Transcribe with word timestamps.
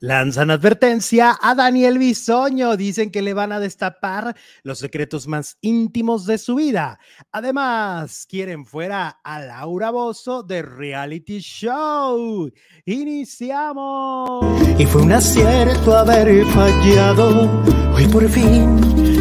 Lanzan 0.00 0.52
advertencia 0.52 1.36
a 1.42 1.56
Daniel 1.56 1.98
Bisoño. 1.98 2.76
Dicen 2.76 3.10
que 3.10 3.20
le 3.20 3.34
van 3.34 3.50
a 3.50 3.58
destapar 3.58 4.36
los 4.62 4.78
secretos 4.78 5.26
más 5.26 5.58
íntimos 5.60 6.24
de 6.24 6.38
su 6.38 6.54
vida. 6.54 7.00
Además, 7.32 8.24
quieren 8.28 8.64
fuera 8.64 9.18
a 9.24 9.40
Laura 9.40 9.90
Bozo 9.90 10.44
de 10.44 10.62
reality 10.62 11.40
show. 11.40 12.48
Iniciamos. 12.84 14.62
Y 14.78 14.86
fue 14.86 15.02
un 15.02 15.10
acierto 15.12 15.96
haber 15.96 16.44
fallado. 16.46 17.50
Hoy 17.92 18.06
por 18.06 18.28
fin 18.28 18.78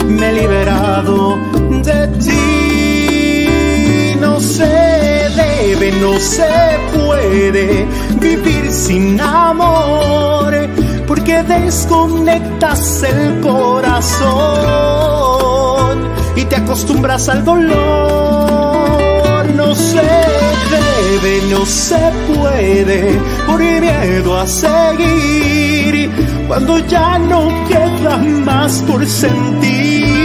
me 0.08 0.30
he 0.30 0.34
liberado 0.42 1.38
de 1.84 2.08
ti. 2.20 3.48
No 4.20 4.40
se 4.40 5.17
debe, 5.58 5.92
no 5.94 6.20
se 6.20 6.48
puede 6.94 7.86
vivir 8.20 8.72
sin 8.72 9.20
amor 9.20 10.54
porque 11.08 11.44
desconectas 11.44 13.04
el 13.04 13.40
corazón 13.42 14.28
y 16.36 16.46
te 16.46 16.56
acostumbras 16.56 17.30
al 17.30 17.46
dolor. 17.46 17.78
No 19.56 19.74
se 19.76 20.02
debe, 20.02 21.42
no 21.50 21.66
se 21.66 22.12
puede 22.34 23.20
por 23.48 23.60
miedo 23.60 24.38
a 24.38 24.46
seguir 24.46 26.12
cuando 26.48 26.78
ya 26.80 27.18
no 27.18 27.50
queda 27.68 28.18
más 28.18 28.82
por 28.84 29.06
sentir. 29.06 30.17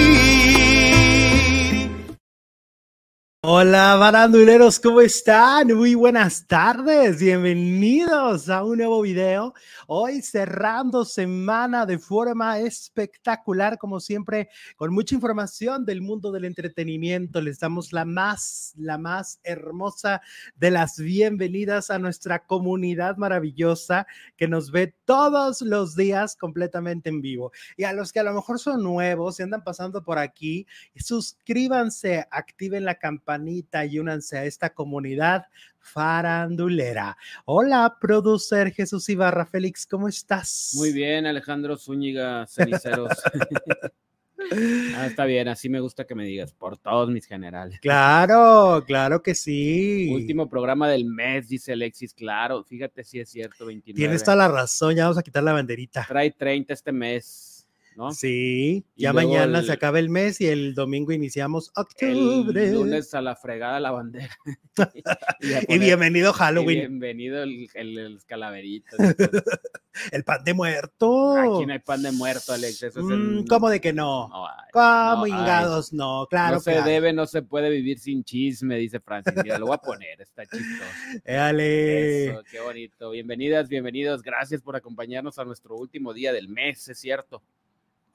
Hola, 3.45 3.97
baranduleros, 3.97 4.79
¿cómo 4.79 5.01
están? 5.01 5.67
Muy 5.77 5.97
buenas 5.97 6.47
tardes, 6.47 7.19
bienvenidos 7.19 8.49
a 8.49 8.63
un 8.63 8.79
nuevo 8.79 9.03
video. 9.03 9.53
Hoy 9.89 10.23
cerrando 10.23 11.05
semana 11.05 11.85
de 11.85 11.99
forma 11.99 12.61
espectacular, 12.61 13.79
como 13.79 13.99
siempre, 13.99 14.49
con 14.77 14.95
mucha 14.95 15.17
información 15.17 15.85
del 15.85 16.03
mundo 16.03 16.31
del 16.31 16.45
entretenimiento. 16.45 17.41
Les 17.41 17.59
damos 17.59 17.93
la 17.93 18.05
más, 18.05 18.75
la 18.77 18.97
más 18.97 19.41
hermosa 19.43 20.23
de 20.55 20.71
las 20.71 20.97
bienvenidas 20.97 21.91
a 21.91 21.99
nuestra 21.99 22.47
comunidad 22.47 23.17
maravillosa 23.17 24.07
que 24.37 24.47
nos 24.47 24.71
ve 24.71 24.95
todos 25.05 25.63
los 25.63 25.97
días 25.97 26.37
completamente 26.37 27.11
en 27.11 27.21
vivo. 27.21 27.51
Y 27.77 27.83
a 27.83 27.93
los 27.93 28.13
que 28.13 28.21
a 28.21 28.23
lo 28.23 28.35
mejor 28.35 28.61
son 28.61 28.85
nuevos 28.85 29.41
y 29.41 29.43
andan 29.43 29.65
pasando 29.65 30.05
por 30.05 30.21
aquí, 30.21 30.65
suscríbanse, 30.95 32.25
activen 32.31 32.85
la 32.85 33.01
campanita 33.33 33.85
y 33.87 33.99
únanse 33.99 34.39
a 34.39 34.45
esta 34.45 34.71
comunidad 34.71 35.47
farandulera. 35.79 37.17
Hola, 37.47 37.97
producer 38.01 38.73
Jesús 38.73 39.09
Ibarra 39.09 39.47
Félix, 39.47 39.87
¿cómo 39.87 40.09
estás? 40.09 40.73
Muy 40.75 40.93
bien, 40.93 41.27
Alejandro 41.27 41.77
Zúñiga 41.77 42.47
Ceniceros. 42.47 43.11
ah, 44.97 45.07
está 45.07 45.25
bien, 45.25 45.49
así 45.49 45.71
me 45.71 45.81
gusta 45.81 46.05
que 46.05 46.15
me 46.15 46.25
digas, 46.25 46.53
por 46.53 46.77
todos 46.77 47.09
mis 47.09 47.27
generales. 47.27 47.81
Claro, 47.81 48.85
claro 48.87 49.23
que 49.23 49.35
sí. 49.35 50.11
Último 50.13 50.49
programa 50.49 50.89
del 50.89 51.07
mes, 51.07 51.49
dice 51.49 51.73
Alexis, 51.73 52.13
claro, 52.13 52.63
fíjate 52.65 53.03
si 53.03 53.19
es 53.19 53.31
cierto, 53.31 53.65
29. 53.65 53.97
Tienes 53.97 54.23
toda 54.23 54.37
la 54.37 54.49
razón, 54.49 54.95
ya 54.95 55.05
vamos 55.05 55.19
a 55.19 55.23
quitar 55.23 55.43
la 55.43 55.55
banderita. 55.55 56.05
Trae 56.07 56.31
30 56.31 56.75
este 56.75 56.93
mes. 56.93 57.62
¿No? 57.97 58.13
Sí, 58.13 58.85
ya 58.97 59.13
mañana 59.13 59.61
el, 59.61 59.67
se 59.67 59.73
acaba 59.73 59.99
el 59.99 60.09
mes 60.09 60.41
y 60.41 60.47
el 60.47 60.75
domingo 60.75 61.13
iniciamos 61.13 61.71
octubre. 61.75 62.69
El 62.69 62.75
lunes 62.75 63.13
a 63.15 63.21
la 63.21 63.37
fregada 63.37 63.81
la 63.81 63.91
bandera. 63.91 64.37
y, 65.41 65.75
y, 65.75 65.79
bienvenido 65.79 66.33
Halloween. 66.33 66.79
Y 66.79 66.81
bienvenido 66.81 67.43
el, 67.43 67.69
el, 67.75 67.99
el 67.99 68.25
calaverito. 68.27 68.97
el 70.13 70.25
pan 70.25 70.45
de 70.45 70.55
muerto. 70.55 71.37
Aquí 71.37 71.67
no 71.67 71.73
hay 71.73 71.79
pan 71.79 72.03
de 72.03 72.13
muerto, 72.13 72.53
Alex. 72.53 72.83
Eso 72.83 73.03
mm, 73.03 73.41
es. 73.41 73.45
¿Cómo 73.49 73.69
de 73.69 73.81
que 73.81 73.93
no? 73.93 74.29
no 74.29 74.47
¿Cómo 74.73 75.17
no 75.17 75.27
ingados? 75.27 75.93
No, 75.93 76.27
claro. 76.29 76.57
No 76.57 76.61
se 76.61 76.73
claro. 76.73 76.87
debe, 76.87 77.13
no 77.13 77.27
se 77.27 77.43
puede 77.43 77.71
vivir 77.71 77.99
sin 77.99 78.25
chisme, 78.25 78.77
dice 78.77 79.01
Francis. 79.01 79.35
Mira, 79.43 79.59
lo 79.59 79.67
voy 79.67 79.75
a 79.75 79.79
poner, 79.79 80.21
está 80.21 80.45
chistoso. 80.45 80.91
Eso, 81.25 82.43
qué 82.51 82.61
bonito. 82.61 83.11
Bienvenidas, 83.11 83.69
bienvenidos. 83.69 84.23
Gracias 84.23 84.63
por 84.63 84.77
acompañarnos 84.77 85.39
a 85.39 85.45
nuestro 85.45 85.77
último 85.77 86.13
día 86.15 86.33
del 86.33 86.49
mes, 86.49 86.89
es 86.89 86.99
cierto. 86.99 87.43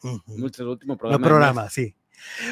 Uh 0.04 0.10
-huh. 0.10 0.38
Nuestro 0.38 0.72
último 0.72 0.98
programa. 0.98 1.22
No 1.22 1.28
programa, 1.28 1.70
sí. 1.70 1.96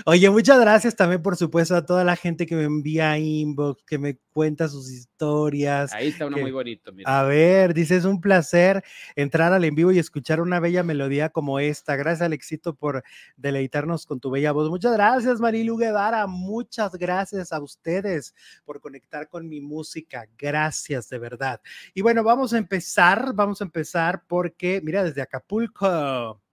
Oye, 0.05 0.29
muchas 0.29 0.59
gracias 0.59 0.95
también, 0.95 1.21
por 1.21 1.35
supuesto, 1.35 1.75
a 1.75 1.85
toda 1.85 2.03
la 2.03 2.15
gente 2.15 2.45
que 2.45 2.55
me 2.55 2.63
envía 2.63 3.17
inbox, 3.17 3.83
que 3.83 3.97
me 3.97 4.17
cuenta 4.31 4.67
sus 4.67 4.91
historias. 4.91 5.93
Ahí 5.93 6.09
está 6.09 6.27
uno 6.27 6.35
que, 6.35 6.41
muy 6.43 6.51
bonito. 6.51 6.91
Mira. 6.91 7.19
A 7.19 7.23
ver, 7.23 7.73
dice, 7.73 7.95
es 7.95 8.05
un 8.05 8.21
placer 8.21 8.83
entrar 9.15 9.53
al 9.53 9.63
en 9.63 9.75
vivo 9.75 9.91
y 9.91 9.99
escuchar 9.99 10.41
una 10.41 10.59
bella 10.59 10.83
melodía 10.83 11.29
como 11.29 11.59
esta. 11.59 11.95
Gracias, 11.95 12.21
Alexito, 12.21 12.75
por 12.75 13.03
deleitarnos 13.37 14.05
con 14.05 14.19
tu 14.19 14.29
bella 14.29 14.51
voz. 14.51 14.69
Muchas 14.69 14.93
gracias, 14.93 15.39
Marilu 15.39 15.77
Guevara. 15.77 16.27
Muchas 16.27 16.93
gracias 16.93 17.51
a 17.51 17.59
ustedes 17.59 18.35
por 18.65 18.79
conectar 18.79 19.29
con 19.29 19.47
mi 19.47 19.61
música. 19.61 20.27
Gracias, 20.37 21.09
de 21.09 21.19
verdad. 21.19 21.61
Y 21.93 22.01
bueno, 22.01 22.23
vamos 22.23 22.53
a 22.53 22.57
empezar, 22.57 23.33
vamos 23.33 23.61
a 23.61 23.65
empezar 23.65 24.23
porque, 24.27 24.81
mira, 24.83 25.03
desde 25.03 25.21
Acapulco. 25.21 26.44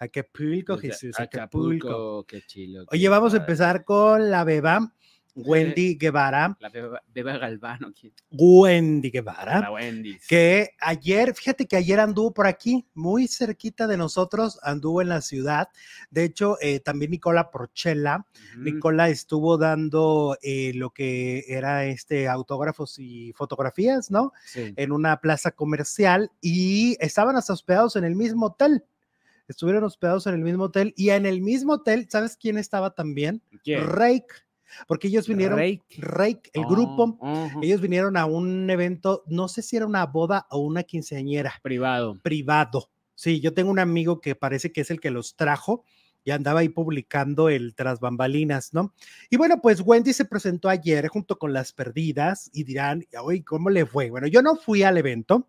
Acapulco, 0.00 0.78
Jesús, 0.78 1.14
Acapulco. 1.20 1.88
Acapulco. 1.88 2.26
Qué 2.26 2.40
chilo. 2.46 2.86
Oye, 2.90 3.08
vamos 3.10 3.34
a 3.34 3.36
empezar 3.36 3.84
con 3.84 4.30
la 4.30 4.44
beba, 4.44 4.94
Wendy 5.34 5.96
Guevara. 5.96 6.56
La 6.58 6.70
beba, 6.70 7.02
beba 7.12 7.36
Galvano. 7.36 7.92
¿quién? 7.92 8.14
Wendy 8.30 9.10
Guevara. 9.10 9.60
La 9.60 9.72
Wendy. 9.72 10.18
Que 10.26 10.70
ayer, 10.80 11.34
fíjate 11.34 11.66
que 11.66 11.76
ayer 11.76 12.00
anduvo 12.00 12.32
por 12.32 12.46
aquí, 12.46 12.86
muy 12.94 13.28
cerquita 13.28 13.86
de 13.86 13.98
nosotros, 13.98 14.58
anduvo 14.62 15.02
en 15.02 15.10
la 15.10 15.20
ciudad. 15.20 15.68
De 16.10 16.24
hecho, 16.24 16.56
eh, 16.62 16.80
también 16.80 17.10
Nicola 17.10 17.50
Porchella. 17.50 18.24
Uh 18.24 18.58
-huh. 18.58 18.62
Nicola 18.62 19.10
estuvo 19.10 19.58
dando 19.58 20.38
eh, 20.42 20.72
lo 20.74 20.90
que 20.90 21.44
era 21.46 21.84
este 21.84 22.26
autógrafos 22.26 22.98
y 22.98 23.34
fotografías, 23.34 24.10
¿no? 24.10 24.32
Sí. 24.46 24.72
En 24.76 24.92
una 24.92 25.20
plaza 25.20 25.50
comercial 25.50 26.30
y 26.40 26.96
estaban 27.00 27.36
hasta 27.36 27.52
hospedados 27.52 27.96
en 27.96 28.04
el 28.04 28.16
mismo 28.16 28.46
hotel 28.46 28.84
estuvieron 29.52 29.84
hospedados 29.84 30.26
en 30.26 30.34
el 30.34 30.40
mismo 30.40 30.64
hotel 30.64 30.92
y 30.96 31.10
en 31.10 31.26
el 31.26 31.40
mismo 31.40 31.74
hotel, 31.74 32.06
¿sabes 32.10 32.36
quién 32.36 32.58
estaba 32.58 32.94
también? 32.94 33.42
¿Quién? 33.62 33.86
Rake. 33.86 34.26
Porque 34.86 35.08
ellos 35.08 35.26
vinieron, 35.26 35.58
Rake, 35.58 35.82
Rake 35.98 36.50
el 36.52 36.64
oh, 36.64 36.68
grupo, 36.68 37.18
uh 37.20 37.26
-huh. 37.26 37.64
ellos 37.64 37.80
vinieron 37.80 38.16
a 38.16 38.26
un 38.26 38.70
evento, 38.70 39.24
no 39.26 39.48
sé 39.48 39.62
si 39.62 39.76
era 39.76 39.86
una 39.86 40.06
boda 40.06 40.46
o 40.50 40.58
una 40.58 40.84
quinceañera. 40.84 41.54
Privado. 41.62 42.16
Privado. 42.22 42.90
Sí, 43.14 43.40
yo 43.40 43.52
tengo 43.52 43.70
un 43.70 43.80
amigo 43.80 44.20
que 44.20 44.34
parece 44.34 44.72
que 44.72 44.80
es 44.82 44.90
el 44.90 45.00
que 45.00 45.10
los 45.10 45.36
trajo 45.36 45.84
y 46.24 46.30
andaba 46.30 46.60
ahí 46.60 46.68
publicando 46.68 47.48
el 47.48 47.74
tras 47.74 48.00
bambalinas, 48.00 48.72
¿no? 48.72 48.94
Y 49.30 49.36
bueno, 49.36 49.60
pues 49.60 49.80
Wendy 49.84 50.12
se 50.12 50.24
presentó 50.24 50.68
ayer 50.68 51.08
junto 51.08 51.38
con 51.38 51.52
las 51.52 51.72
perdidas 51.72 52.50
y 52.52 52.64
dirán, 52.64 53.04
oye, 53.22 53.44
¿cómo 53.44 53.70
le 53.70 53.86
fue? 53.86 54.10
Bueno, 54.10 54.26
yo 54.26 54.42
no 54.42 54.56
fui 54.56 54.82
al 54.82 54.98
evento, 54.98 55.48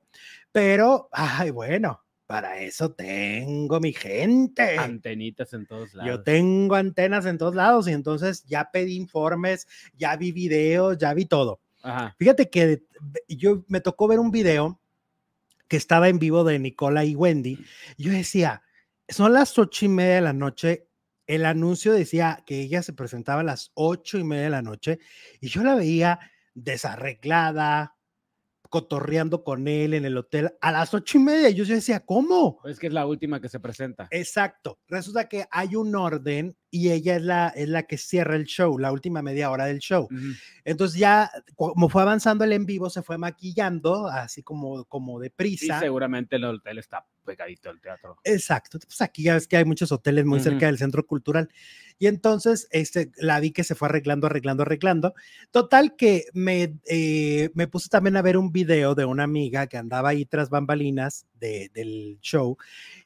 pero, 0.51 1.09
ay, 1.11 1.51
bueno, 1.51 2.01
para 2.31 2.59
eso 2.59 2.93
tengo 2.93 3.81
mi 3.81 3.91
gente. 3.91 4.77
Antenitas 4.77 5.51
en 5.51 5.65
todos 5.65 5.93
lados. 5.93 6.09
Yo 6.09 6.23
tengo 6.23 6.75
antenas 6.75 7.25
en 7.25 7.37
todos 7.37 7.55
lados 7.55 7.89
y 7.89 7.91
entonces 7.91 8.45
ya 8.45 8.71
pedí 8.71 8.95
informes, 8.95 9.67
ya 9.97 10.15
vi 10.15 10.31
videos, 10.31 10.97
ya 10.97 11.13
vi 11.13 11.25
todo. 11.25 11.59
Ajá. 11.83 12.15
Fíjate 12.17 12.49
que 12.49 12.83
yo 13.27 13.65
me 13.67 13.81
tocó 13.81 14.07
ver 14.07 14.19
un 14.19 14.31
video 14.31 14.79
que 15.67 15.75
estaba 15.75 16.07
en 16.07 16.19
vivo 16.19 16.45
de 16.45 16.57
Nicola 16.57 17.03
y 17.03 17.15
Wendy. 17.15 17.59
Y 17.97 18.03
yo 18.03 18.13
decía, 18.13 18.63
son 19.09 19.33
las 19.33 19.59
ocho 19.59 19.83
y 19.83 19.89
media 19.89 20.15
de 20.15 20.21
la 20.21 20.33
noche. 20.33 20.87
El 21.27 21.45
anuncio 21.45 21.91
decía 21.91 22.43
que 22.45 22.61
ella 22.61 22.81
se 22.81 22.93
presentaba 22.93 23.41
a 23.41 23.43
las 23.43 23.71
ocho 23.73 24.17
y 24.17 24.23
media 24.23 24.45
de 24.45 24.49
la 24.51 24.61
noche 24.61 24.99
y 25.41 25.49
yo 25.49 25.63
la 25.63 25.75
veía 25.75 26.17
desarreglada, 26.53 27.97
cotorreando 28.71 29.43
con 29.43 29.67
él 29.67 29.93
en 29.93 30.05
el 30.05 30.15
hotel 30.15 30.53
a 30.61 30.71
las 30.71 30.93
ocho 30.93 31.17
y 31.17 31.21
media. 31.21 31.49
Yo 31.49 31.66
decía, 31.66 31.99
¿cómo? 32.05 32.61
Es 32.63 32.79
que 32.79 32.87
es 32.87 32.93
la 32.93 33.05
última 33.05 33.41
que 33.41 33.49
se 33.49 33.59
presenta. 33.59 34.07
Exacto. 34.11 34.79
Resulta 34.87 35.28
que 35.28 35.46
hay 35.51 35.75
un 35.75 35.93
orden 35.93 36.55
y 36.69 36.90
ella 36.90 37.17
es 37.17 37.22
la, 37.22 37.49
es 37.49 37.67
la 37.67 37.84
que 37.84 37.97
cierra 37.97 38.37
el 38.37 38.46
show, 38.46 38.79
la 38.79 38.93
última 38.93 39.22
media 39.22 39.51
hora 39.51 39.66
del 39.66 39.79
show. 39.79 40.07
Uh 40.09 40.16
-huh. 40.16 40.40
Entonces 40.63 40.97
ya, 40.97 41.29
como 41.55 41.90
fue 41.90 42.01
avanzando 42.01 42.46
el 42.46 42.53
en 42.53 42.66
vivo, 42.66 42.90
se 42.90 43.03
fue 43.03 43.17
maquillando, 43.17 44.07
así 44.07 44.41
como, 44.41 44.85
como 44.85 45.19
deprisa. 45.19 45.78
Y 45.78 45.79
seguramente 45.81 46.37
el 46.37 46.46
hotel 46.46 46.78
está 46.78 47.05
pegadito 47.23 47.70
al 47.70 47.79
teatro. 47.79 48.18
Exacto. 48.23 48.79
Pues 48.79 49.02
aquí 49.02 49.23
ya 49.23 49.35
ves 49.35 49.47
que 49.47 49.58
hay 49.58 49.66
muchos 49.66 49.91
hoteles 49.91 50.26
muy 50.26 50.40
uh 50.40 50.41
-huh. 50.41 50.44
cerca 50.44 50.66
del 50.66 50.78
centro 50.78 51.06
cultural. 51.06 51.50
Y 52.00 52.08
entonces 52.08 52.68
este, 52.72 53.12
la 53.18 53.40
vi 53.40 53.52
que 53.52 53.64
se 53.64 53.76
fue 53.76 53.88
arreglando, 53.88 54.28
arreglando, 54.28 54.64
arreglando. 54.64 55.14
Total 55.52 55.96
que 55.96 56.26
me, 56.34 56.79
eh, 56.88 57.52
me 57.53 57.68
puse 57.68 57.90
también 57.90 58.18
a 58.18 58.22
ver 58.22 58.38
un 58.38 58.52
video 58.52 58.96
de 58.96 59.06
una 59.06 59.23
amiga 59.23 59.68
que 59.68 59.78
andaba 59.78 60.09
ahí 60.09 60.26
tras 60.26 60.50
bambalinas 60.50 61.28
de, 61.40 61.70
del 61.73 62.20
show 62.22 62.58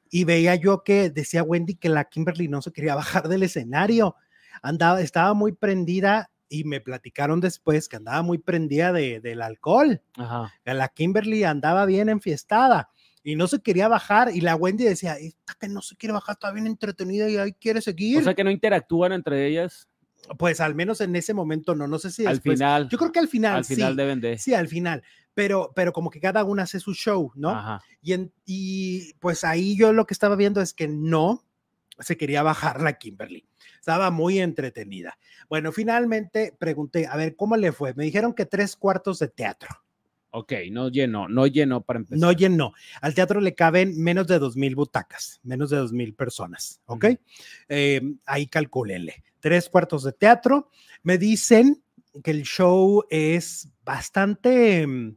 y 0.10 0.24
veía 0.24 0.56
yo 0.56 0.84
que 0.84 1.10
decía 1.10 1.44
Wendy 1.44 1.76
que 1.76 1.90
la 1.90 2.06
Kimberly 2.06 2.48
no 2.48 2.62
se 2.62 2.72
quería 2.72 2.96
bajar 2.96 3.28
del 3.28 3.44
escenario. 3.44 4.16
Andaba, 4.62 5.02
estaba 5.02 5.34
muy 5.34 5.52
prendida 5.52 6.32
y 6.48 6.64
me 6.64 6.80
platicaron 6.80 7.42
después 7.42 7.90
que 7.90 7.98
andaba 7.98 8.22
muy 8.22 8.38
prendida 8.38 8.94
de, 8.94 9.20
del 9.20 9.42
alcohol. 9.42 10.02
Ajá. 10.16 10.54
La 10.64 10.88
Kimberly 10.90 11.44
andaba 11.44 11.86
bien 11.86 12.10
enfiestada. 12.10 12.90
Y 13.26 13.36
no 13.36 13.48
se 13.48 13.60
quería 13.60 13.88
bajar 13.88 14.30
y 14.34 14.40
la 14.40 14.56
Wendy 14.56 14.84
decía, 14.86 15.18
esta 15.18 15.56
que 15.60 15.68
no 15.68 15.82
se 15.82 15.96
quiere 15.98 16.14
bajar, 16.14 16.34
está 16.36 16.52
bien 16.52 16.68
entretenida 16.68 17.28
y 17.28 17.38
ahí 17.38 17.54
quiere 17.54 17.82
seguir. 17.82 18.20
O 18.20 18.24
sea 18.24 18.36
que 18.36 18.44
no 18.44 18.52
interactúan 18.52 19.12
entre 19.12 19.48
ellas. 19.48 19.90
Pues 20.38 20.62
al 20.62 20.76
menos 20.76 21.02
en 21.02 21.16
ese 21.16 21.34
momento 21.34 21.76
no, 21.76 21.88
no 21.88 21.98
sé 22.00 22.12
si 22.12 22.26
al 22.26 22.40
final. 22.40 22.88
Yo 22.90 22.98
creo 22.98 23.12
que 23.12 23.20
al 23.20 23.28
final, 23.28 23.58
Al 23.58 23.66
final 23.66 23.94
sí. 23.94 23.98
deben 23.98 24.22
de. 24.22 24.38
Sí, 24.38 24.54
al 24.54 24.68
final. 24.68 25.04
Pero, 25.34 25.74
pero 25.76 25.92
como 25.92 26.10
que 26.10 26.20
cada 26.22 26.44
una 26.46 26.64
hace 26.64 26.80
su 26.80 26.94
show, 26.94 27.32
¿no? 27.36 27.50
Ajá. 27.50 27.82
Y, 28.02 28.14
en- 28.14 28.32
y 28.46 29.14
pues 29.16 29.44
ahí 29.44 29.76
yo 29.76 29.92
lo 29.92 30.06
que 30.06 30.14
estaba 30.14 30.36
viendo 30.36 30.62
es 30.62 30.74
que 30.74 30.88
no 30.88 31.44
se 32.00 32.18
quería 32.18 32.42
bajar 32.44 32.82
la 32.82 32.94
Kimberly. 32.98 33.48
Estaba 33.80 34.12
muy 34.12 34.40
entretenida. 34.40 35.18
Bueno, 35.50 35.72
finalmente 35.72 36.56
pregunté, 36.58 37.08
a 37.08 37.16
ver, 37.18 37.36
¿cómo 37.36 37.56
le 37.58 37.72
fue? 37.72 37.94
Me 37.96 38.04
dijeron 38.06 38.34
que 38.34 38.46
tres 38.46 38.76
cuartos 38.76 39.20
de 39.20 39.28
teatro. 39.28 39.70
Ok, 40.38 40.52
no 40.70 40.90
llenó, 40.90 41.30
no 41.30 41.48
llenó 41.48 41.82
para 41.82 42.00
empezar. 42.00 42.20
No 42.20 42.34
llenó. 42.34 42.74
Al 43.02 43.14
teatro 43.16 43.40
le 43.40 43.56
caben 43.56 43.98
menos 44.02 44.28
de 44.28 44.38
dos 44.38 44.58
mil 44.58 44.76
butacas, 44.76 45.40
menos 45.44 45.70
de 45.70 45.78
dos 45.78 45.94
mil 45.94 46.14
personas, 46.14 46.82
¿ok? 46.88 47.06
Eh, 47.70 48.02
ahí 48.26 48.48
calcúlenle. 48.48 49.24
Tres 49.40 49.70
cuartos 49.70 50.04
de 50.04 50.12
teatro. 50.12 50.70
Me 51.04 51.18
dicen 51.18 51.82
que 52.22 52.32
el 52.32 52.44
show 52.44 53.06
es 53.10 53.70
bastante 53.86 54.86
mm, 54.86 55.16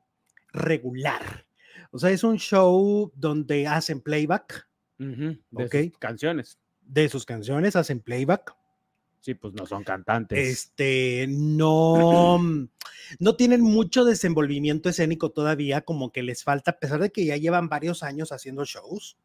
regular. 0.52 1.46
O 1.90 1.98
sea, 1.98 2.10
es 2.10 2.22
un 2.22 2.38
show 2.38 3.10
donde 3.16 3.66
hacen 3.66 4.00
playback 4.00 4.68
de 4.98 5.38
Ok. 5.52 5.74
sus 5.90 5.98
canciones. 5.98 6.58
de 6.82 7.08
sus 7.08 7.26
canciones, 7.26 7.74
hacen 7.76 8.00
playback. 8.00 8.54
Sí, 9.20 9.34
pues 9.34 9.52
no 9.54 9.66
son 9.66 9.84
cantantes. 9.84 10.38
Este, 10.38 11.26
no, 11.28 12.38
mm, 12.38 12.68
no 13.18 13.36
tienen 13.36 13.60
mucho 13.62 14.04
desenvolvimiento 14.04 14.88
escénico 14.88 15.30
todavía, 15.30 15.82
como 15.82 16.12
que 16.12 16.22
les 16.22 16.44
falta, 16.44 16.72
a 16.72 16.78
pesar 16.78 17.00
de 17.00 17.10
que 17.10 17.24
ya 17.24 17.36
llevan 17.36 17.68
varios 17.68 18.02
años 18.02 18.32
haciendo 18.32 18.64
shows, 18.64 19.16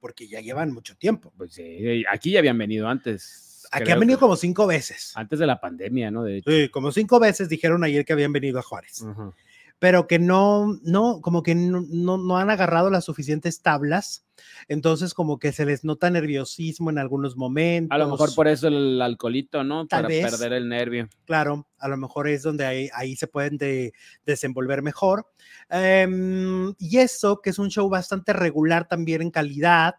porque 0.00 0.28
ya 0.28 0.40
llevan 0.40 0.72
mucho 0.72 0.96
tiempo. 0.96 1.32
Pues 1.36 1.54
sí, 1.54 2.04
aquí 2.10 2.32
ya 2.32 2.40
habían 2.40 2.58
venido 2.58 2.88
antes. 2.88 3.66
Aquí 3.70 3.90
han 3.90 4.00
venido 4.00 4.18
como 4.18 4.36
cinco 4.36 4.66
veces. 4.66 5.12
Antes 5.16 5.38
de 5.38 5.46
la 5.46 5.60
pandemia, 5.60 6.10
¿no? 6.10 6.22
De 6.22 6.38
hecho. 6.38 6.50
Sí, 6.50 6.68
como 6.68 6.92
cinco 6.92 7.18
veces 7.18 7.48
dijeron 7.48 7.82
ayer 7.84 8.04
que 8.04 8.12
habían 8.12 8.32
venido 8.32 8.58
a 8.58 8.62
Juárez, 8.62 9.02
Ujú. 9.02 9.34
Pero 9.78 10.06
que 10.06 10.18
no, 10.18 10.78
no, 10.82 11.20
como 11.20 11.42
que 11.42 11.54
no, 11.54 11.84
no, 11.88 12.16
no 12.16 12.38
han 12.38 12.48
agarrado 12.50 12.88
las 12.90 13.04
suficientes 13.04 13.60
tablas, 13.60 14.24
entonces 14.68 15.12
como 15.12 15.38
que 15.38 15.52
se 15.52 15.66
les 15.66 15.84
nota 15.84 16.08
nerviosismo 16.10 16.88
en 16.90 16.98
algunos 16.98 17.36
momentos. 17.36 17.94
A 17.94 17.98
lo 17.98 18.08
mejor 18.08 18.34
por 18.34 18.48
eso 18.48 18.68
el 18.68 19.00
alcoholito, 19.02 19.64
¿no? 19.64 19.86
Tal 19.86 20.02
Para 20.02 20.08
vez. 20.08 20.30
perder 20.30 20.52
el 20.54 20.68
nervio. 20.68 21.08
claro, 21.26 21.66
a 21.78 21.88
lo 21.88 21.96
mejor 21.98 22.28
es 22.28 22.42
donde 22.42 22.64
ahí, 22.64 22.88
ahí 22.94 23.16
se 23.16 23.26
pueden 23.26 23.58
de- 23.58 23.92
desenvolver 24.24 24.82
mejor. 24.82 25.26
Em, 25.68 26.74
y 26.78 26.98
eso, 26.98 27.40
que 27.42 27.50
es 27.50 27.58
un 27.58 27.68
show 27.70 27.88
bastante 27.88 28.32
regular 28.32 28.88
también 28.88 29.22
en 29.22 29.30
calidad. 29.30 29.96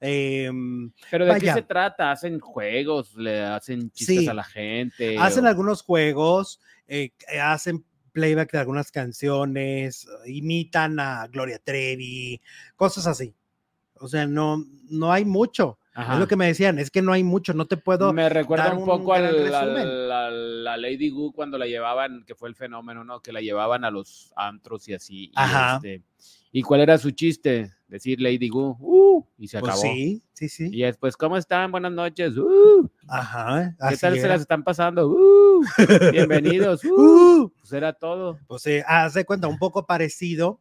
em, 0.00 0.92
Pero 1.10 1.24
¿de 1.24 1.30
Vaya. 1.30 1.54
qué 1.54 1.60
se 1.60 1.66
trata? 1.66 2.10
¿Hacen 2.10 2.38
juegos? 2.40 3.14
¿Le 3.16 3.42
hacen 3.42 3.90
chistes 3.90 4.18
Sí. 4.20 4.28
a 4.28 4.34
la 4.34 4.44
gente? 4.44 5.16
hacen 5.16 5.46
o- 5.46 5.48
algunos 5.48 5.80
juegos, 5.82 6.60
eh, 6.86 7.12
hacen 7.40 7.84
playback 8.14 8.52
de 8.52 8.58
algunas 8.58 8.90
canciones, 8.90 10.06
imitan 10.24 10.98
a 11.00 11.26
Gloria 11.26 11.58
Trevi, 11.58 12.40
cosas 12.76 13.06
así. 13.06 13.34
O 13.96 14.08
sea, 14.08 14.26
no, 14.26 14.64
no 14.88 15.12
hay 15.12 15.24
mucho. 15.26 15.78
Ajá. 15.94 16.14
Es 16.14 16.18
lo 16.20 16.26
que 16.28 16.36
me 16.36 16.46
decían, 16.46 16.78
es 16.80 16.90
que 16.90 17.02
no 17.02 17.12
hay 17.12 17.22
mucho, 17.22 17.54
no 17.54 17.66
te 17.66 17.76
puedo. 17.76 18.12
Me 18.12 18.28
recuerda 18.28 18.64
dar 18.64 18.74
un 18.74 18.80
un 18.80 18.86
poco 18.86 19.12
gran 19.12 19.24
al- 19.26 19.34
resumen. 19.44 19.78
al- 19.86 20.12
al- 20.12 20.66
a 20.66 20.76
Lady 20.76 21.08
Gu 21.10 21.32
cuando 21.32 21.56
la 21.56 21.66
llevaban, 21.66 22.24
que 22.26 22.34
fue 22.34 22.48
el 22.48 22.56
fenómeno, 22.56 23.04
¿no? 23.04 23.20
Que 23.20 23.32
la 23.32 23.40
llevaban 23.40 23.84
a 23.84 23.90
los 23.92 24.32
antros 24.36 24.88
y 24.88 24.94
así. 24.94 25.24
y, 25.26 25.32
Ajá. 25.36 25.76
este, 25.76 26.02
¿Y 26.50 26.62
cuál 26.62 26.80
era 26.82 26.98
su 26.98 27.10
chiste? 27.12 27.70
Decir 27.88 28.20
Lady 28.20 28.48
Gu, 28.48 28.76
¡uh! 28.80 29.24
Y 29.38 29.48
se 29.48 29.58
Pues 29.60 29.70
acabó. 29.72 29.82
sí, 29.82 30.22
sí, 30.32 30.48
sí. 30.48 30.68
Y 30.72 30.82
después, 30.82 31.16
¿cómo 31.16 31.36
están? 31.36 31.70
Buenas 31.72 31.92
noches. 31.92 32.36
¡uh! 32.36 32.88
Ajá. 33.08 33.74
¿Qué 33.88 33.96
tal 33.96 34.14
se 34.18 34.28
las 34.28 34.40
están 34.40 34.62
pasando? 34.64 35.08
¡uh! 35.08 35.62
Bienvenidos. 36.12 36.84
¡uh! 36.84 36.90
Uh, 37.44 37.52
Pues 37.60 37.72
era 37.72 37.92
todo. 37.92 38.38
pues 38.46 38.64
haz 38.86 39.14
de 39.14 39.24
cuenta, 39.24 39.48
un 39.48 39.58
poco 39.58 39.86
parecido. 39.86 40.60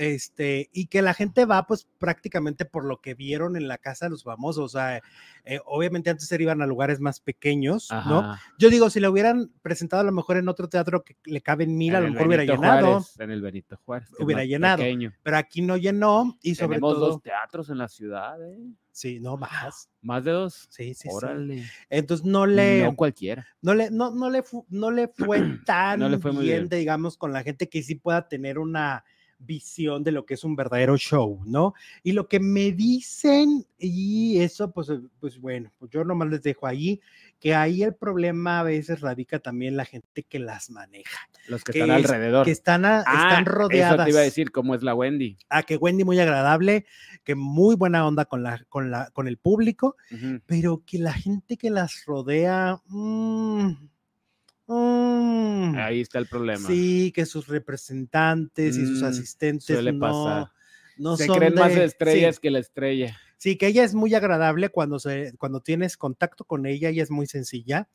Este, 0.00 0.70
y 0.72 0.86
que 0.86 1.02
la 1.02 1.12
gente 1.12 1.44
va, 1.44 1.66
pues 1.66 1.86
prácticamente 1.98 2.64
por 2.64 2.86
lo 2.86 3.02
que 3.02 3.12
vieron 3.12 3.54
en 3.54 3.68
la 3.68 3.76
casa 3.76 4.06
de 4.06 4.10
los 4.10 4.24
famosos. 4.24 4.64
O 4.64 4.68
sea, 4.70 5.02
eh, 5.44 5.60
obviamente 5.66 6.08
antes 6.08 6.26
se 6.26 6.40
iban 6.42 6.62
a 6.62 6.66
lugares 6.66 7.00
más 7.00 7.20
pequeños, 7.20 7.90
¿no? 8.06 8.34
Yo 8.58 8.70
digo, 8.70 8.88
si 8.88 8.98
lo 8.98 9.10
hubieran 9.10 9.52
presentado 9.60 10.00
a 10.00 10.04
lo 10.06 10.12
mejor 10.12 10.38
en 10.38 10.48
otro 10.48 10.70
teatro 10.70 11.04
que 11.04 11.16
le 11.24 11.42
caben 11.42 11.76
mil, 11.76 11.94
a 11.94 12.00
lo 12.00 12.10
mejor 12.10 12.28
hubiera 12.28 12.44
llenado, 12.44 12.86
Juárez, 12.86 13.20
en 13.20 13.30
el 13.30 13.42
Benito 13.42 13.76
Juárez. 13.84 14.08
Hubiera 14.18 14.42
llenado. 14.46 14.78
pequeño. 14.78 15.12
pero 15.22 15.36
aquí 15.36 15.60
no 15.60 15.76
llenó 15.76 16.38
y 16.40 16.54
sobre 16.54 16.76
Tenemos 16.76 16.94
todo, 16.94 17.06
dos 17.10 17.22
teatros 17.22 17.68
en 17.68 17.76
la 17.76 17.88
ciudad, 17.88 18.42
¿eh? 18.42 18.56
sí, 18.92 19.20
no 19.20 19.36
más. 19.36 19.90
Más 20.00 20.24
de 20.24 20.30
dos. 20.30 20.66
Sí, 20.70 20.94
sí, 20.94 21.02
sí. 21.02 21.08
Órale. 21.12 21.64
Entonces 21.90 22.24
no 22.24 22.46
le, 22.46 22.84
No 22.84 22.96
cualquiera. 22.96 23.46
no 23.60 23.74
le, 23.74 23.90
no, 23.90 24.12
no 24.12 24.30
le, 24.30 24.42
fu- 24.42 24.64
no 24.70 24.90
le 24.90 25.08
fue 25.08 25.42
tan 25.66 26.10
le 26.10 26.18
fue 26.18 26.32
muy 26.32 26.44
bien, 26.44 26.68
bien. 26.68 26.80
digamos, 26.80 27.18
con 27.18 27.34
la 27.34 27.42
gente 27.42 27.68
que 27.68 27.82
sí 27.82 27.96
pueda 27.96 28.28
tener 28.28 28.58
una 28.58 29.04
visión 29.40 30.04
de 30.04 30.12
lo 30.12 30.26
que 30.26 30.34
es 30.34 30.44
un 30.44 30.54
verdadero 30.54 30.96
show, 30.96 31.40
¿no? 31.46 31.74
Y 32.02 32.12
lo 32.12 32.28
que 32.28 32.38
me 32.40 32.72
dicen, 32.72 33.66
y 33.78 34.38
eso, 34.40 34.70
pues, 34.70 34.90
eh, 34.90 35.00
pues 35.18 35.40
bueno, 35.40 35.72
pues 35.78 35.90
yo 35.90 36.04
nomás 36.04 36.28
les 36.28 36.42
dejo 36.42 36.66
ahí, 36.66 37.00
que 37.40 37.54
ahí 37.54 37.82
el 37.82 37.94
problema 37.94 38.60
a 38.60 38.62
veces 38.62 39.00
radica 39.00 39.38
también 39.38 39.76
la 39.76 39.86
gente 39.86 40.22
que 40.24 40.38
las 40.38 40.70
maneja, 40.70 41.18
Los 41.48 41.64
que 41.64 41.72
que 41.72 41.78
están 41.80 41.96
es- 41.98 42.04
alrededor. 42.04 42.44
que 42.44 42.50
están, 42.52 42.84
a- 42.84 43.02
Ah, 43.06 43.28
están 43.28 43.42
Eso 43.44 43.50
rodeadas. 43.52 44.04
te 44.04 44.10
iba 44.10 44.20
a 44.20 44.24
decir 44.24 44.52
cómo 44.52 44.74
es 44.74 44.82
la 44.82 44.94
Wendy. 44.94 45.38
a 45.48 45.62
que 45.62 45.76
Wendy 45.76 46.04
muy 46.04 46.20
agradable, 46.20 46.84
que 47.24 47.34
muy 47.34 47.76
buena 47.76 48.06
onda 48.06 48.26
con, 48.26 48.42
la, 48.42 48.62
con, 48.68 48.90
la, 48.90 49.10
con 49.10 49.26
el 49.26 49.38
público, 49.38 49.96
pero 50.46 50.82
que 50.84 50.98
la 50.98 51.14
gente 51.14 51.56
que 51.56 51.70
las 51.70 52.04
rodea, 52.04 52.78
mm, 52.86 53.72
mm, 54.70 55.74
Ahí 55.76 56.00
está 56.00 56.18
el 56.18 56.26
problema. 56.28 56.68
sí, 56.68 57.12
que 57.14 57.26
sus 57.26 57.48
representantes 57.48 58.78
y 58.78 58.86
sus 58.86 59.02
Mm, 59.02 59.04
asistentes 59.04 59.64
suele 59.68 59.92
no, 60.00 60.00
pasar. 60.00 60.52
no 60.96 61.16
Se 61.16 61.26
son 61.26 61.32
creen 61.32 61.54
más 61.54 61.76
estrellas 61.76 62.38
sí, 62.38 62.40
que 62.40 62.50
la 62.50 62.58
estrella. 62.60 63.20
sí, 63.38 63.56
que 63.58 63.66
ella 63.68 63.84
es 63.84 63.94
muy 63.94 64.14
agradable 64.14 64.70
cuando, 64.70 64.98
se, 64.98 65.34
cuando 65.38 65.60
tienes 65.60 65.96
contacto 65.96 66.44
con 66.44 66.66
ella, 66.66 66.90
ella 66.90 67.02
es 67.02 67.10
muy 67.10 67.26
sencilla. 67.26 67.88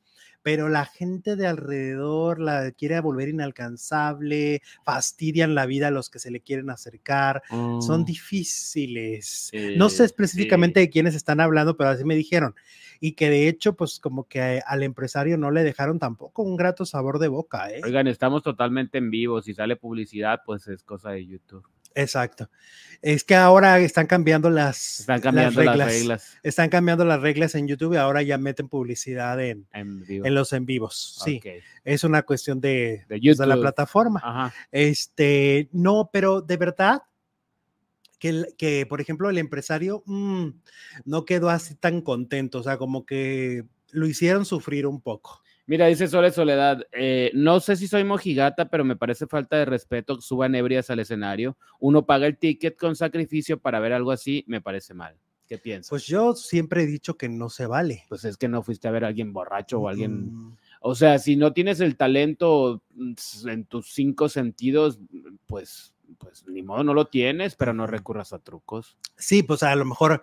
Pero 0.45 0.69
la 0.69 0.85
gente 0.85 1.35
de 1.35 1.47
alrededor 1.47 2.39
la 2.39 2.69
quiere 2.69 2.99
volver 2.99 3.29
inalcanzable, 3.29 4.61
fastidian 4.83 5.55
la 5.55 5.65
vida 5.65 5.87
a 5.87 5.91
los 5.91 6.11
que 6.11 6.19
se 6.19 6.29
le 6.29 6.39
quieren 6.39 6.69
acercar, 6.69 7.41
son 7.49 8.01
Mm, 8.01 8.05
difíciles. 8.05 9.51
No 9.75 9.89
sé 9.89 10.05
específicamente 10.05 10.81
sí. 10.81 10.85
de 10.85 10.91
quiénes 10.91 11.15
están 11.15 11.39
hablando, 11.39 11.75
pero 11.77 11.89
así 11.89 12.03
me 12.05 12.15
dijeron. 12.15 12.53
Y 12.99 13.13
que 13.13 13.31
de 13.31 13.47
hecho, 13.47 13.75
pues 13.75 13.99
como 13.99 14.27
que 14.27 14.61
al 14.63 14.83
empresario 14.83 15.35
no 15.35 15.49
le 15.49 15.63
dejaron 15.63 15.97
tampoco 15.97 16.43
un 16.43 16.57
grato 16.57 16.85
sabor 16.85 17.17
de 17.17 17.27
boca, 17.27 17.71
¿eh? 17.71 17.81
Oigan, 17.83 18.05
estamos 18.05 18.43
totalmente 18.43 18.99
en 18.99 19.09
vivo. 19.09 19.41
Si 19.41 19.55
sale 19.55 19.75
publicidad, 19.77 20.41
pues 20.45 20.67
es 20.67 20.83
cosa 20.83 21.09
de 21.09 21.25
YouTube. 21.25 21.65
Exacto. 21.95 22.49
Es 23.01 23.23
que 23.23 23.35
ahora 23.35 23.79
están 23.79 24.07
cambiando 24.07 24.49
las, 24.49 25.01
Están 25.01 25.21
cambiando 25.21 25.63
las 25.63 25.77
reglas. 25.77 25.93
reglas, 25.93 26.37
Están 26.43 26.69
cambiando 26.69 27.05
las 27.05 27.21
reglas 27.21 27.55
en 27.55 27.67
YouTube 27.67 27.93
y 27.93 27.97
ahora 27.97 28.21
ya 28.21 28.37
meten 28.37 28.67
publicidad 28.67 29.39
en, 29.41 29.67
en 29.73 30.35
los 30.35 30.53
en 30.53 30.65
vivos. 30.65 31.21
Sí, 31.23 31.41
es 31.83 32.03
una 32.03 32.23
cuestión 32.23 32.59
de, 32.59 33.05
De 33.07 33.19
pues, 33.19 33.37
de 33.37 33.47
la 33.47 33.55
plataforma. 33.57 34.21
Ajá. 34.23 34.53
Este, 34.71 35.69
no, 35.71 36.09
pero 36.11 36.41
de 36.41 36.57
verdad 36.57 37.03
que, 38.19 38.45
que 38.57 38.85
por 38.85 39.01
ejemplo, 39.01 39.29
el 39.29 39.37
empresario 39.37 40.03
mm, 40.05 40.47
no 41.05 41.25
quedó 41.25 41.49
así 41.49 41.75
tan 41.75 42.01
contento, 42.01 42.59
o 42.59 42.63
sea, 42.63 42.77
como 42.77 43.05
que 43.05 43.65
lo 43.91 44.07
hicieron 44.07 44.45
sufrir 44.45 44.87
un 44.87 44.99
poco. 44.99 45.41
Mira, 45.67 45.87
dice 45.87 46.07
Sole 46.07 46.31
Soledad, 46.31 46.83
eh, 46.91 47.31
no 47.33 47.59
sé 47.59 47.75
si 47.75 47.87
soy 47.87 48.03
mojigata, 48.03 48.69
pero 48.69 48.85
me 48.85 48.95
parece 48.95 49.25
falta 49.25 49.57
de 49.57 49.65
respeto 49.65 50.15
que 50.15 50.21
suban 50.21 50.53
ebrias 50.53 50.91
al 50.91 50.99
escenario. 50.99 51.57
Uno 51.79 52.05
paga 52.05 52.27
el 52.27 52.37
ticket 52.37 52.77
con 52.77 52.95
sacrificio 52.95 53.59
para 53.59 53.79
ver 53.79 53.93
algo 53.93 54.11
así, 54.11 54.43
me 54.47 54.61
parece 54.61 54.93
mal. 54.93 55.17
¿Qué 55.47 55.57
piensas? 55.57 55.89
Pues 55.89 56.05
yo 56.05 56.35
siempre 56.35 56.83
he 56.83 56.85
dicho 56.85 57.17
que 57.17 57.29
no 57.29 57.49
se 57.49 57.65
vale. 57.65 58.03
Pues 58.09 58.25
es 58.25 58.37
que 58.37 58.47
no 58.47 58.61
fuiste 58.61 58.87
a 58.87 58.91
ver 58.91 59.05
a 59.05 59.07
alguien 59.07 59.33
borracho 59.33 59.79
o 59.79 59.87
alguien... 59.87 60.33
Mm, 60.33 60.57
O 60.81 60.93
sea, 60.93 61.17
si 61.17 61.35
no 61.35 61.51
tienes 61.51 61.79
el 61.79 61.97
talento 61.97 62.83
mm, 62.93 63.13
en 63.49 63.65
tus 63.65 63.91
cinco 63.91 64.29
sentidos, 64.29 64.99
pues, 65.47 65.94
pues 66.17 66.45
ni 66.47 66.63
modo, 66.63 66.83
no 66.83 66.93
lo 66.93 67.07
tienes, 67.07 67.55
pero 67.55 67.73
no 67.73 67.87
recurras 67.87 68.33
a 68.33 68.39
trucos. 68.39 68.97
Sí, 69.17 69.43
pues 69.43 69.63
a 69.63 69.75
lo 69.75 69.85
mejor 69.85 70.21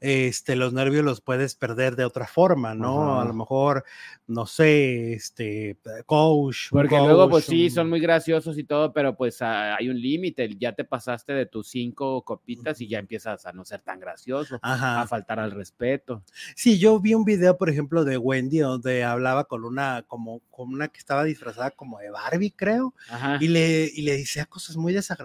este, 0.00 0.56
los 0.56 0.72
nervios 0.72 1.04
los 1.04 1.20
puedes 1.20 1.54
perder 1.54 1.96
de 1.96 2.04
otra 2.04 2.26
forma, 2.26 2.74
¿no? 2.74 3.20
A 3.20 3.24
lo 3.24 3.32
mejor, 3.32 3.84
no 4.26 4.46
sé, 4.46 5.14
este, 5.14 5.78
coach. 6.06 6.68
Porque 6.70 6.96
luego, 6.96 7.28
pues 7.28 7.44
sí, 7.44 7.70
son 7.70 7.88
muy 7.88 8.00
graciosos 8.00 8.58
y 8.58 8.64
todo, 8.64 8.92
pero 8.92 9.16
pues 9.16 9.40
hay 9.40 9.88
un 9.88 10.00
límite. 10.00 10.48
Ya 10.58 10.72
te 10.72 10.84
pasaste 10.84 11.32
de 11.32 11.46
tus 11.46 11.68
cinco 11.68 12.22
copitas 12.22 12.80
y 12.80 12.88
ya 12.88 12.98
empiezas 12.98 13.46
a 13.46 13.52
no 13.52 13.64
ser 13.64 13.80
tan 13.80 14.00
gracioso, 14.00 14.58
a 14.62 15.06
faltar 15.08 15.40
al 15.40 15.52
respeto. 15.52 16.22
Sí, 16.54 16.78
yo 16.78 17.00
vi 17.00 17.14
un 17.14 17.24
video, 17.24 17.56
por 17.56 17.70
ejemplo, 17.70 18.04
de 18.04 18.18
Wendy 18.18 18.58
donde 18.58 19.04
hablaba 19.04 19.44
con 19.44 19.64
una, 19.64 20.04
como, 20.06 20.40
con 20.50 20.72
una 20.72 20.88
que 20.88 20.98
estaba 20.98 21.24
disfrazada 21.24 21.70
como 21.70 21.98
de 21.98 22.10
Barbie, 22.10 22.52
creo, 22.52 22.94
Ajá. 23.08 23.38
y 23.40 23.48
le, 23.48 23.90
y 23.92 24.02
le 24.02 24.16
decía 24.16 24.46
cosas 24.46 24.76
muy 24.76 24.92
desagradables, 24.92 25.23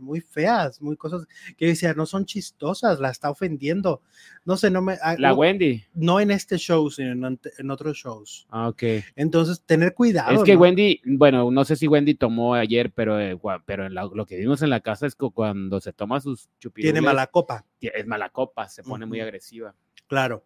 muy 0.00 0.20
feas, 0.20 0.80
muy 0.82 0.96
cosas 0.96 1.26
que 1.56 1.66
decía, 1.66 1.94
no 1.94 2.06
son 2.06 2.24
chistosas, 2.24 3.00
la 3.00 3.10
está 3.10 3.30
ofendiendo. 3.30 4.02
No 4.44 4.56
sé, 4.56 4.70
no 4.70 4.82
me. 4.82 4.96
ah, 5.02 5.16
La 5.18 5.30
no, 5.30 5.36
Wendy. 5.36 5.84
no 5.94 6.20
en 6.20 6.30
este 6.30 6.56
show, 6.58 6.90
sino 6.90 7.12
en, 7.28 7.40
en 7.58 7.70
otros 7.70 7.96
shows. 7.96 8.46
Ah, 8.50 8.68
ok. 8.68 8.82
Entonces, 9.16 9.62
tener 9.62 9.94
cuidado. 9.94 10.32
Es 10.32 10.42
que 10.44 10.54
¿no? 10.54 10.60
Wendy, 10.60 11.00
bueno, 11.04 11.50
no 11.50 11.64
sé 11.64 11.76
si 11.76 11.86
Wendy 11.86 12.14
tomó 12.14 12.54
ayer, 12.54 12.90
pero, 12.92 13.20
eh, 13.20 13.38
pero 13.66 13.86
en 13.86 13.94
la- 13.94 14.08
lo 14.12 14.26
que 14.26 14.36
vimos 14.36 14.62
en 14.62 14.70
la 14.70 14.80
casa 14.80 15.06
es 15.06 15.14
que 15.14 15.28
cuando 15.30 15.80
se 15.80 15.92
toma 15.92 16.20
sus 16.20 16.48
chupirules, 16.58 16.92
tiene 16.92 17.04
mala 17.06 17.26
copa. 17.26 17.64
es 17.80 18.06
mala 18.06 18.30
copa, 18.30 18.68
se 18.68 18.82
pone 18.82 19.06
muy 19.06 19.20
agresiva. 19.20 19.74
Claro. 20.06 20.44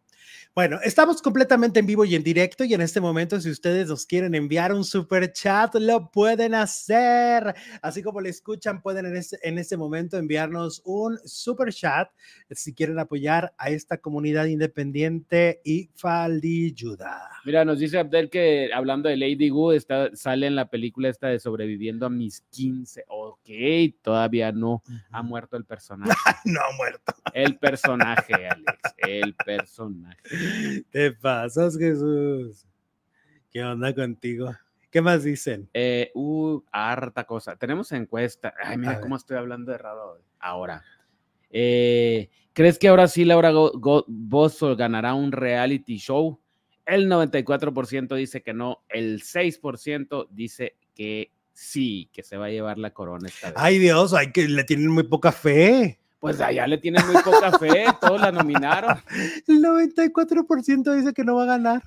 Bueno, 0.54 0.78
estamos 0.82 1.22
completamente 1.22 1.80
en 1.80 1.86
vivo 1.86 2.04
y 2.04 2.14
en 2.14 2.22
directo 2.22 2.64
y 2.64 2.74
en 2.74 2.82
este 2.82 3.00
momento 3.00 3.40
si 3.40 3.50
ustedes 3.50 3.88
nos 3.88 4.04
quieren 4.04 4.34
enviar 4.34 4.74
un 4.74 4.84
super 4.84 5.32
chat, 5.32 5.74
lo 5.76 6.10
pueden 6.10 6.54
hacer. 6.54 7.54
Así 7.80 8.02
como 8.02 8.20
le 8.20 8.28
escuchan, 8.28 8.82
pueden 8.82 9.06
en 9.06 9.16
este, 9.16 9.38
en 9.42 9.58
este 9.58 9.76
momento 9.76 10.18
enviarnos 10.18 10.82
un 10.84 11.18
super 11.24 11.72
chat 11.72 12.10
si 12.50 12.74
quieren 12.74 12.98
apoyar 12.98 13.54
a 13.56 13.70
esta 13.70 13.98
comunidad 13.98 14.44
independiente 14.44 15.62
y 15.64 15.90
faldilluda. 15.94 17.30
Mira, 17.44 17.64
nos 17.64 17.78
dice 17.78 17.98
Abdel 17.98 18.30
que 18.30 18.70
hablando 18.72 19.08
de 19.08 19.16
Lady 19.16 19.48
Gu, 19.48 19.72
está, 19.72 20.14
sale 20.14 20.46
en 20.46 20.54
la 20.54 20.70
película 20.70 21.08
esta 21.08 21.28
de 21.28 21.40
sobreviviendo 21.40 22.06
a 22.06 22.10
mis 22.10 22.42
15. 22.50 23.04
Ok, 23.08 23.48
todavía 24.00 24.52
no 24.52 24.82
ha 25.10 25.22
muerto 25.22 25.56
el 25.56 25.64
personaje. 25.66 26.12
No 26.44 26.60
ha 26.60 26.76
muerto. 26.76 27.12
El 27.34 27.58
personaje, 27.58 28.34
Alex, 28.46 28.94
el 28.98 29.34
personaje. 29.34 30.22
Te 30.90 31.12
pasas, 31.12 31.76
Jesús. 31.76 32.66
¿Qué 33.50 33.62
onda 33.62 33.92
contigo? 33.94 34.54
¿Qué 34.90 35.00
más 35.00 35.24
dicen? 35.24 35.68
Eh, 35.72 36.10
uh, 36.14 36.62
harta 36.70 37.24
cosa. 37.24 37.56
Tenemos 37.56 37.90
encuesta. 37.92 38.54
Ay, 38.62 38.76
mira 38.76 39.00
cómo 39.00 39.16
estoy 39.16 39.38
hablando 39.38 39.70
de 39.70 39.76
errado 39.76 40.20
ahora. 40.38 40.84
Eh, 41.50 42.30
¿Crees 42.52 42.78
que 42.78 42.88
ahora 42.88 43.08
sí 43.08 43.24
Laura 43.24 43.50
Bozo 44.06 44.76
ganará 44.76 45.14
un 45.14 45.32
reality 45.32 45.96
show? 45.96 46.41
El 46.84 47.08
94% 47.08 48.14
dice 48.16 48.42
que 48.42 48.52
no, 48.54 48.82
el 48.88 49.22
6% 49.22 50.28
dice 50.30 50.76
que 50.94 51.32
sí, 51.52 52.10
que 52.12 52.22
se 52.22 52.36
va 52.36 52.46
a 52.46 52.50
llevar 52.50 52.78
la 52.78 52.92
corona 52.92 53.28
esta 53.28 53.48
vez. 53.48 53.56
Ay 53.58 53.78
Dios, 53.78 54.14
ay 54.14 54.32
que 54.32 54.48
le 54.48 54.64
tienen 54.64 54.88
muy 54.88 55.04
poca 55.04 55.32
fe. 55.32 56.00
Pues 56.18 56.40
allá 56.40 56.66
le 56.66 56.78
tienen 56.78 57.04
muy 57.06 57.20
poca 57.22 57.58
fe, 57.58 57.86
todos 58.00 58.20
la 58.20 58.30
nominaron. 58.30 58.96
El 59.48 59.62
94% 59.62 60.94
dice 60.94 61.12
que 61.12 61.24
no 61.24 61.36
va 61.36 61.42
a 61.44 61.46
ganar. 61.46 61.82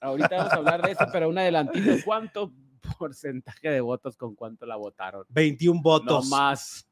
Ahorita 0.00 0.36
vamos 0.36 0.52
a 0.52 0.56
hablar 0.56 0.82
de 0.82 0.92
eso, 0.92 1.06
pero 1.12 1.28
un 1.28 1.38
adelantito. 1.38 1.90
¿Cuánto 2.04 2.52
porcentaje 2.98 3.70
de 3.70 3.80
votos 3.80 4.16
con 4.16 4.34
cuánto 4.34 4.66
la 4.66 4.76
votaron? 4.76 5.24
21 5.28 5.82
votos. 5.82 6.28
No 6.28 6.36
más. 6.36 6.88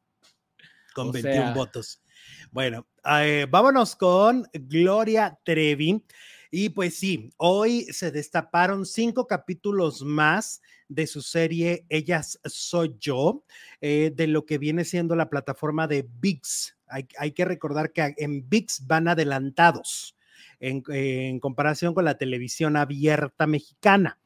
con 0.95 1.09
o 1.09 1.12
21 1.12 1.35
sea- 1.35 1.54
votos. 1.54 2.02
Bueno, 2.50 2.87
eh, 3.04 3.47
vámonos 3.50 3.97
con 3.97 4.47
Gloria 4.52 5.38
Trevi. 5.45 6.04
Y 6.50 6.70
pues 6.70 6.98
sí, 6.98 7.30
hoy 7.36 7.84
se 7.92 8.10
destaparon 8.10 8.86
cinco 8.86 9.26
capítulos 9.26 10.02
más 10.02 10.62
de 10.88 11.06
su 11.06 11.20
serie 11.20 11.84
Ellas 11.90 12.40
Soy 12.44 12.96
Yo, 12.98 13.44
eh, 13.80 14.12
de 14.14 14.26
lo 14.26 14.46
que 14.46 14.58
viene 14.58 14.84
siendo 14.84 15.14
la 15.14 15.28
plataforma 15.28 15.86
de 15.86 16.08
VIX. 16.20 16.76
Hay, 16.86 17.06
hay 17.18 17.32
que 17.32 17.44
recordar 17.44 17.92
que 17.92 18.14
en 18.16 18.48
VIX 18.48 18.86
van 18.86 19.08
adelantados 19.08 20.16
en, 20.58 20.82
en 20.88 21.38
comparación 21.38 21.92
con 21.92 22.06
la 22.06 22.16
televisión 22.16 22.76
abierta 22.76 23.46
mexicana. 23.46 24.18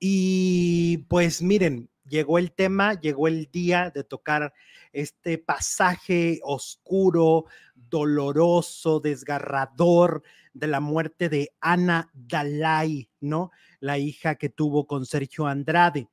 Y 0.00 0.98
pues 1.08 1.42
miren, 1.42 1.88
llegó 2.12 2.38
el 2.38 2.52
tema, 2.52 3.00
llegó 3.00 3.26
el 3.26 3.50
día 3.50 3.90
de 3.90 4.04
tocar 4.04 4.52
este 4.92 5.38
pasaje 5.38 6.40
oscuro, 6.44 7.46
doloroso, 7.74 9.00
desgarrador 9.00 10.22
de 10.52 10.66
la 10.66 10.80
muerte 10.80 11.30
de 11.30 11.54
Ana 11.62 12.10
Dalai, 12.12 13.08
¿no? 13.20 13.50
La 13.80 13.96
hija 13.96 14.34
que 14.34 14.50
tuvo 14.50 14.86
con 14.86 15.06
Sergio 15.06 15.46
Andrade, 15.46 16.10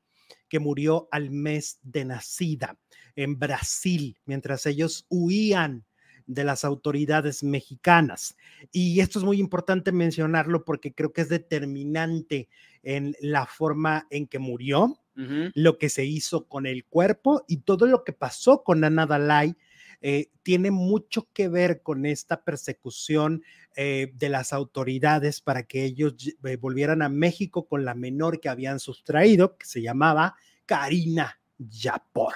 que 0.47 0.59
murió 0.59 1.09
al 1.11 1.31
mes 1.31 1.79
de 1.83 2.05
nacida 2.05 2.79
en 3.17 3.37
Brasil, 3.37 4.17
mientras 4.23 4.65
ellos 4.67 5.05
huían 5.09 5.85
de 6.29 6.43
las 6.43 6.63
autoridades 6.63 7.43
mexicanas. 7.43 8.37
Y 8.71 8.99
esto 9.01 9.19
es 9.19 9.25
muy 9.25 9.39
importante 9.39 9.91
mencionarlo 9.91 10.63
porque 10.63 10.93
creo 10.93 11.11
que 11.11 11.21
es 11.21 11.29
determinante 11.29 12.47
en 12.83 13.15
la 13.19 13.45
forma 13.47 14.07
en 14.11 14.27
que 14.27 14.39
murió, 14.39 14.99
lo 15.53 15.77
que 15.77 15.89
se 15.89 16.05
hizo 16.05 16.47
con 16.47 16.65
el 16.65 16.85
cuerpo 16.85 17.43
y 17.47 17.57
todo 17.57 17.85
lo 17.87 18.05
que 18.05 18.13
pasó 18.13 18.63
con 18.63 18.83
Ana 18.85 19.05
Dalai 19.05 19.55
eh, 20.01 20.29
tiene 20.43 20.71
mucho 20.71 21.27
que 21.33 21.49
ver 21.49 21.81
con 21.81 22.05
esta 22.05 22.41
persecución 22.45 23.43
eh, 23.75 24.11
de 24.15 24.29
las 24.29 24.53
autoridades 24.53 25.41
para 25.41 25.63
que 25.63 25.83
ellos 25.83 26.15
ll- 26.15 26.37
eh, 26.49 26.55
volvieran 26.55 27.01
a 27.01 27.09
México 27.09 27.67
con 27.67 27.83
la 27.83 27.95
menor 27.95 28.39
que 28.39 28.47
habían 28.47 28.79
sustraído, 28.79 29.57
que 29.57 29.65
se 29.65 29.81
llamaba 29.81 30.35
Karina 30.65 31.41
Yapor, 31.57 32.33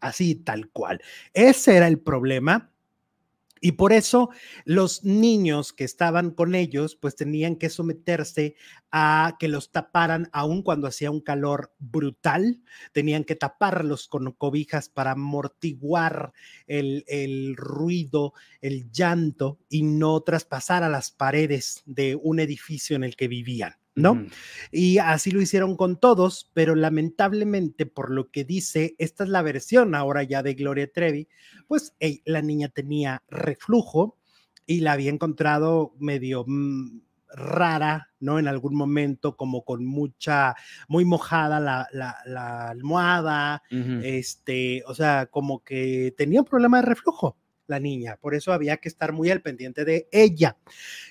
así 0.00 0.34
tal 0.34 0.68
cual. 0.70 1.00
Ese 1.32 1.76
era 1.76 1.88
el 1.88 2.00
problema. 2.00 2.70
Y 3.60 3.72
por 3.72 3.92
eso 3.92 4.28
los 4.64 5.02
niños 5.04 5.72
que 5.72 5.84
estaban 5.84 6.30
con 6.30 6.54
ellos, 6.54 6.94
pues 6.96 7.16
tenían 7.16 7.56
que 7.56 7.70
someterse 7.70 8.54
a 8.90 9.36
que 9.38 9.48
los 9.48 9.72
taparan 9.72 10.28
aun 10.32 10.62
cuando 10.62 10.86
hacía 10.86 11.10
un 11.10 11.20
calor 11.20 11.72
brutal, 11.78 12.60
tenían 12.92 13.24
que 13.24 13.34
taparlos 13.34 14.08
con 14.08 14.30
cobijas 14.32 14.88
para 14.88 15.12
amortiguar 15.12 16.32
el, 16.66 17.04
el 17.06 17.56
ruido, 17.56 18.34
el 18.60 18.90
llanto 18.90 19.58
y 19.68 19.82
no 19.82 20.20
traspasar 20.20 20.82
a 20.82 20.88
las 20.88 21.10
paredes 21.10 21.82
de 21.86 22.14
un 22.14 22.40
edificio 22.40 22.96
en 22.96 23.04
el 23.04 23.16
que 23.16 23.28
vivían, 23.28 23.76
¿no? 23.96 24.12
Y 24.70 24.98
así 24.98 25.30
lo 25.30 25.40
hicieron 25.40 25.76
con 25.76 25.98
todos, 25.98 26.50
pero 26.54 26.74
lamentablemente 26.74 27.86
por 27.86 28.10
lo 28.10 28.30
que 28.30 28.44
dice, 28.44 28.94
esta 28.98 29.24
es 29.24 29.30
la 29.30 29.42
versión 29.42 29.94
ahora 29.94 30.22
ya 30.22 30.42
de 30.42 30.54
Gloria 30.54 30.90
Trevi, 30.92 31.28
pues 31.66 31.94
la 32.24 32.42
niña 32.42 32.68
tenía 32.68 33.22
reflujo 33.28 34.18
y 34.66 34.80
la 34.80 34.92
había 34.92 35.10
encontrado 35.10 35.94
medio 35.98 36.44
mm, 36.46 37.00
rara, 37.28 38.10
¿no? 38.20 38.38
En 38.38 38.48
algún 38.48 38.74
momento, 38.76 39.36
como 39.36 39.64
con 39.64 39.84
mucha, 39.84 40.54
muy 40.88 41.04
mojada 41.04 41.58
la, 41.60 41.88
la- 41.92 42.16
la 42.26 42.68
almohada, 42.68 43.62
este, 44.02 44.82
o 44.86 44.94
sea, 44.94 45.26
como 45.26 45.62
que 45.64 46.14
tenía 46.16 46.40
un 46.40 46.46
problema 46.46 46.78
de 46.80 46.86
reflujo 46.86 47.36
la 47.66 47.80
niña, 47.80 48.16
por 48.20 48.34
eso 48.34 48.52
había 48.52 48.76
que 48.78 48.88
estar 48.88 49.12
muy 49.12 49.30
al 49.30 49.42
pendiente 49.42 49.84
de 49.84 50.08
ella. 50.12 50.56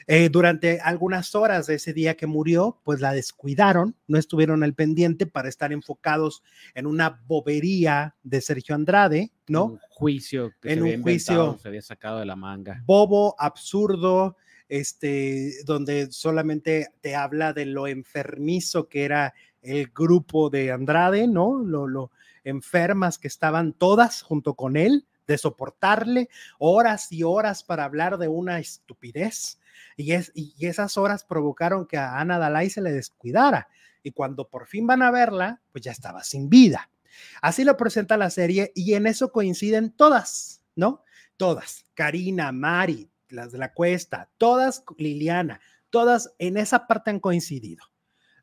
Eh, 0.08 0.30
durante 0.30 0.80
algunas 0.80 1.36
horas 1.36 1.68
de 1.68 1.76
ese 1.76 1.94
día 1.94 2.16
que 2.16 2.28
murió, 2.28 2.80
pues 2.84 3.02
la 3.02 3.14
descuidaron, 3.14 3.96
no 4.08 4.18
estuvieron 4.18 4.64
al 4.64 4.74
pendiente 4.74 5.26
para 5.26 5.50
estar 5.50 5.74
enfocados 5.74 6.44
en 6.74 6.86
una 6.86 7.22
bobería 7.28 8.16
de 8.24 8.42
Sergio 8.42 8.76
Andrade, 8.76 9.32
¿no? 9.48 9.66
Un 9.66 9.80
juicio 9.90 10.54
que 10.62 10.74
En 10.74 10.80
se 10.80 10.82
había 10.82 10.98
un 10.98 11.04
juicio. 11.04 11.60
se 11.62 11.68
había 11.68 11.82
sacado 11.82 12.20
de 12.20 12.26
la 12.26 12.36
manga. 12.36 12.82
bobo, 12.86 13.36
absurdo, 13.38 14.38
este, 14.68 15.54
donde 15.66 16.12
solamente 16.12 16.90
te 17.02 17.16
habla 17.16 17.54
de 17.54 17.66
lo 17.66 17.88
enfermizo 17.88 18.88
que 18.88 19.04
era 19.06 19.34
el 19.62 19.88
grupo 19.88 20.50
de 20.50 20.72
Andrade, 20.72 21.28
¿no? 21.28 21.60
Lo, 21.60 21.88
lo 21.88 22.12
enfermas 22.44 23.18
que 23.18 23.28
estaban 23.28 23.74
todas 23.74 24.22
junto 24.22 24.54
con 24.54 24.78
él, 24.78 25.06
de 25.28 25.38
soportarle 25.38 26.30
horas 26.60 27.12
y 27.12 27.24
horas 27.24 27.64
para 27.64 27.84
hablar 27.84 28.18
de 28.18 28.28
una 28.28 28.60
estupidez. 28.60 29.60
Y, 29.98 30.14
es, 30.14 30.32
y 30.34 30.66
esas 30.66 30.98
horas 30.98 31.24
provocaron 31.24 31.86
que 31.86 31.98
a 31.98 32.20
Ana 32.20 32.38
Dalai 32.38 32.70
se 32.70 32.82
le 32.82 32.92
descuidara. 32.92 33.68
Y 34.04 34.12
cuando 34.12 34.48
por 34.48 34.68
fin 34.68 34.86
van 34.86 35.02
a 35.02 35.12
verla, 35.12 35.62
pues 35.72 35.84
ya 35.84 35.92
estaba 35.92 36.24
sin 36.24 36.50
vida. 36.50 36.90
Así 37.42 37.64
lo 37.64 37.78
presenta 37.78 38.18
la 38.18 38.30
serie 38.30 38.72
y 38.76 38.94
en 38.94 39.08
eso 39.08 39.32
coinciden 39.32 39.92
todas, 39.92 40.62
¿no? 40.76 41.04
Todas. 41.38 41.86
Karina, 41.94 42.52
Mari, 42.52 43.10
las 43.30 43.52
de 43.52 43.58
la 43.58 43.74
cuesta, 43.74 44.30
todas, 44.38 44.84
Liliana, 44.98 45.60
todas 45.90 46.34
en 46.40 46.58
esa 46.58 46.88
parte 46.88 47.10
han 47.10 47.20
coincidido. 47.20 47.84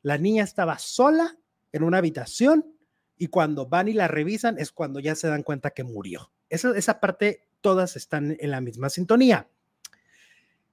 La 0.03 0.19
niña 0.19 0.45
estaba 0.45 0.79
sola 0.79 1.37
en 1.71 1.83
una 1.85 1.99
habitación 1.99 2.77
y 3.17 3.29
cuando 3.29 3.67
van 3.67 3.89
y 3.89 3.93
la 3.93 4.09
revisan 4.09 4.59
es 4.59 4.73
cuando 4.73 5.01
ya 5.01 5.15
se 5.15 5.29
dan 5.29 5.43
cuenta 5.43 5.71
que 5.71 5.85
murió. 5.85 6.33
Esa, 6.53 6.77
esa 6.77 7.01
parte, 7.01 7.49
todas 7.63 7.97
están 7.97 8.37
en 8.39 8.51
la 8.51 8.61
misma 8.61 8.91
sintonía. 8.91 9.49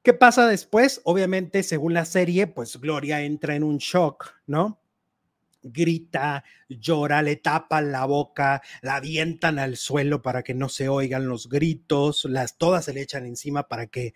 ¿Qué 0.03 0.13
pasa 0.13 0.45
después? 0.45 0.99
Obviamente, 1.05 1.63
según 1.63 1.93
la 1.93 2.03
serie, 2.03 2.47
pues 2.47 2.75
Gloria 2.81 3.21
entra 3.21 3.55
en 3.55 3.63
un 3.63 3.77
shock, 3.77 4.33
¿no? 4.45 4.81
Grita, 5.63 6.43
llora, 6.67 7.21
le 7.21 7.37
tapan 7.37 7.93
la 7.93 8.05
boca, 8.05 8.61
la 8.81 8.97
avientan 8.97 9.57
al 9.57 9.77
suelo 9.77 10.21
para 10.21 10.43
que 10.43 10.53
no 10.53 10.67
se 10.67 10.89
oigan 10.89 11.27
los 11.29 11.47
gritos, 11.47 12.25
las 12.25 12.57
todas 12.57 12.85
se 12.85 12.93
le 12.93 13.01
echan 13.01 13.25
encima 13.25 13.69
para 13.69 13.87
que 13.87 14.13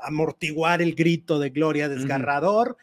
amortiguar 0.00 0.82
el 0.82 0.96
grito 0.96 1.38
de 1.38 1.50
Gloria 1.50 1.88
desgarrador. 1.88 2.76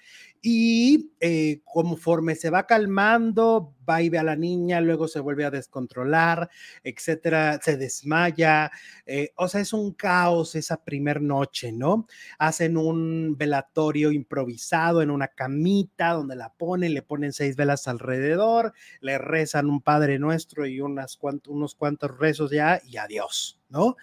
Y 0.47 1.09
eh, 1.21 1.61
conforme 1.65 2.35
se 2.35 2.51
va 2.51 2.67
calmando, 2.67 3.73
va 3.89 4.03
y 4.03 4.09
ve 4.09 4.19
a 4.19 4.23
la 4.23 4.35
niña, 4.35 4.79
luego 4.79 5.07
se 5.07 5.19
vuelve 5.19 5.43
a 5.43 5.49
descontrolar, 5.49 6.51
etcétera, 6.83 7.59
se 7.63 7.77
desmaya. 7.77 8.69
eh, 9.07 9.31
o 9.37 9.47
sea, 9.47 9.61
es 9.61 9.73
un 9.73 9.93
caos 9.93 10.53
esa 10.53 10.83
primer 10.83 11.19
noche, 11.19 11.71
¿no? 11.71 12.05
Hacen 12.37 12.77
un 12.77 13.35
velatorio 13.35 14.11
improvisado 14.11 15.01
en 15.01 15.09
una 15.09 15.29
camita 15.29 16.11
donde 16.13 16.35
la 16.35 16.53
ponen, 16.53 16.93
le 16.93 17.01
ponen 17.01 17.33
seis 17.33 17.55
velas 17.55 17.87
alrededor, 17.87 18.73
le 19.01 19.17
rezan 19.17 19.67
un 19.67 19.81
Padre 19.81 20.19
Nuestro 20.19 20.67
y 20.67 20.79
unas 20.79 21.17
unos 21.47 21.73
cuantos 21.73 22.15
rezos 22.19 22.51
ya 22.51 22.79
y 22.85 22.97
adiós, 22.97 23.59
¿no? 23.69 23.95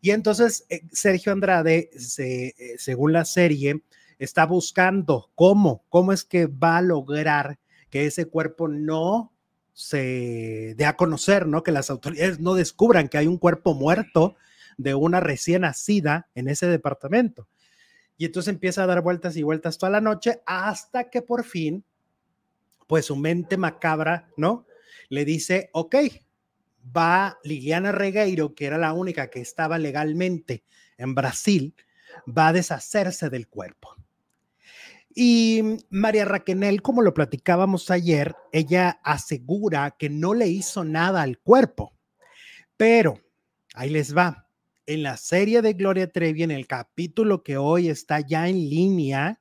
Y 0.00 0.10
entonces 0.10 0.66
eh, 0.70 0.82
Sergio 0.92 1.32
Andrade, 1.32 1.90
se- 1.96 2.54
según 2.78 3.12
la 3.12 3.24
serie, 3.24 3.82
está 4.24 4.46
buscando 4.46 5.30
cómo, 5.34 5.84
cómo 5.88 6.12
es 6.12 6.24
que 6.24 6.46
va 6.46 6.78
a 6.78 6.82
lograr 6.82 7.58
que 7.90 8.06
ese 8.06 8.26
cuerpo 8.26 8.68
no 8.68 9.32
se 9.72 10.74
dé 10.76 10.86
a 10.86 10.96
conocer, 10.96 11.46
¿no? 11.46 11.62
Que 11.62 11.72
las 11.72 11.90
autoridades 11.90 12.40
no 12.40 12.54
descubran 12.54 13.08
que 13.08 13.18
hay 13.18 13.26
un 13.26 13.38
cuerpo 13.38 13.74
muerto 13.74 14.36
de 14.76 14.94
una 14.94 15.20
recién 15.20 15.62
nacida 15.62 16.28
en 16.34 16.48
ese 16.48 16.66
departamento. 16.66 17.48
Y 18.16 18.24
entonces 18.24 18.52
empieza 18.52 18.84
a 18.84 18.86
dar 18.86 19.02
vueltas 19.02 19.36
y 19.36 19.42
vueltas 19.42 19.78
toda 19.78 19.90
la 19.90 20.00
noche 20.00 20.40
hasta 20.46 21.10
que 21.10 21.22
por 21.22 21.44
fin, 21.44 21.84
pues 22.86 23.06
su 23.06 23.16
mente 23.16 23.56
macabra, 23.56 24.28
¿no? 24.36 24.66
Le 25.08 25.24
dice, 25.24 25.70
ok, 25.72 25.96
va 26.96 27.38
Liliana 27.42 27.92
Regueiro, 27.92 28.54
que 28.54 28.66
era 28.66 28.78
la 28.78 28.92
única 28.92 29.30
que 29.30 29.40
estaba 29.40 29.78
legalmente 29.78 30.64
en 30.96 31.14
Brasil, 31.14 31.74
va 32.26 32.48
a 32.48 32.52
deshacerse 32.52 33.30
del 33.30 33.48
cuerpo. 33.48 33.96
Y 35.14 35.62
María 35.90 36.24
Raquenel, 36.24 36.82
como 36.82 37.00
lo 37.00 37.14
platicábamos 37.14 37.90
ayer, 37.90 38.34
ella 38.52 39.00
asegura 39.04 39.94
que 39.96 40.10
no 40.10 40.34
le 40.34 40.48
hizo 40.48 40.82
nada 40.82 41.22
al 41.22 41.38
cuerpo, 41.38 41.92
pero 42.76 43.20
ahí 43.74 43.90
les 43.90 44.16
va. 44.16 44.48
En 44.86 45.04
la 45.04 45.16
serie 45.16 45.62
de 45.62 45.72
Gloria 45.74 46.10
Trevi, 46.10 46.42
en 46.42 46.50
el 46.50 46.66
capítulo 46.66 47.42
que 47.44 47.56
hoy 47.56 47.88
está 47.88 48.20
ya 48.20 48.48
en 48.48 48.56
línea, 48.56 49.40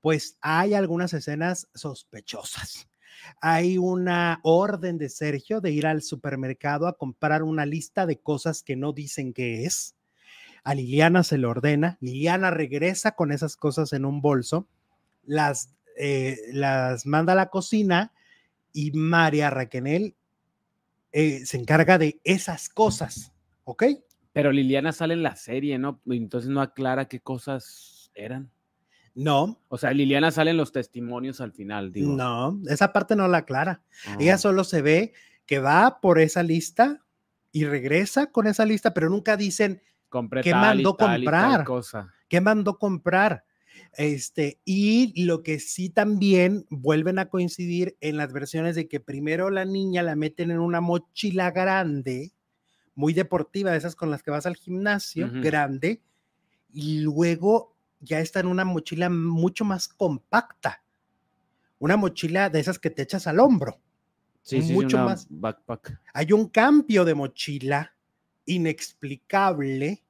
pues 0.00 0.38
hay 0.40 0.74
algunas 0.74 1.12
escenas 1.12 1.68
sospechosas. 1.74 2.88
Hay 3.40 3.78
una 3.78 4.40
orden 4.44 4.96
de 4.96 5.08
Sergio 5.08 5.60
de 5.60 5.72
ir 5.72 5.86
al 5.86 6.02
supermercado 6.02 6.86
a 6.86 6.96
comprar 6.96 7.42
una 7.42 7.66
lista 7.66 8.06
de 8.06 8.18
cosas 8.20 8.62
que 8.62 8.76
no 8.76 8.92
dicen 8.92 9.32
qué 9.32 9.64
es. 9.64 9.96
A 10.62 10.74
Liliana 10.74 11.24
se 11.24 11.36
le 11.36 11.46
ordena. 11.46 11.98
Liliana 12.00 12.50
regresa 12.50 13.12
con 13.12 13.32
esas 13.32 13.56
cosas 13.56 13.92
en 13.92 14.04
un 14.04 14.20
bolso, 14.20 14.68
las, 15.24 15.74
eh, 15.96 16.36
las 16.52 17.06
manda 17.06 17.32
a 17.32 17.36
la 17.36 17.46
cocina 17.50 18.12
y 18.72 18.92
María 18.92 19.50
Raquenel 19.50 20.14
eh, 21.12 21.44
se 21.44 21.56
encarga 21.56 21.98
de 21.98 22.20
esas 22.24 22.68
cosas. 22.68 23.32
¿Ok? 23.64 23.84
Pero 24.32 24.52
Liliana 24.52 24.92
sale 24.92 25.14
en 25.14 25.22
la 25.22 25.36
serie, 25.36 25.78
¿no? 25.78 26.00
Entonces 26.06 26.50
no 26.50 26.60
aclara 26.60 27.06
qué 27.08 27.20
cosas 27.20 28.10
eran. 28.14 28.50
No, 29.14 29.60
O 29.68 29.76
sea, 29.76 29.92
Liliana 29.92 30.30
sale 30.30 30.52
en 30.52 30.56
los 30.56 30.70
testimonios 30.70 31.40
al 31.40 31.52
final, 31.52 31.90
digo. 31.92 32.14
no, 32.14 32.60
esa 32.68 32.92
parte 32.92 33.16
no 33.16 33.26
la 33.26 33.38
aclara. 33.38 33.82
Ah. 34.06 34.16
Ella 34.20 34.38
solo 34.38 34.62
se 34.62 34.82
ve 34.82 35.12
que 35.46 35.58
va 35.58 36.00
por 36.00 36.20
esa 36.20 36.44
lista 36.44 37.02
y 37.50 37.64
regresa 37.64 38.30
con 38.30 38.46
esa 38.46 38.64
lista, 38.64 38.94
pero 38.94 39.10
nunca 39.10 39.36
dicen 39.36 39.82
Compré 40.08 40.42
¿qué 40.42 40.52
tal 40.52 40.60
mandó 40.60 40.94
tal 40.94 41.20
y 41.22 41.24
tal 41.24 41.34
comprar? 41.34 41.64
cosa. 41.64 42.14
qué 42.28 42.40
mandó 42.40 42.78
comprar. 42.78 43.44
Este, 43.94 44.60
y 44.64 45.24
lo 45.24 45.42
que 45.42 45.58
sí 45.58 45.90
también 45.90 46.66
vuelven 46.70 47.18
a 47.18 47.28
coincidir 47.28 47.96
en 48.00 48.16
las 48.16 48.32
versiones 48.32 48.76
de 48.76 48.88
que 48.88 49.00
primero 49.00 49.50
la 49.50 49.64
niña 49.64 50.02
la 50.02 50.14
meten 50.14 50.50
en 50.50 50.60
una 50.60 50.80
mochila 50.80 51.50
grande, 51.50 52.32
muy 52.94 53.12
deportiva, 53.12 53.72
de 53.72 53.78
esas 53.78 53.96
con 53.96 54.10
las 54.10 54.22
que 54.22 54.30
vas 54.30 54.46
al 54.46 54.56
gimnasio, 54.56 55.30
grande, 55.42 56.00
y 56.72 57.00
luego 57.00 57.76
ya 58.00 58.20
está 58.20 58.40
en 58.40 58.46
una 58.46 58.64
mochila 58.64 59.10
mucho 59.10 59.64
más 59.64 59.88
compacta, 59.88 60.82
una 61.78 61.96
mochila 61.96 62.48
de 62.48 62.60
esas 62.60 62.78
que 62.78 62.90
te 62.90 63.02
echas 63.02 63.26
al 63.26 63.40
hombro. 63.40 63.80
Sí, 64.42 64.62
sí, 64.62 64.72
mucho 64.72 64.96
una 64.98 65.06
más. 65.06 65.26
Backpack. 65.28 66.00
Hay 66.14 66.32
un 66.32 66.48
cambio 66.48 67.04
de 67.04 67.14
mochila 67.14 67.94
inexplicable 68.46 70.02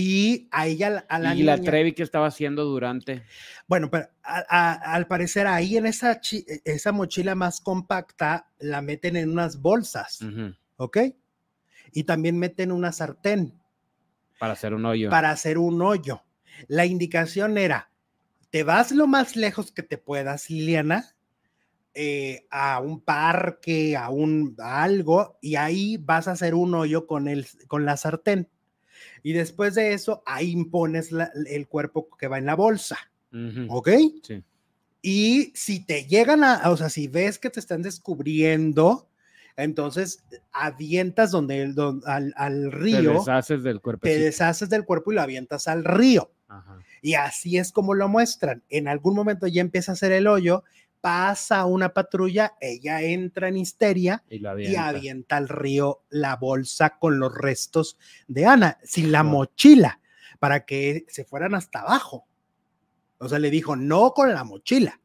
y 0.00 0.48
a 0.50 0.66
ella, 0.66 1.04
a 1.08 1.18
la 1.18 1.34
y 1.34 1.42
la 1.42 1.60
Trevi 1.60 1.92
que 1.92 2.02
estaba 2.02 2.26
haciendo 2.26 2.64
durante. 2.64 3.22
Bueno, 3.68 3.90
pero 3.90 4.08
a- 4.22 4.44
a- 4.48 4.94
al 4.94 5.06
parecer 5.06 5.46
ahí 5.46 5.76
en 5.76 5.86
esa, 5.86 6.20
chi- 6.20 6.44
esa 6.64 6.92
mochila 6.92 7.34
más 7.34 7.60
compacta 7.60 8.50
la 8.58 8.80
meten 8.82 9.16
en 9.16 9.30
unas 9.30 9.60
bolsas, 9.60 10.22
Ujú, 10.22 10.54
¿ok? 10.76 10.98
Y 11.92 12.04
también 12.04 12.38
meten 12.38 12.72
una 12.72 12.92
sartén 12.92 13.60
Para 14.38 14.54
hacer 14.54 14.74
un 14.74 14.84
hoyo. 14.86 15.10
para 15.10 15.30
hacer 15.30 15.58
un 15.58 15.82
hoyo. 15.82 16.22
La 16.68 16.86
indicación 16.86 17.58
era, 17.58 17.90
te 18.50 18.62
vas 18.64 18.90
lo 18.92 19.06
más 19.06 19.36
lejos 19.36 19.70
que 19.72 19.82
te 19.82 19.98
puedas, 19.98 20.48
Liliana, 20.50 21.14
eh, 21.94 22.46
a 22.50 22.80
un 22.80 23.00
parque, 23.00 23.96
a 23.96 24.10
un 24.10 24.54
a 24.58 24.82
algo, 24.82 25.38
y 25.42 25.56
ahí 25.56 25.96
vas 25.98 26.28
a 26.28 26.32
hacer 26.32 26.54
un 26.54 26.74
hoyo 26.74 27.06
con, 27.06 27.28
el, 27.28 27.46
con 27.68 27.84
la 27.84 27.96
sartén. 27.96 28.48
Y 29.22 29.32
después 29.32 29.74
de 29.74 29.92
eso, 29.94 30.22
ahí 30.26 30.50
impones 30.50 31.12
la- 31.12 31.30
el 31.46 31.66
cuerpo 31.68 32.08
que 32.18 32.28
va 32.28 32.38
en 32.38 32.46
la 32.46 32.54
bolsa, 32.56 32.98
Ujú, 33.32 33.66
¿ok? 33.68 33.88
Sí. 34.22 34.42
Y 35.02 35.52
si 35.54 35.84
te 35.84 36.04
llegan 36.04 36.44
a, 36.44 36.70
o 36.70 36.76
sea, 36.76 36.88
si 36.90 37.08
ves 37.08 37.38
que 37.38 37.48
te 37.50 37.60
están 37.60 37.82
descubriendo, 37.82 39.08
entonces 39.56 40.22
avientas 40.52 41.30
donde, 41.30 41.62
el- 41.62 41.74
don- 41.74 42.02
al, 42.06 42.32
al 42.36 42.70
Te 42.70 42.76
río, 42.76 43.12
deshaces 43.14 43.62
del 43.62 43.80
cuerpo. 43.80 44.02
te 44.02 44.18
deshaces 44.18 44.68
del 44.70 44.84
cuerpo 44.84 45.12
y 45.12 45.14
lo 45.16 45.22
avientas 45.22 45.68
al 45.68 45.84
río. 45.84 46.30
Ajá. 46.48 46.78
Y 47.02 47.14
así 47.14 47.56
es 47.58 47.72
como 47.72 47.94
lo 47.94 48.08
muestran. 48.08 48.62
En 48.68 48.88
algún 48.88 49.14
momento 49.14 49.46
ya 49.46 49.60
empieza 49.60 49.92
a 49.92 49.94
hacer 49.94 50.12
el 50.12 50.26
hoyo, 50.26 50.64
pasa 51.00 51.64
una 51.64 51.94
patrulla, 51.94 52.54
ella 52.60 53.02
entra 53.02 53.48
en 53.48 53.56
histeria 53.56 54.22
Y 54.28 54.44
avienta. 54.44 54.88
avienta 54.88 55.36
al 55.36 55.48
río 55.48 56.04
la 56.10 56.36
bolsa 56.36 56.98
con 56.98 57.18
los 57.18 57.34
restos 57.34 57.96
de 58.28 58.46
Ana, 58.46 58.78
sin 58.82 59.10
la 59.12 59.22
mochila, 59.22 60.00
para 60.38 60.64
que 60.64 61.04
se 61.08 61.24
fueran 61.24 61.54
hasta 61.54 61.80
abajo. 61.80 62.26
O 63.18 63.28
sea, 63.28 63.38
le 63.38 63.50
dijo, 63.50 63.76
no 63.76 64.12
con 64.12 64.32
la 64.32 64.44
mochila, 64.44 65.00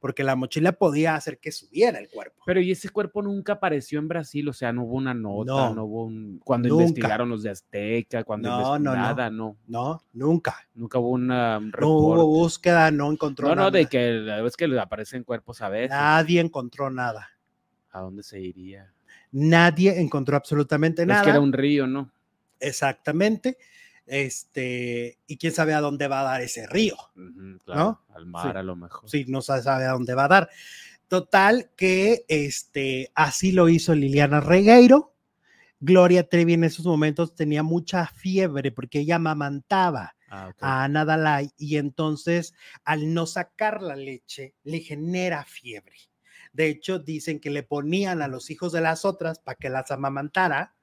porque 0.00 0.22
la 0.22 0.36
mochila 0.36 0.72
podía 0.72 1.14
hacer 1.16 1.38
que 1.38 1.50
subiera 1.50 1.98
el 1.98 2.08
cuerpo. 2.08 2.42
Pero 2.46 2.60
y 2.60 2.70
ese 2.70 2.88
cuerpo 2.90 3.20
nunca 3.22 3.54
apareció 3.54 3.98
en 3.98 4.06
Brasil, 4.08 4.48
o 4.48 4.52
sea, 4.52 4.72
no 4.72 4.84
hubo 4.84 4.94
una 4.96 5.12
nota, 5.14 5.44
No, 5.52 5.74
no, 5.74 5.84
hubo 5.84 6.04
un... 6.04 6.40
Cuando 6.44 6.68
nunca. 6.68 6.84
investigaron 6.84 7.28
los 7.28 7.42
de 7.42 7.50
Azteca, 7.50 8.22
cuando 8.24 8.48
No, 8.48 8.78
no, 8.78 8.90
no. 8.90 8.94
nada, 8.96 9.28
no. 9.30 9.56
No, 9.66 10.02
nunca. 10.12 10.68
Nunca 10.74 10.98
hubo 10.98 11.10
una, 11.10 11.58
un 11.58 11.72
No 11.80 11.88
hubo 11.88 12.26
búsqueda, 12.26 12.90
no 12.90 13.10
encontró 13.10 13.48
No, 13.48 13.54
no, 13.54 13.60
nada. 13.62 13.70
de 13.72 13.86
que 13.86 14.20
vez 14.42 14.56
que 14.56 14.68
le 14.68 14.78
aparecen 14.80 15.24
cuerpos 15.24 15.60
a 15.62 15.68
veces. 15.68 15.90
Nadie 15.90 16.40
encontró 16.40 16.90
nada. 16.90 17.30
¿A 17.90 18.00
dónde 18.00 18.22
se 18.22 18.40
iría? 18.40 18.92
Nadie 19.32 20.00
encontró 20.00 20.36
absolutamente 20.36 21.04
nada. 21.04 21.20
Es 21.20 21.24
que 21.24 21.30
era 21.30 21.40
un 21.40 21.52
río, 21.52 21.86
¿no? 21.86 22.10
Exactamente. 22.60 23.58
Este, 24.08 25.18
y 25.26 25.36
quién 25.36 25.52
sabe 25.52 25.74
a 25.74 25.80
dónde 25.80 26.08
va 26.08 26.20
a 26.20 26.24
dar 26.24 26.40
ese 26.40 26.66
río. 26.66 26.96
Claro, 27.64 28.02
al 28.14 28.26
mar 28.26 28.52
Sí. 28.52 28.58
a 28.58 28.62
lo 28.62 28.76
mejor. 28.76 29.08
Sí, 29.08 29.24
no 29.28 29.42
sa- 29.42 29.62
sabe 29.62 29.84
a 29.84 29.92
dónde 29.92 30.14
va 30.14 30.24
a 30.24 30.28
dar. 30.28 30.48
Total, 31.08 31.70
que 31.76 32.24
este, 32.28 33.10
así 33.14 33.52
lo 33.52 33.68
hizo 33.68 33.94
Liliana 33.94 34.40
Regueiro. 34.40 35.14
Gloria 35.80 36.28
Trevi 36.28 36.54
en 36.54 36.64
esos 36.64 36.84
momentos 36.86 37.34
tenía 37.34 37.62
mucha 37.62 38.06
fiebre 38.06 38.72
porque 38.72 39.00
ella 39.00 39.16
amamantaba 39.16 40.14
Ah, 40.30 40.52
a 40.60 40.84
Ana 40.84 41.06
Dalai 41.06 41.50
y 41.56 41.76
entonces 41.78 42.52
al 42.84 43.14
no 43.14 43.24
sacar 43.26 43.80
la 43.82 43.96
leche 43.96 44.54
le 44.64 44.80
genera 44.80 45.44
fiebre. 45.46 45.96
De 46.52 46.68
hecho, 46.68 46.98
dicen 46.98 47.40
que 47.40 47.48
le 47.48 47.62
ponían 47.62 48.20
a 48.20 48.28
los 48.28 48.50
hijos 48.50 48.72
de 48.72 48.82
las 48.82 49.06
otras 49.06 49.38
para 49.38 49.54
que 49.56 49.70
las 49.70 49.90
amamantara 49.90 50.74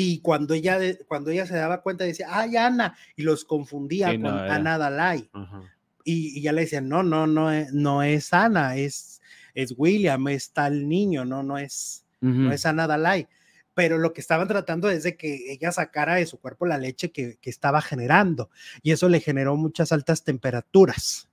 y 0.00 0.20
cuando 0.20 0.54
ella, 0.54 0.78
cuando 1.08 1.30
ella 1.30 1.44
se 1.44 1.56
daba 1.56 1.82
cuenta 1.82 2.04
decía, 2.04 2.28
ay 2.30 2.56
Ana, 2.56 2.96
y 3.16 3.22
los 3.22 3.44
confundía 3.44 4.12
Sí, 4.12 4.18
no, 4.18 4.30
con 4.30 4.38
era- 4.44 4.54
Ana 4.54 4.78
Dalai 4.78 5.28
Ajá. 5.32 5.62
y, 6.04 6.38
y 6.38 6.42
ya 6.42 6.52
le 6.52 6.60
decían, 6.62 6.88
no, 6.88 7.02
no, 7.02 7.26
no 7.26 7.50
es, 7.50 7.72
no 7.72 8.04
es 8.04 8.32
Ana, 8.32 8.76
es, 8.76 9.20
es 9.54 9.74
William, 9.76 10.28
es 10.28 10.52
tal 10.52 10.88
niño, 10.88 11.24
no, 11.24 11.42
no 11.42 11.58
es, 11.58 12.04
no 12.20 12.52
es 12.52 12.64
Ana 12.64 12.86
Dalai. 12.86 13.26
Pero 13.74 13.98
lo 13.98 14.12
que 14.12 14.20
estaban 14.20 14.46
tratando 14.48 14.88
es 14.90 15.02
de 15.02 15.16
que 15.16 15.52
ella 15.52 15.72
sacara 15.72 16.14
de 16.16 16.26
su 16.26 16.38
cuerpo 16.40 16.64
la 16.66 16.78
leche 16.78 17.10
que, 17.12 17.36
que 17.40 17.50
estaba 17.50 17.80
generando 17.80 18.50
y 18.82 18.90
eso 18.92 19.08
le 19.08 19.20
generó 19.20 19.56
muchas 19.56 19.90
altas 19.92 20.22
temperaturas. 20.24 21.28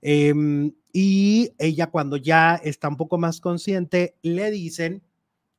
Em, 0.00 0.72
y 0.92 1.52
ella 1.58 1.88
cuando 1.88 2.16
ya 2.16 2.54
está 2.62 2.88
un 2.88 2.96
poco 2.96 3.18
más 3.18 3.40
consciente, 3.40 4.16
le 4.22 4.50
dicen 4.50 5.02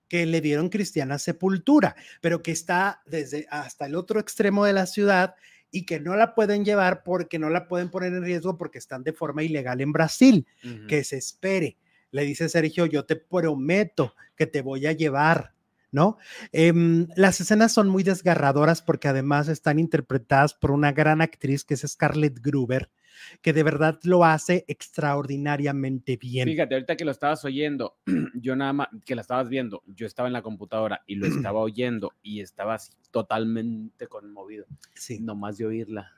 que 0.08 0.26
le 0.26 0.42
dieron 0.42 0.70
cristiana 0.70 1.20
sepultura, 1.20 1.96
pero 2.22 2.44
que 2.44 2.52
está 2.52 3.02
desde 3.06 3.48
hasta 3.50 3.86
el 3.86 3.96
otro 3.96 4.20
extremo 4.20 4.66
de 4.66 4.74
la 4.74 4.86
ciudad 4.86 5.36
y 5.72 5.86
que 5.86 6.00
no 6.00 6.16
la 6.16 6.36
pueden 6.36 6.63
llevar 6.63 7.04
porque 7.04 7.39
no 7.39 7.50
la 7.50 7.68
pueden 7.68 7.89
poner 7.89 8.13
en 8.13 8.24
riesgo 8.24 8.58
porque 8.58 8.78
están 8.78 9.04
de 9.04 9.12
forma 9.12 9.42
ilegal 9.44 9.82
en 9.82 9.92
Brasil. 9.92 10.46
Que 10.88 11.04
se 11.04 11.18
espere. 11.18 11.78
Le 12.12 12.24
dice 12.24 12.48
Sergio, 12.48 12.86
yo 12.86 13.06
te 13.06 13.16
prometo 13.16 14.13
que 14.36 14.46
te 14.46 14.62
voy 14.62 14.86
a 14.86 14.92
llevar, 14.92 15.56
¿no? 15.92 16.18
Em, 16.52 17.08
las 17.16 17.42
escenas 17.42 17.72
son 17.72 17.89
muy 17.89 18.04
desgarradoras 18.04 18.84
porque 18.84 19.08
además 19.08 19.48
están 19.48 19.80
interpretadas 19.80 20.54
por 20.54 20.70
una 20.70 20.92
gran 20.92 21.22
actriz 21.22 21.66
que 21.66 21.74
es 21.74 21.82
Scarlett 21.88 22.39
Gruber, 22.39 22.92
que 23.41 23.54
de 23.54 23.63
verdad 23.63 23.99
lo 24.04 24.26
hace 24.26 24.65
extraordinariamente 24.67 26.17
bien. 26.17 26.47
Fíjate, 26.47 26.76
ahorita 26.76 26.95
que 26.95 27.06
lo 27.06 27.12
estabas 27.12 27.43
oyendo, 27.45 27.97
yo 28.36 28.56
nada 28.56 28.73
más, 28.73 28.88
que 29.06 29.15
la 29.15 29.21
estabas 29.21 29.49
viendo, 29.49 29.84
yo 29.88 30.06
estaba 30.08 30.28
en 30.28 30.34
la 30.34 30.41
computadora 30.41 31.02
y 31.08 31.15
lo 31.15 31.26
estaba 31.52 31.60
oyendo 31.60 32.12
y 32.21 32.41
estaba 32.41 32.76
así 32.76 32.91
totalmente 33.12 34.08
conmovido, 34.08 34.65
Sí. 34.95 35.19
nomás 35.19 35.58
de 35.58 35.65
oírla. 35.65 36.12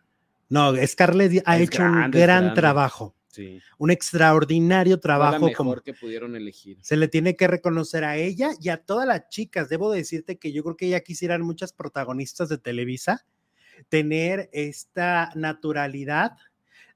No, 0.50 0.74
Scarlett 0.86 1.42
ha 1.46 1.58
Es 1.58 1.64
hecho 1.70 1.84
un 1.84 1.92
grande, 1.94 2.18
es 2.20 2.24
gran 2.24 2.42
grande. 2.44 2.62
trabajo, 2.62 3.16
Sí. 3.28 3.60
un 3.80 3.92
extraordinario 3.92 5.00
trabajo 5.00 5.46
mejor 5.46 5.56
como 5.56 5.76
que 5.82 5.94
pudieron 5.94 6.36
elegir. 6.36 6.78
se 6.82 6.96
le 6.96 7.08
tiene 7.10 7.36
que 7.36 7.48
reconocer 7.48 8.04
a 8.06 8.16
ella 8.16 8.52
y 8.62 8.70
a 8.70 8.78
todas 8.78 9.08
las 9.08 9.28
chicas. 9.30 9.68
Debo 9.70 9.92
decirte 9.92 10.38
que 10.38 10.54
yo 10.54 10.64
creo 10.64 10.78
que 10.78 10.88
ya 10.88 11.02
quisieran 11.02 11.42
muchas 11.42 11.74
protagonistas 11.74 12.48
de 12.48 12.58
Televisa 12.60 13.26
tener 13.90 14.50
esta 14.54 15.32
naturalidad 15.36 16.38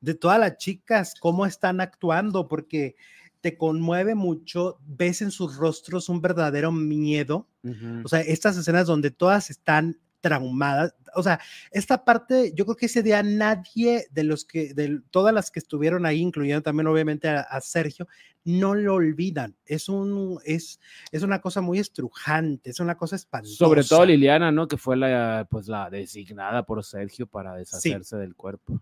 de 0.02 0.14
todas 0.14 0.40
las 0.40 0.58
chicas, 0.58 1.14
cómo 1.20 1.46
están 1.46 1.82
actuando, 1.82 2.48
porque 2.48 2.96
te 3.42 3.58
conmueve 3.58 4.16
mucho, 4.16 4.80
ves 4.86 5.22
en 5.22 5.32
sus 5.32 5.56
rostros 5.56 6.10
un 6.10 6.22
verdadero 6.22 6.72
miedo. 6.72 7.48
Ujú. 7.64 8.02
O 8.04 8.08
sea, 8.08 8.22
estas 8.22 8.58
escenas 8.58 8.88
donde 8.88 9.12
todas 9.12 9.50
están 9.50 9.98
traumadas, 10.22 10.94
o 11.16 11.24
sea, 11.24 11.40
esta 11.72 12.04
parte, 12.04 12.52
yo 12.54 12.66
creo 12.66 12.76
que 12.76 12.88
ese 12.88 13.04
día 13.04 13.24
nadie 13.24 14.08
de 14.12 14.24
los 14.24 14.46
que, 14.46 14.74
de 14.74 15.02
todas 15.12 15.34
las 15.34 15.50
que 15.50 15.60
estuvieron 15.60 16.06
ahí, 16.06 16.20
incluyendo 16.20 16.62
también 16.62 16.88
obviamente 16.88 17.30
a, 17.30 17.42
a 17.42 17.62
Sergio, 17.62 18.08
no 18.44 18.76
lo 18.76 18.96
olvidan. 18.96 19.56
Es 19.66 19.90
un, 19.90 20.40
es, 20.44 20.80
es 21.12 21.24
una 21.24 21.40
cosa 21.40 21.62
muy 21.62 21.80
estrujante, 21.80 22.70
es 22.70 22.80
una 22.80 22.96
cosa 22.96 23.16
espantosa. 23.16 23.56
Sobre 23.56 23.84
todo 23.84 24.06
Liliana, 24.06 24.52
¿no? 24.52 24.68
Que 24.68 24.78
fue 24.78 24.98
la, 24.98 25.48
pues, 25.50 25.68
la 25.68 25.90
designada 25.90 26.64
por 26.64 26.84
Sergio 26.84 27.28
para 27.28 27.56
deshacerse 27.56 28.18
del 28.18 28.36
cuerpo. 28.36 28.82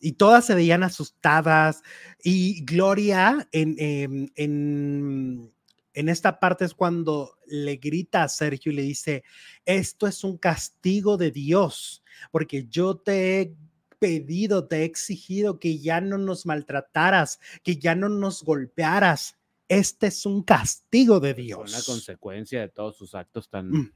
Y 0.00 0.12
todas 0.12 0.44
se 0.46 0.54
veían 0.54 0.82
asustadas. 0.82 1.82
Y 2.22 2.64
Gloria 2.64 3.48
en, 3.52 3.76
em, 3.78 4.28
en, 4.34 5.52
en 5.94 6.08
esta 6.08 6.38
parte 6.38 6.64
es 6.64 6.74
cuando 6.74 7.38
le 7.46 7.76
grita 7.76 8.22
a 8.22 8.28
Sergio 8.28 8.72
y 8.72 8.76
le 8.76 8.82
dice, 8.82 9.24
esto 9.64 10.06
es 10.06 10.24
un 10.24 10.36
castigo 10.36 11.16
de 11.16 11.30
Dios, 11.30 12.02
porque 12.30 12.66
yo 12.68 12.96
te 12.96 13.40
he 13.40 13.56
pedido, 13.98 14.66
te 14.66 14.78
he 14.78 14.84
exigido 14.84 15.58
que 15.58 15.78
ya 15.78 16.00
no 16.00 16.18
nos 16.18 16.44
maltrataras, 16.46 17.40
que 17.62 17.76
ya 17.76 17.94
no 17.94 18.08
nos 18.08 18.42
golpearas. 18.42 19.36
Este 19.68 20.08
es 20.08 20.26
un 20.26 20.42
castigo 20.42 21.18
de 21.18 21.34
Fue 21.34 21.42
Dios. 21.42 21.72
una 21.72 21.82
consecuencia 21.82 22.60
de 22.60 22.68
todos 22.68 22.96
sus 22.96 23.14
actos 23.14 23.48
tan... 23.48 23.92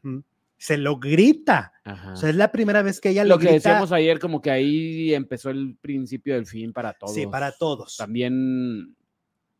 Se 0.61 0.77
lo 0.77 0.99
grita. 0.99 1.73
Ajá. 1.85 2.13
O 2.13 2.17
sea, 2.17 2.29
es 2.29 2.37
la 2.37 2.53
primera 2.53 2.83
vez 2.83 3.01
que 3.01 3.09
ella 3.09 3.25
Lo 3.25 3.37
le 3.37 3.41
que 3.47 3.53
grita. 3.53 3.71
decíamos 3.71 3.93
ayer, 3.93 4.19
como 4.19 4.43
que 4.43 4.51
ahí 4.51 5.15
empezó 5.15 5.49
el 5.49 5.75
principio 5.81 6.35
del 6.35 6.45
fin 6.47 6.75
para 6.75 6.93
todos. 6.93 7.15
Sí, 7.15 7.27
para 7.27 7.51
todos. 7.53 7.97
También 7.97 8.95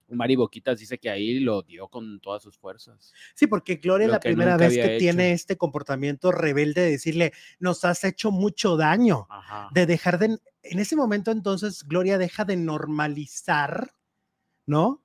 Mari 0.09 0.37
Boquitas 0.37 0.79
dice 0.79 0.99
que 0.99 1.09
ahí 1.09 1.41
lo 1.41 1.63
dio 1.63 1.89
con 1.89 2.21
todas 2.21 2.43
sus 2.43 2.59
fuerzas. 2.59 3.15
Sí, 3.35 3.47
porque 3.47 3.77
Gloria 3.77 4.05
es 4.05 4.09
Lo 4.09 4.15
la 4.15 4.21
que 4.21 4.29
primera 4.29 4.59
vez 4.59 4.75
que 4.77 4.99
tiene 4.99 5.33
este 5.33 5.57
comportamiento 5.57 6.33
rebelde 6.33 6.83
de 6.83 6.91
decirle, 6.91 7.33
nos 7.61 7.83
has 7.87 8.05
hecho 8.05 8.31
mucho 8.31 8.77
daño, 8.77 9.27
Ajá. 9.31 9.71
de 9.73 9.87
dejar 9.87 10.19
de, 10.19 10.37
en 10.63 10.79
ese 10.81 10.97
momento 10.97 11.31
entonces 11.31 11.83
Gloria 11.85 12.19
deja 12.19 12.45
de 12.45 12.57
normalizar, 12.57 13.95
¿no? 14.67 15.03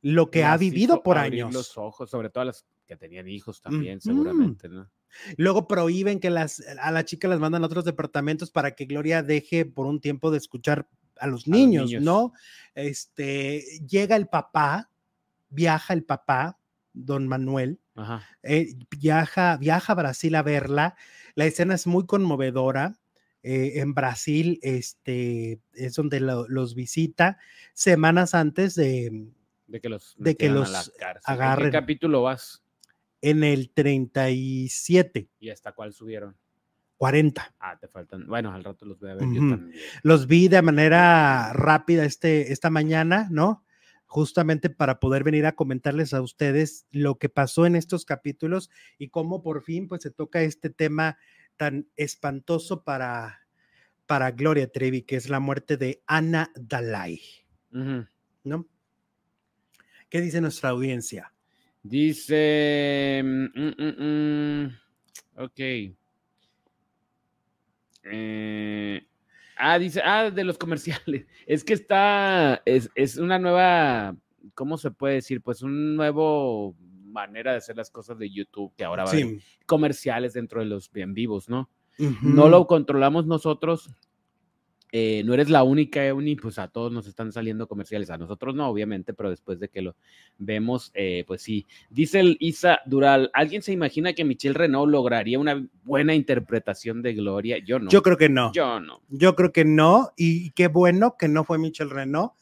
Lo 0.00 0.30
que 0.30 0.44
ha 0.44 0.56
vivido 0.56 1.02
por 1.02 1.18
abrir 1.18 1.42
años. 1.44 1.52
los 1.54 1.76
ojos, 1.76 2.08
sobre 2.08 2.30
todo 2.30 2.42
a 2.42 2.46
las 2.46 2.64
que 2.86 2.96
tenían 2.96 3.28
hijos 3.28 3.60
también, 3.60 4.00
seguramente, 4.00 4.68
¿no? 4.68 4.88
Luego 5.36 5.66
prohíben 5.68 6.20
que 6.20 6.30
las, 6.30 6.62
a 6.80 6.90
la 6.90 7.04
chica 7.04 7.28
las 7.28 7.40
mandan 7.40 7.62
a 7.62 7.66
otros 7.66 7.84
departamentos 7.84 8.50
para 8.50 8.72
que 8.74 8.84
Gloria 8.86 9.22
deje 9.22 9.64
por 9.64 9.86
un 9.86 10.00
tiempo 10.00 10.30
de 10.30 10.38
escuchar 10.38 10.88
a 11.18 11.26
los 11.26 11.46
los 11.46 11.48
niños. 11.48 11.90
¿no? 12.02 12.32
Este, 12.74 13.62
llega 13.88 14.16
el 14.16 14.26
papá, 14.28 14.90
viaja 15.48 15.94
el 15.94 16.04
papá, 16.04 16.58
don 16.92 17.26
Manuel, 17.28 17.80
Ajá. 17.96 18.22
eh, 18.42 18.74
viaja, 18.90 19.56
viaja 19.56 19.92
a 19.92 19.96
Brasil 19.96 20.34
a 20.34 20.42
verla. 20.42 20.96
La 21.34 21.44
escena 21.46 21.74
es 21.74 21.86
muy 21.86 22.06
conmovedora. 22.06 22.98
eh, 23.46 23.80
en 23.82 23.92
Brasil, 23.92 24.58
este, 24.62 25.60
es 25.74 25.94
donde 25.96 26.18
lo- 26.18 26.48
los 26.48 26.74
visita 26.74 27.36
semanas 27.74 28.32
antes 28.34 28.74
de, 28.74 29.28
De 29.66 29.80
que 29.82 29.90
los, 29.90 30.14
De 30.16 30.34
que 30.34 30.48
los 30.48 30.90
agarren. 31.24 31.66
¿En 31.66 31.72
qué 31.72 31.78
capítulo 31.78 32.22
vas? 32.22 32.63
En 33.24 33.42
el 33.42 33.70
37, 33.70 35.30
¿Y 35.40 35.48
hasta 35.48 35.72
cuál 35.72 35.94
subieron? 35.94 36.36
40. 36.98 37.54
Ah, 37.58 37.78
te 37.78 37.88
faltan. 37.88 38.26
Bueno, 38.26 38.52
al 38.52 38.62
rato 38.62 38.84
los 38.84 39.00
voy 39.00 39.10
a 39.10 39.14
ver 39.14 39.24
yo 39.32 39.40
también. 39.40 39.72
Los 40.02 40.26
vi 40.26 40.48
de 40.48 40.60
manera 40.60 41.54
rápida 41.54 42.04
este, 42.04 42.52
esta 42.52 42.68
mañana, 42.68 43.26
¿no? 43.30 43.64
Justamente 44.04 44.68
para 44.68 45.00
poder 45.00 45.24
venir 45.24 45.46
a 45.46 45.56
comentarles 45.56 46.12
a 46.12 46.20
ustedes 46.20 46.86
lo 46.90 47.18
que 47.18 47.30
pasó 47.30 47.64
en 47.64 47.76
estos 47.76 48.04
capítulos 48.04 48.70
y 48.98 49.08
cómo 49.08 49.42
por 49.42 49.62
fin 49.62 49.88
pues 49.88 50.02
se 50.02 50.10
toca 50.10 50.42
este 50.42 50.68
tema 50.68 51.16
tan 51.56 51.88
espantoso 51.96 52.84
para, 52.84 53.40
para 54.04 54.32
Gloria 54.32 54.70
Trevi, 54.70 55.00
que 55.02 55.16
es 55.16 55.30
la 55.30 55.40
muerte 55.40 55.78
de 55.78 56.02
Ana 56.06 56.52
Dalai. 56.54 57.22
¿no? 57.70 58.68
¿Qué 60.10 60.20
dice 60.20 60.40
nuestra 60.42 60.68
audiencia? 60.68 61.33
Dice. 61.84 63.22
mm, 63.22 63.60
mm, 63.60 64.04
mm, 64.04 64.66
ok. 65.36 65.60
Eh, 68.04 69.06
ah, 69.58 69.78
dice. 69.78 70.00
Ah, 70.02 70.30
de 70.30 70.44
los 70.44 70.58
comerciales. 70.58 71.26
Es 71.46 71.62
que 71.62 71.74
está. 71.74 72.62
Es, 72.64 72.90
es 72.94 73.18
una 73.18 73.38
nueva. 73.38 74.16
¿Cómo 74.54 74.78
se 74.78 74.90
puede 74.90 75.16
decir? 75.16 75.42
Pues 75.42 75.62
un 75.62 75.94
nuevo 75.94 76.74
manera 77.04 77.52
de 77.52 77.58
hacer 77.58 77.76
las 77.76 77.90
cosas 77.90 78.18
de 78.18 78.30
YouTube 78.30 78.72
que 78.76 78.84
ahora 78.84 79.04
va 79.04 79.10
a 79.10 79.12
haber 79.12 79.38
comerciales 79.66 80.32
dentro 80.32 80.60
de 80.60 80.66
los 80.66 80.90
en 80.94 81.14
vivos, 81.14 81.48
¿no? 81.48 81.70
No 81.98 82.48
lo 82.48 82.66
controlamos 82.66 83.26
nosotros. 83.26 83.90
Eh, 84.96 85.24
no 85.24 85.34
eres 85.34 85.50
la 85.50 85.64
única, 85.64 86.06
Euni, 86.06 86.36
pues 86.36 86.56
a 86.60 86.68
todos 86.68 86.92
nos 86.92 87.08
están 87.08 87.32
saliendo 87.32 87.66
comerciales, 87.66 88.10
a 88.10 88.16
nosotros 88.16 88.54
no, 88.54 88.68
obviamente, 88.68 89.12
pero 89.12 89.28
después 89.28 89.58
de 89.58 89.68
que 89.68 89.82
lo 89.82 89.96
vemos, 90.38 90.92
eh, 90.94 91.24
pues 91.26 91.42
sí. 91.42 91.66
Dice 91.90 92.20
el 92.20 92.36
Isa 92.38 92.78
Dural, 92.86 93.28
¿alguien 93.34 93.60
se 93.62 93.72
imagina 93.72 94.12
que 94.12 94.24
Michelle 94.24 94.54
Renault 94.54 94.92
lograría 94.92 95.40
una 95.40 95.66
buena 95.82 96.14
interpretación 96.14 97.02
de 97.02 97.12
Gloria? 97.14 97.58
Yo 97.58 97.80
no. 97.80 97.90
Yo 97.90 98.02
creo 98.02 98.16
que 98.16 98.28
no. 98.28 98.52
Yo 98.52 98.78
no. 98.78 99.00
Yo 99.08 99.34
creo 99.34 99.50
que 99.50 99.64
no. 99.64 100.12
Y 100.16 100.52
qué 100.52 100.68
bueno 100.68 101.16
que 101.18 101.26
no 101.26 101.42
fue 101.42 101.58
Michelle 101.58 101.92
Renault 101.92 102.34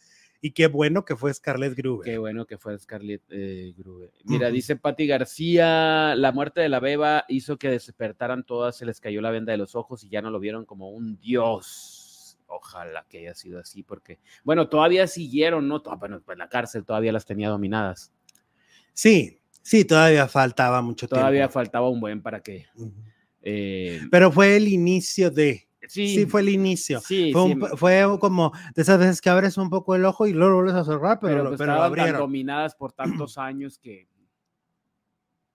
y 0.43 0.51
qué 0.51 0.67
bueno 0.67 1.07
que 1.07 1.17
fue 1.17 1.33
Scarlett 1.33 1.75
Gruber. 1.75 2.05
Qué 2.05 2.19
bueno 2.19 2.45
que 2.45 2.59
fue 2.59 2.79
Scarlett 2.79 3.23
eh, 3.31 3.73
Gruber. 3.79 4.13
Mira, 4.25 4.51
dice 4.51 4.77
Patti 4.77 5.07
García, 5.07 6.15
la 6.17 6.33
muerte 6.33 6.61
de 6.61 6.69
la 6.69 6.81
beba 6.81 7.25
hizo 7.29 7.57
que 7.57 7.71
despertaran 7.71 8.45
todas, 8.45 8.77
se 8.77 8.85
les 8.85 9.01
cayó 9.01 9.23
la 9.23 9.31
venda 9.31 9.53
de 9.53 9.59
los 9.59 9.75
ojos 9.75 10.05
y 10.05 10.11
ya 10.11 10.21
no 10.21 10.31
lo 10.31 10.39
vieron 10.39 10.67
como 10.67 10.91
un 10.91 11.19
dios. 11.19 12.02
Ojalá 12.55 13.07
que 13.09 13.19
haya 13.19 13.35
sido 13.35 13.61
así, 13.61 13.83
porque, 13.83 14.19
bueno, 14.45 14.69
todavía 14.69 15.07
siguieron, 15.07 15.69
¿no? 15.69 15.81
To- 15.81 15.97
Bueno, 15.97 16.21
pues 16.25 16.37
la 16.37 16.49
cárcel 16.49 16.85
todavía 16.85 17.11
las 17.13 17.25
tenía 17.25 17.49
dominadas. 17.49 18.13
Sí, 18.93 19.41
sí, 19.63 19.85
todavía 19.87 20.29
faltaba 20.29 20.83
mucho 20.83 21.09
Todavía 21.09 21.43
tiempo. 21.45 21.55
faltaba 21.55 21.89
un 21.89 22.01
buen 22.01 22.21
para 22.23 22.41
que... 22.43 22.67
Eh, 23.43 24.01
Pero 24.11 24.31
fue 24.31 24.57
el 24.57 24.69
inicio 24.69 25.31
de. 25.31 25.67
sí, 25.89 26.07
Sí, 26.09 26.27
fue 26.27 26.43
el 26.43 26.51
inicio. 26.51 27.01
sí, 27.01 27.33
Fue, 27.33 27.43
sí, 27.43 27.53
un 27.53 27.61
fue 27.79 28.05
como 28.21 28.53
de 28.75 28.83
esas 28.83 28.99
veces 28.99 29.21
que 29.21 29.31
abres 29.31 29.57
un 29.57 29.71
poco 29.71 29.95
el 29.95 30.05
ojo 30.05 30.27
y 30.27 30.33
luego 30.33 30.51
lo 30.51 30.57
vuelves 30.57 30.75
a 30.75 30.85
cerrar, 30.85 31.19
pero, 31.21 31.33
pero, 31.33 31.43
lo- 31.45 31.51
pues 31.51 31.59
pero 31.59 31.73
lo 31.89 31.95
tan 31.97 32.17
dominadas 32.19 32.75
por 32.75 32.93
tantos 32.93 33.39
años 33.39 33.79
que 33.79 34.07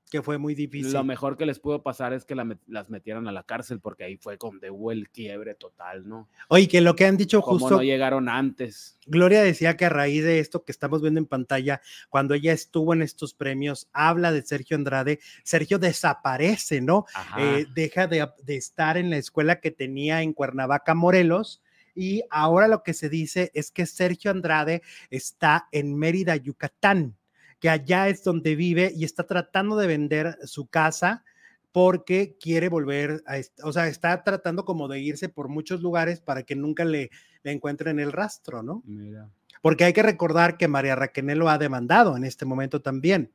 que 0.09 0.21
fue 0.21 0.37
muy 0.37 0.55
difícil. 0.55 0.93
lo 0.93 1.03
mejor 1.03 1.37
que 1.37 1.45
les 1.45 1.59
pudo 1.59 1.83
pasar 1.83 2.13
es 2.13 2.23
que 2.23 2.33
la 2.35 2.45
met- 2.45 2.59
las 2.67 2.89
metieran 2.89 3.27
a 3.27 3.31
la 3.31 3.43
cárcel, 3.43 3.79
porque 3.81 4.05
ahí 4.05 4.17
fue 4.17 4.37
donde 4.39 4.71
hubo 4.71 4.91
el 4.91 5.09
quiebre 5.09 5.53
total, 5.55 6.07
¿no? 6.07 6.29
Oye, 6.47 6.67
que 6.67 6.79
lo 6.81 6.95
que 6.95 7.05
han 7.05 7.17
dicho 7.17 7.41
Como 7.41 7.59
justo, 7.59 7.75
no 7.75 7.83
llegaron 7.83 8.29
antes. 8.29 8.97
Gloria 9.05 9.41
decía 9.41 9.75
que 9.77 9.85
a 9.85 9.89
raíz 9.89 10.23
de 10.23 10.39
esto 10.39 10.63
que 10.63 10.71
estamos 10.71 11.01
viendo 11.01 11.19
en 11.19 11.25
pantalla, 11.25 11.81
cuando 12.09 12.33
ella 12.33 12.53
estuvo 12.53 12.93
en 12.93 13.01
estos 13.01 13.33
premios, 13.33 13.89
habla 13.93 14.31
de 14.31 14.41
Sergio 14.43 14.77
Andrade, 14.77 15.19
Sergio 15.43 15.79
desaparece, 15.79 16.81
¿no? 16.81 17.05
Eh, 17.37 17.65
deja 17.75 18.07
de, 18.07 18.27
de 18.43 18.55
estar 18.55 18.97
en 18.97 19.09
la 19.09 19.17
escuela 19.17 19.59
que 19.59 19.71
tenía 19.71 20.21
en 20.21 20.33
Cuernavaca, 20.33 20.93
Morelos. 20.95 21.61
Y 21.95 22.23
ahora 22.29 22.67
lo 22.67 22.83
que 22.83 22.93
se 22.93 23.09
dice 23.09 23.49
es 23.55 23.71
que 23.71 23.85
Sergio 23.87 24.29
Andrade 24.31 24.83
está 25.09 25.67
en 25.71 25.97
Mérida, 25.97 26.35
Yucatán, 26.35 27.15
que 27.59 27.69
allá 27.69 28.07
es 28.09 28.23
donde 28.23 28.55
vive 28.55 28.91
y 28.95 29.03
está 29.03 29.25
tratando 29.25 29.77
de 29.77 29.87
vender 29.87 30.37
su 30.43 30.67
casa 30.67 31.23
porque 31.71 32.37
quiere 32.39 32.69
volver 32.69 33.23
a, 33.27 33.37
o 33.63 33.71
sea, 33.71 33.87
está 33.87 34.23
tratando 34.23 34.65
como 34.65 34.87
de 34.87 34.99
irse 34.99 35.29
por 35.29 35.47
muchos 35.47 35.81
lugares 35.81 36.21
para 36.21 36.43
que 36.43 36.55
nunca 36.55 36.85
le, 36.85 37.11
le 37.43 37.51
encuentren 37.51 37.99
el 37.99 38.11
rastro, 38.11 38.63
¿no? 38.63 38.81
Mira. 38.85 39.29
Porque 39.61 39.83
hay 39.83 39.93
que 39.93 40.03
recordar 40.03 40.57
que 40.57 40.67
María 40.67 40.95
Raquel 40.95 41.25
lo 41.37 41.49
ha 41.49 41.57
demandado 41.57 42.15
en 42.15 42.23
este 42.23 42.45
momento 42.45 42.81
también, 42.81 43.31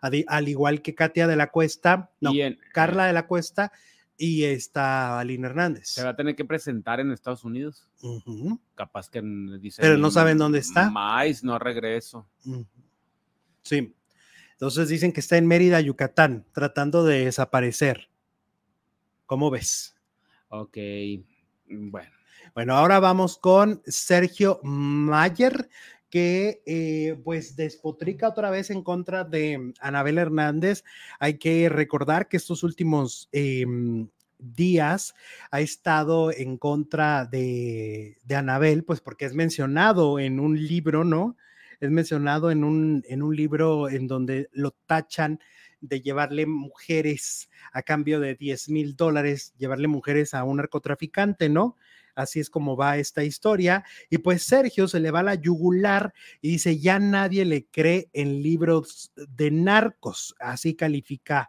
al 0.00 0.48
igual 0.48 0.82
que 0.82 0.94
Katia 0.94 1.26
de 1.26 1.36
la 1.36 1.50
Cuesta, 1.50 2.10
no, 2.20 2.32
Carla 2.72 3.06
de 3.06 3.12
la 3.12 3.26
Cuesta 3.26 3.72
y 4.16 4.44
está 4.44 5.18
Alina 5.18 5.48
Hernández. 5.48 5.88
Se 5.88 6.04
va 6.04 6.10
a 6.10 6.16
tener 6.16 6.36
que 6.36 6.44
presentar 6.44 7.00
en 7.00 7.10
Estados 7.10 7.44
Unidos. 7.44 7.88
Capaz 8.74 9.08
que 9.08 9.22
dice. 9.60 9.80
Pero 9.80 9.96
no 9.96 10.10
saben 10.10 10.36
dónde 10.36 10.58
está. 10.58 10.90
Más, 10.90 11.42
no 11.42 11.58
regreso. 11.58 12.26
Sí. 13.62 13.94
Entonces 14.52 14.88
dicen 14.88 15.12
que 15.12 15.20
está 15.20 15.36
en 15.36 15.46
Mérida, 15.46 15.80
Yucatán, 15.80 16.46
tratando 16.52 17.04
de 17.04 17.24
desaparecer. 17.24 18.10
¿Cómo 19.26 19.50
ves? 19.50 19.96
Ok. 20.48 20.76
Bueno. 21.66 22.10
Bueno, 22.54 22.74
ahora 22.74 22.98
vamos 22.98 23.38
con 23.38 23.80
Sergio 23.86 24.60
Mayer, 24.64 25.68
que 26.10 26.62
eh, 26.66 27.20
pues 27.22 27.54
despotrica 27.54 28.28
otra 28.28 28.50
vez 28.50 28.70
en 28.70 28.82
contra 28.82 29.22
de 29.22 29.72
Anabel 29.80 30.18
Hernández. 30.18 30.84
Hay 31.20 31.38
que 31.38 31.68
recordar 31.68 32.28
que 32.28 32.36
estos 32.36 32.64
últimos 32.64 33.28
em, 33.30 34.08
días 34.38 35.14
ha 35.52 35.60
estado 35.60 36.32
en 36.32 36.58
contra 36.58 37.24
de, 37.24 38.18
de 38.24 38.34
Anabel, 38.34 38.82
pues 38.84 39.00
porque 39.00 39.26
es 39.26 39.34
mencionado 39.34 40.18
en 40.18 40.40
un 40.40 40.56
libro, 40.56 41.04
¿no? 41.04 41.36
Es 41.80 41.90
mencionado 41.90 42.50
en 42.50 42.62
un, 42.62 43.02
en 43.08 43.22
un 43.22 43.34
libro 43.34 43.88
en 43.88 44.06
donde 44.06 44.48
lo 44.52 44.72
tachan 44.86 45.40
de 45.80 46.00
llevarle 46.00 46.46
mujeres 46.46 47.48
a 47.72 47.82
cambio 47.82 48.20
de 48.20 48.34
10 48.34 48.68
mil 48.68 48.96
dólares, 48.96 49.54
llevarle 49.56 49.88
mujeres 49.88 50.34
a 50.34 50.44
un 50.44 50.58
narcotraficante, 50.58 51.48
¿no? 51.48 51.76
Así 52.14 52.40
es 52.40 52.50
como 52.50 52.76
va 52.76 52.98
esta 52.98 53.24
historia. 53.24 53.84
Y 54.10 54.18
pues 54.18 54.42
Sergio 54.42 54.88
se 54.88 55.00
le 55.00 55.10
va 55.10 55.22
la 55.22 55.36
yugular 55.36 56.12
y 56.40 56.50
dice, 56.50 56.78
ya 56.78 56.98
nadie 56.98 57.44
le 57.44 57.66
cree 57.66 58.10
en 58.12 58.42
libros 58.42 59.12
de 59.16 59.50
narcos. 59.50 60.34
Así 60.38 60.74
califica 60.74 61.48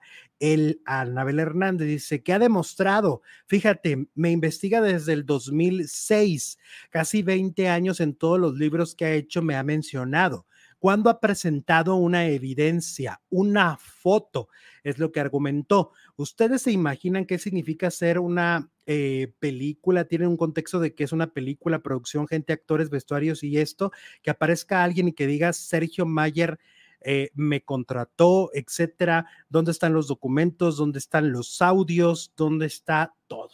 a 0.85 1.01
Anabel 1.01 1.39
Hernández. 1.39 1.87
Dice 1.87 2.23
que 2.23 2.33
ha 2.33 2.39
demostrado, 2.39 3.21
fíjate, 3.47 4.07
me 4.15 4.31
investiga 4.31 4.81
desde 4.81 5.13
el 5.13 5.25
2006, 5.25 6.57
casi 6.89 7.21
20 7.21 7.69
años 7.69 7.99
en 7.99 8.15
todos 8.15 8.39
los 8.39 8.55
libros 8.55 8.95
que 8.95 9.05
ha 9.05 9.13
hecho, 9.13 9.41
me 9.41 9.55
ha 9.55 9.63
mencionado. 9.63 10.45
Cuando 10.79 11.11
ha 11.11 11.19
presentado 11.19 11.95
una 11.95 12.25
evidencia, 12.25 13.21
una 13.29 13.77
foto, 13.77 14.49
es 14.83 14.97
lo 14.97 15.11
que 15.11 15.19
argumentó. 15.19 15.91
¿Ustedes 16.15 16.63
se 16.63 16.71
imaginan 16.71 17.25
qué 17.25 17.37
significa 17.37 17.91
ser 17.91 18.17
una 18.17 18.71
eh, 18.87 19.31
película? 19.37 20.05
Tienen 20.05 20.29
un 20.29 20.37
contexto 20.37 20.79
de 20.79 20.95
que 20.95 21.03
es 21.03 21.11
una 21.11 21.33
película, 21.33 21.83
producción, 21.83 22.27
gente, 22.27 22.51
actores, 22.51 22.89
vestuarios 22.89 23.43
y 23.43 23.59
esto, 23.59 23.91
que 24.23 24.31
aparezca 24.31 24.83
alguien 24.83 25.09
y 25.09 25.13
que 25.13 25.27
diga 25.27 25.53
Sergio 25.53 26.07
Mayer 26.07 26.57
eh, 27.01 27.29
me 27.33 27.63
contrató, 27.63 28.51
etcétera. 28.53 29.25
¿Dónde 29.49 29.71
están 29.71 29.93
los 29.93 30.07
documentos? 30.07 30.77
¿Dónde 30.77 30.99
están 30.99 31.31
los 31.31 31.61
audios? 31.61 32.31
¿Dónde 32.35 32.67
está 32.67 33.13
todo? 33.27 33.49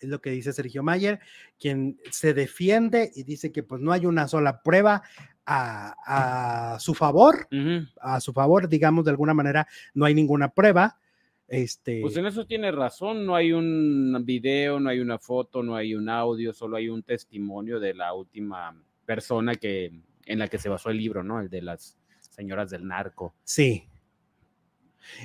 Es 0.00 0.08
lo 0.08 0.20
que 0.20 0.30
dice 0.30 0.52
Sergio 0.52 0.82
Mayer, 0.82 1.20
quien 1.60 2.00
se 2.10 2.34
defiende 2.34 3.12
y 3.14 3.22
dice 3.22 3.52
que 3.52 3.62
pues 3.62 3.80
no 3.80 3.92
hay 3.92 4.04
una 4.04 4.26
sola 4.26 4.60
prueba 4.60 5.02
a, 5.46 6.74
a 6.74 6.80
su 6.80 6.94
favor, 6.94 7.48
a 8.00 8.20
su 8.20 8.32
favor, 8.32 8.68
digamos 8.68 9.04
de 9.04 9.12
alguna 9.12 9.34
manera, 9.34 9.66
no 9.94 10.04
hay 10.04 10.14
ninguna 10.14 10.48
prueba. 10.48 10.98
Este, 11.46 12.00
Pues 12.00 12.16
en 12.16 12.26
eso 12.26 12.46
tiene 12.46 12.72
razón, 12.72 13.26
no 13.26 13.36
hay 13.36 13.52
un 13.52 14.20
video, 14.24 14.80
no 14.80 14.88
hay 14.88 15.00
una 15.00 15.18
foto, 15.18 15.62
no 15.62 15.76
hay 15.76 15.94
un 15.94 16.08
audio, 16.08 16.52
solo 16.52 16.76
hay 16.76 16.88
un 16.88 17.02
testimonio 17.02 17.78
de 17.78 17.94
la 17.94 18.14
última 18.14 18.74
persona 19.04 19.54
que 19.54 19.92
en 20.24 20.38
la 20.38 20.48
que 20.48 20.58
se 20.58 20.68
basó 20.68 20.90
el 20.90 20.96
libro, 20.96 21.22
¿no? 21.22 21.40
El 21.40 21.50
de 21.50 21.62
las 21.62 21.98
señoras 22.32 22.70
del 22.70 22.86
narco. 22.86 23.34
Sí. 23.44 23.88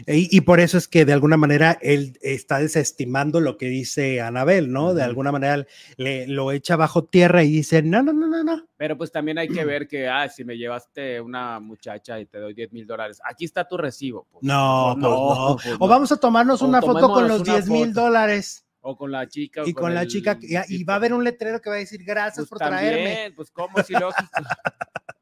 Y, 0.07 0.35
y 0.35 0.41
por 0.41 0.59
eso 0.59 0.75
es 0.79 0.87
que 0.87 1.05
de 1.05 1.13
alguna 1.13 1.37
manera 1.37 1.77
él 1.83 2.17
está 2.23 2.57
desestimando 2.57 3.39
lo 3.39 3.57
que 3.57 3.67
dice 3.67 4.21
Anabel, 4.21 4.71
¿no? 4.71 4.95
De 4.95 5.03
alguna 5.03 5.31
manera 5.31 5.67
le, 5.97 6.25
lo 6.27 6.51
echa 6.51 6.75
bajo 6.75 7.05
tierra 7.05 7.43
y 7.43 7.51
dice, 7.51 7.83
no, 7.83 8.01
no, 8.01 8.11
no, 8.11 8.25
no, 8.27 8.43
no. 8.43 8.65
Pero 8.75 8.97
pues 8.97 9.11
también 9.11 9.37
hay 9.37 9.47
que 9.47 9.63
ver 9.65 9.87
que, 9.87 10.07
ah, 10.09 10.27
si 10.29 10.43
me 10.43 10.57
llevaste 10.57 11.21
una 11.21 11.59
muchacha 11.59 12.19
y 12.19 12.25
te 12.25 12.39
doy 12.39 12.55
10 12.55 12.73
mil 12.73 12.87
dólares, 12.87 13.21
aquí 13.23 13.45
está 13.45 13.67
tu 13.67 13.77
recibo. 13.77 14.25
Pues, 14.31 14.43
No, 14.43 14.95
pues 14.99 15.01
no. 15.03 15.57
pues 15.63 15.75
O 15.79 15.87
vamos 15.87 16.11
a 16.11 16.17
tomarnos 16.17 16.59
O 16.63 16.67
una 16.67 16.81
foto 16.81 17.07
con 17.13 17.27
los 17.27 17.41
una 17.41 17.53
10 17.53 17.69
mil 17.69 17.93
dólares 17.93 18.65
O 18.81 18.97
con 18.97 19.11
la 19.11 19.27
chica. 19.27 19.61
o 19.61 19.67
y 19.67 19.73
con 19.73 19.93
la 19.93 20.01
el- 20.01 20.07
chica, 20.07 20.39
y, 20.41 20.55
y 20.75 20.83
va 20.85 20.93
a 20.93 20.95
haber 20.97 21.13
un 21.13 21.23
letrero 21.23 21.61
que 21.61 21.69
va 21.69 21.75
a 21.75 21.79
decir 21.79 22.03
gracias 22.03 22.37
Pues 22.37 22.49
por 22.49 22.57
traerme. 22.57 23.03
también, 23.13 23.35
Pues 23.35 23.51
cómo, 23.51 23.77
si 23.83 23.93
lógico. 23.93 24.27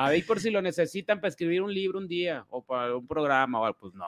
A 0.00 0.10
ver, 0.10 0.24
por 0.26 0.38
si 0.40 0.50
lo 0.50 0.62
necesitan 0.62 1.20
para 1.20 1.28
escribir 1.30 1.60
un 1.62 1.72
libro 1.74 1.98
un 1.98 2.06
día 2.06 2.46
o 2.50 2.62
para 2.64 2.96
un 2.96 3.06
programa 3.06 3.60
o 3.60 3.64
algo, 3.64 3.78
pues 3.80 3.94
no. 3.94 4.06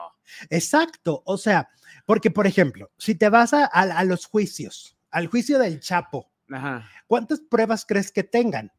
Exacto, 0.49 1.21
o 1.25 1.37
sea, 1.37 1.69
porque 2.05 2.31
por 2.31 2.47
ejemplo, 2.47 2.91
si 2.97 3.15
te 3.15 3.29
vas 3.29 3.53
a, 3.53 3.65
a- 3.65 3.97
a 3.99 4.03
los 4.03 4.25
juicios, 4.25 4.97
al 5.09 5.27
juicio 5.27 5.59
del 5.59 5.79
Chapo, 5.79 6.31
Ajá. 6.49 6.87
¿cuántas 7.07 7.41
pruebas 7.41 7.85
crees 7.85 8.11
que 8.11 8.23
tengan? 8.23 8.71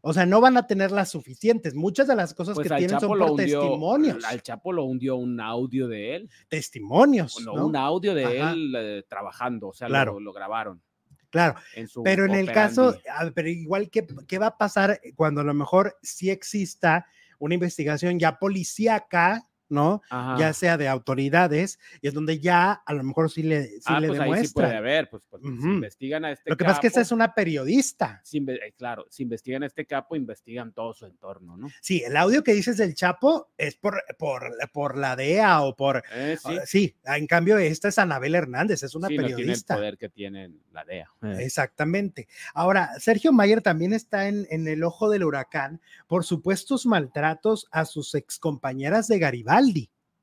O 0.00 0.12
sea, 0.12 0.26
no 0.26 0.40
van 0.40 0.56
a 0.56 0.66
tener 0.66 0.92
las 0.92 1.10
suficientes. 1.10 1.74
Muchas 1.74 2.06
de 2.06 2.14
las 2.14 2.32
cosas 2.32 2.54
Pues 2.54 2.68
que 2.68 2.76
tienen 2.76 2.90
Chapo 2.98 3.00
son 3.08 3.18
por 3.18 3.30
hundió. 3.32 3.60
testimonios. 3.60 4.24
Al 4.24 4.42
Chapo 4.42 4.72
lo 4.72 4.84
hundió 4.84 5.16
un 5.16 5.40
audio 5.40 5.88
de 5.88 6.14
él. 6.14 6.30
Testimonios. 6.48 7.40
No, 7.44 7.54
¿no? 7.54 7.66
un 7.66 7.74
audio 7.76 8.14
de 8.14 8.24
Ajá. 8.24 8.52
él 8.52 8.74
eh, 8.76 9.04
trabajando. 9.08 9.68
O 9.68 9.72
sea, 9.74 9.88
Claro. 9.88 10.14
lo, 10.14 10.20
lo 10.20 10.32
grabaron. 10.32 10.80
Claro, 11.30 11.56
En 11.74 11.88
su 11.88 12.02
pero 12.02 12.24
en 12.24 12.34
el 12.34 12.50
caso, 12.50 12.98
ver, 13.22 13.32
pero 13.34 13.48
igual, 13.48 13.90
¿qué, 13.90 14.06
¿qué 14.26 14.38
va 14.38 14.46
a 14.46 14.58
pasar 14.58 15.00
cuando 15.14 15.42
a 15.42 15.44
lo 15.44 15.54
mejor 15.54 15.98
sí 16.02 16.30
exista 16.30 17.06
una 17.38 17.54
investigación 17.54 18.18
ya 18.18 18.38
policíaca, 18.38 19.47
¿no? 19.68 20.02
Ajá. 20.10 20.36
Ya 20.38 20.52
sea 20.52 20.76
de 20.76 20.88
autoridades, 20.88 21.78
y 22.00 22.08
es 22.08 22.14
donde 22.14 22.40
ya 22.40 22.72
a 22.72 22.94
lo 22.94 23.02
mejor 23.02 23.30
sí 23.30 23.42
le, 23.42 23.64
sí 23.64 23.80
ah, 23.86 24.00
le 24.00 24.08
pues 24.08 24.20
ahí 24.20 24.28
sí 24.28 24.32
demuestra. 24.32 24.66
puede 24.66 24.76
haber. 24.76 25.10
Pues, 25.10 25.22
pues, 25.28 25.42
si 25.42 25.48
investigan 25.48 26.24
a 26.24 26.32
este 26.32 26.50
Lo 26.50 26.56
que 26.56 26.64
pasa 26.64 26.74
es 26.76 26.80
que 26.80 26.86
esta 26.88 27.00
capo, 27.00 27.06
es 27.06 27.12
una 27.12 27.34
periodista. 27.34 28.20
si 28.24 28.38
eh, 28.38 28.74
claro, 28.76 29.06
si 29.10 29.22
investigan 29.22 29.62
a 29.62 29.66
este 29.66 29.86
capo, 29.86 30.16
investigan 30.16 30.72
todo 30.72 30.94
su 30.94 31.06
entorno, 31.06 31.56
¿no? 31.56 31.68
Sí, 31.80 32.02
el 32.04 32.16
audio 32.16 32.42
que 32.42 32.52
dices 32.54 32.76
del 32.76 32.94
Chapo 32.94 33.50
es 33.56 33.76
por, 33.76 34.02
por, 34.18 34.52
por 34.72 34.96
la 34.96 35.16
DEA 35.16 35.62
o 35.62 35.76
por... 35.76 36.02
Eh, 36.12 36.36
sí, 36.40 36.78
Sí, 36.78 36.96
en 37.04 37.26
cambio 37.26 37.58
esta 37.58 37.88
es 37.88 37.98
Anabel 37.98 38.34
Hernández, 38.34 38.82
es 38.82 38.94
una 38.94 39.08
sí, 39.08 39.16
no 39.16 39.22
tiene 39.24 39.32
el 39.32 39.36
periodista. 39.36 39.74
poder 39.74 39.98
que 39.98 40.08
tiene 40.08 40.50
la 40.72 40.84
DEA. 40.84 41.10
Eh. 41.22 41.36
Exactamente. 41.40 42.28
Ahora, 42.54 42.90
Sergio 42.98 43.32
Mayer 43.32 43.62
también 43.62 43.92
está 43.92 44.28
en, 44.28 44.46
en 44.50 44.68
el 44.68 44.84
ojo 44.84 45.10
del 45.10 45.24
huracán 45.24 45.80
por 46.06 46.24
supuestos 46.24 46.86
maltratos 46.86 47.68
a 47.72 47.84
sus 47.84 48.14
excompañeras 48.14 49.08
de 49.08 49.18
Garibaldi, 49.18 49.57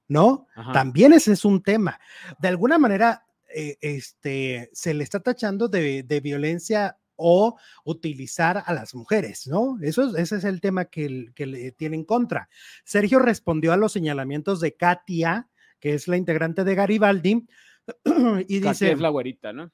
¿no? 0.08 0.48
Ajá. 0.56 0.71
También 0.71 1.13
ese 1.13 1.34
es 1.34 1.45
un 1.45 1.62
tema. 1.63 2.00
De 2.39 2.48
alguna 2.48 2.78
manera, 2.78 3.26
eh, 3.54 3.78
este, 3.82 4.69
se 4.74 4.93
le 4.93 5.04
está 5.04 5.19
tachando 5.19 5.67
de, 5.67 6.04
de 6.04 6.19
violencia 6.19 6.98
o 7.15 7.58
utilizar 7.84 8.63
a 8.65 8.74
las 8.74 8.93
mujeres, 8.95 9.48
¿no? 9.48 9.78
Eso 9.82 10.10
es, 10.10 10.15
ese 10.15 10.38
es 10.38 10.43
el 10.43 10.62
tema 10.62 10.86
que, 10.86 11.32
le 11.38 11.71
tiene 11.71 11.95
en 11.95 12.04
contra. 12.04 12.50
Sergio 12.84 13.19
respondió 13.19 13.74
a 13.74 13.78
los 13.78 13.91
señalamientos 13.91 14.60
de 14.60 14.76
Katia, 14.76 15.50
que 15.80 15.93
es 15.93 16.08
la 16.08 16.17
integrante 16.17 16.63
de 16.63 16.76
Garibaldi, 16.76 17.48
y 18.48 18.62
Katia 18.62 18.71
dice... 18.71 18.91
es 18.91 19.00
la 19.00 19.10
güerita, 19.10 19.54
¿no? 19.54 19.71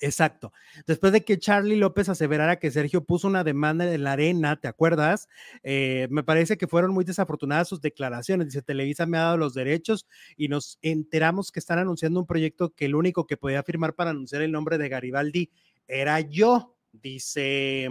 Exacto. 0.00 0.52
Después 0.86 1.12
de 1.12 1.24
que 1.24 1.38
Charlie 1.38 1.76
López 1.76 2.08
aseverara 2.08 2.58
que 2.58 2.70
Sergio 2.70 3.04
puso 3.04 3.28
una 3.28 3.44
demanda 3.44 3.92
en 3.92 4.02
la 4.04 4.12
arena, 4.12 4.58
¿te 4.60 4.68
acuerdas? 4.68 5.28
Eh, 5.62 6.08
me 6.10 6.24
parece 6.24 6.56
que 6.56 6.66
fueron 6.66 6.92
muy 6.92 7.04
desafortunadas 7.04 7.68
sus 7.68 7.80
declaraciones. 7.80 8.48
Dice, 8.48 8.62
Televisa 8.62 9.06
me 9.06 9.18
ha 9.18 9.22
dado 9.22 9.36
los 9.36 9.54
derechos 9.54 10.06
y 10.36 10.48
nos 10.48 10.78
enteramos 10.82 11.52
que 11.52 11.60
están 11.60 11.78
anunciando 11.78 12.20
un 12.20 12.26
proyecto 12.26 12.70
que 12.70 12.86
el 12.86 12.94
único 12.94 13.26
que 13.26 13.36
podía 13.36 13.62
firmar 13.62 13.94
para 13.94 14.10
anunciar 14.10 14.42
el 14.42 14.52
nombre 14.52 14.78
de 14.78 14.88
Garibaldi 14.88 15.50
era 15.86 16.20
yo. 16.20 16.76
Dice 16.92 17.88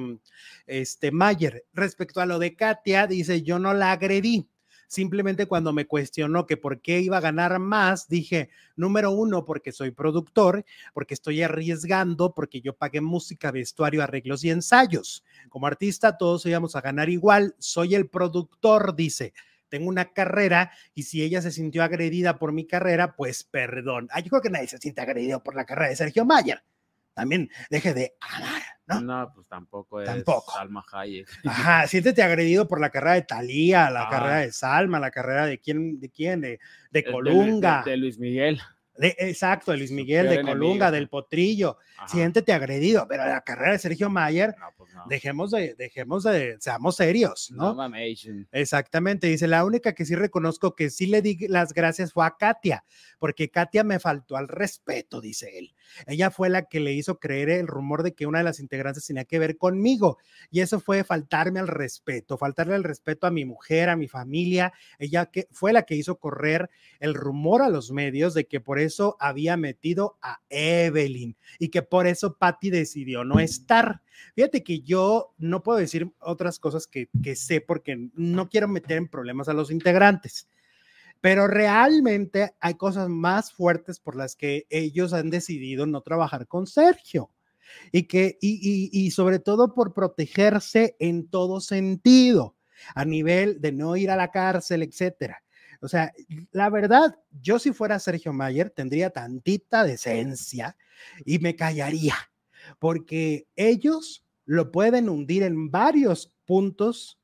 este 0.68 1.12
Mayer. 1.12 1.66
Respecto 1.74 2.22
a 2.22 2.28
lo 2.28 2.38
de 2.38 2.56
Katia, 2.56 3.08
dice, 3.08 3.42
yo 3.42 3.58
no 3.58 3.74
la 3.74 3.94
agredí. 3.94 4.48
Simplemente 4.92 5.46
cuando 5.46 5.72
me 5.72 5.88
cuestionó 5.88 6.46
que 6.46 6.58
por 6.58 6.82
qué 6.82 7.00
iba 7.00 7.16
a 7.16 7.22
ganar 7.22 7.60
más, 7.60 8.10
dije, 8.10 8.50
número 8.76 9.12
uno, 9.12 9.46
porque 9.46 9.72
soy 9.72 9.92
productor 9.92 10.66
porque 10.94 11.14
estoy 11.14 11.42
arriesgando, 11.42 12.34
porque 12.34 12.60
yo 12.60 12.76
pagué 12.76 13.00
música, 13.00 13.52
vestuario, 13.52 14.04
arreglos 14.04 14.44
y 14.44 14.50
ensayos. 14.50 15.24
Como 15.48 15.66
artista, 15.66 16.18
todos 16.18 16.46
íbamos 16.46 16.76
a 16.76 16.82
ganar 16.82 17.08
igual. 17.08 17.56
Soy 17.58 17.96
el 17.96 18.10
productor, 18.10 18.94
dice. 18.94 19.32
Tengo 19.70 19.88
una 19.88 20.12
carrera 20.12 20.74
y 20.94 21.04
si 21.04 21.24
ella 21.24 21.42
se 21.42 21.52
sintió 21.52 21.84
agredida 21.84 22.38
por 22.38 22.52
mi 22.52 22.68
carrera, 22.68 23.16
pues 23.16 23.46
perdón. 23.46 24.10
Ah, 24.12 24.20
yo 24.20 24.30
creo 24.30 24.42
que 24.42 24.50
nadie 24.50 24.68
se 24.68 24.78
siente 24.78 25.00
agredido 25.00 25.42
por 25.42 25.56
la 25.56 25.66
carrera 25.66 25.88
de 25.88 25.96
Sergio 25.96 26.26
Mayer. 26.26 26.66
También 27.14 27.50
deje 27.70 27.94
de 27.94 28.18
amar, 28.20 28.62
¿no? 29.00 29.02
No, 29.22 29.32
pues 29.34 29.48
tampoco 29.48 30.02
es 30.02 30.08
Tampoco. 30.08 30.52
Salma 30.54 30.84
Hayek. 30.92 31.28
Ajá, 31.46 31.88
siéntete 31.88 32.22
agredido 32.24 32.68
por 32.68 32.80
la 32.82 32.90
carrera 32.90 33.14
de 33.16 33.22
Talía, 33.24 33.90
la 33.90 34.04
Ah. 34.08 34.10
carrera 34.10 34.38
de 34.40 34.52
Salma, 34.52 35.00
la 35.00 35.12
carrera 35.12 35.46
de 35.46 35.60
quién, 35.60 36.00
de 36.00 36.10
quién, 36.10 36.42
de, 36.42 36.48
de 36.50 36.58
De- 36.92 37.02
de 37.02 37.08
Lu- 37.12 37.12
Colunga. 37.14 37.84
De, 37.86 37.92
de 37.92 37.98
Luis 37.98 38.18
Miguel. 38.20 38.60
Exacto, 39.04 39.72
de 39.72 39.78
Luis 39.78 39.92
Miguel, 39.92 40.30
de 40.30 40.42
Colunga, 40.44 40.92
del 40.92 41.08
Potrillo. 41.10 41.78
Siéntete 42.08 42.52
agredido, 42.54 43.08
pero 43.08 43.26
la 43.26 43.42
carrera 43.42 43.72
de 43.72 43.80
Sergio 43.80 44.10
Mayer, 44.10 44.54
pues 44.78 44.92
dejemos 45.08 45.50
de, 45.52 45.74
dejemos 45.76 46.24
de, 46.24 46.58
seamos 46.60 46.98
serios, 46.98 47.50
¿no? 47.52 47.74
Exactamente, 48.52 49.28
dice, 49.28 49.48
la 49.48 49.64
única 49.66 49.94
que 49.94 50.06
sí 50.06 50.14
reconozco 50.16 50.76
que 50.76 50.90
sí 50.90 51.08
le 51.08 51.22
di 51.22 51.48
las 51.48 51.74
gracias 51.74 52.12
fue 52.14 52.26
a 52.26 52.36
Katia, 52.38 52.84
porque 53.18 53.50
Katia 53.50 53.84
me 53.84 54.00
faltó 54.00 54.36
al 54.38 54.48
respeto, 54.48 55.22
dice 55.22 55.58
él. 55.58 55.74
Ella 56.08 56.32
fue 56.32 56.50
la 56.50 56.64
que 56.64 56.80
le 56.80 56.94
hizo 56.94 57.20
creer 57.20 57.50
el 57.50 57.68
rumor 57.68 58.04
de 58.04 58.14
que 58.14 58.26
una 58.26 58.40
de 58.40 58.44
las 58.44 58.60
integrantes 58.60 59.06
tenía 59.06 59.26
que 59.26 59.40
ver 59.40 59.58
conmigo, 59.58 60.18
y 60.50 60.62
eso 60.62 60.80
fue 60.80 61.04
faltarme 61.04 61.60
al 61.60 61.68
respeto, 61.68 62.38
faltarle 62.38 62.76
el 62.76 62.84
respeto 62.84 63.28
a 63.28 63.32
mi 63.32 63.46
mujer, 63.46 63.90
a 63.90 63.96
mi 63.96 64.08
familia. 64.08 64.74
Ella 65.00 65.28
que 65.28 65.48
fue 65.52 65.74
la 65.74 65.84
que 65.84 65.96
hizo 65.96 66.18
correr 66.18 66.70
el 67.00 67.14
rumor 67.14 67.62
a 67.62 67.70
los 67.70 67.92
medios 67.92 68.34
de 68.34 68.46
que 68.46 68.60
por 68.60 68.80
eso 68.80 69.18
había 69.20 69.58
metido 69.58 70.18
a 70.22 70.42
Evelyn 70.50 71.36
y 71.60 71.70
que 71.70 71.82
por 71.82 72.08
eso 72.08 72.38
Patty 72.38 72.70
decidió 72.70 73.24
no 73.24 73.40
estar. 73.40 74.02
Fíjate 74.36 74.64
que 74.64 74.82
yo 74.82 75.34
no 75.38 75.64
puedo 75.64 75.80
decir 75.80 76.12
otras 76.20 76.60
cosas 76.60 76.88
que, 76.88 77.10
que 77.24 77.36
sé 77.36 77.62
porque 77.62 78.10
no 78.14 78.50
quiero 78.50 78.68
meter 78.68 78.98
en 78.98 79.08
problemas 79.08 79.50
a 79.50 79.54
los 79.54 79.72
integrantes 79.72 80.48
pero 81.22 81.48
realmente 81.48 82.56
hay 82.60 82.74
cosas 82.74 83.08
más 83.08 83.54
fuertes 83.54 84.00
por 84.00 84.16
las 84.16 84.36
que 84.36 84.66
ellos 84.70 85.14
han 85.14 85.30
decidido 85.30 85.86
no 85.86 86.02
trabajar 86.02 86.48
con 86.48 86.68
Sergio 86.68 87.30
y 87.92 88.04
que 88.04 88.38
y, 88.42 88.90
y, 88.92 89.12
sobre 89.12 89.40
todo 89.40 89.74
por 89.74 89.94
protegerse 89.94 90.96
en 91.00 91.30
todo 91.30 91.62
sentido 91.62 92.56
a 92.96 93.06
nivel 93.06 93.62
de 93.62 93.72
no 93.72 93.96
ir 93.96 94.10
a 94.10 94.16
la 94.16 94.32
cárcel, 94.32 94.82
etcétera. 94.84 95.44
O 95.82 95.88
sea, 95.88 96.12
la 96.52 96.70
verdad, 96.70 97.18
yo 97.42 97.60
si 97.60 97.72
fuera 97.72 98.00
Sergio 98.00 98.34
Mayer 98.34 98.70
tendría 98.70 99.10
tantita 99.10 99.84
decencia 99.84 100.76
y 101.26 101.40
me 101.40 101.56
callaría, 101.56 102.16
porque 102.78 103.48
ellos 103.56 104.24
lo 104.46 104.72
pueden 104.72 105.10
hundir 105.10 105.44
en 105.44 105.72
varios 105.72 106.36
puntos 106.46 107.20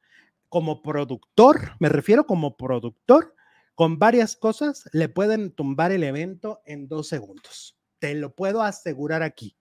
como 0.49 0.81
productor, 0.81 1.73
me 1.79 1.89
refiero 1.89 2.25
como 2.25 2.55
productor, 2.57 3.35
con 3.77 3.99
varias 3.99 4.35
cosas 4.35 4.89
le 4.91 5.07
pueden 5.07 5.51
tumbar 5.51 5.91
el 5.91 6.03
evento 6.03 6.63
en 6.65 6.87
dos 6.87 7.09
segundos. 7.09 7.77
Te 7.99 8.15
lo 8.15 8.33
puedo 8.33 8.63
asegurar 8.63 9.21
aquí. 9.21 9.55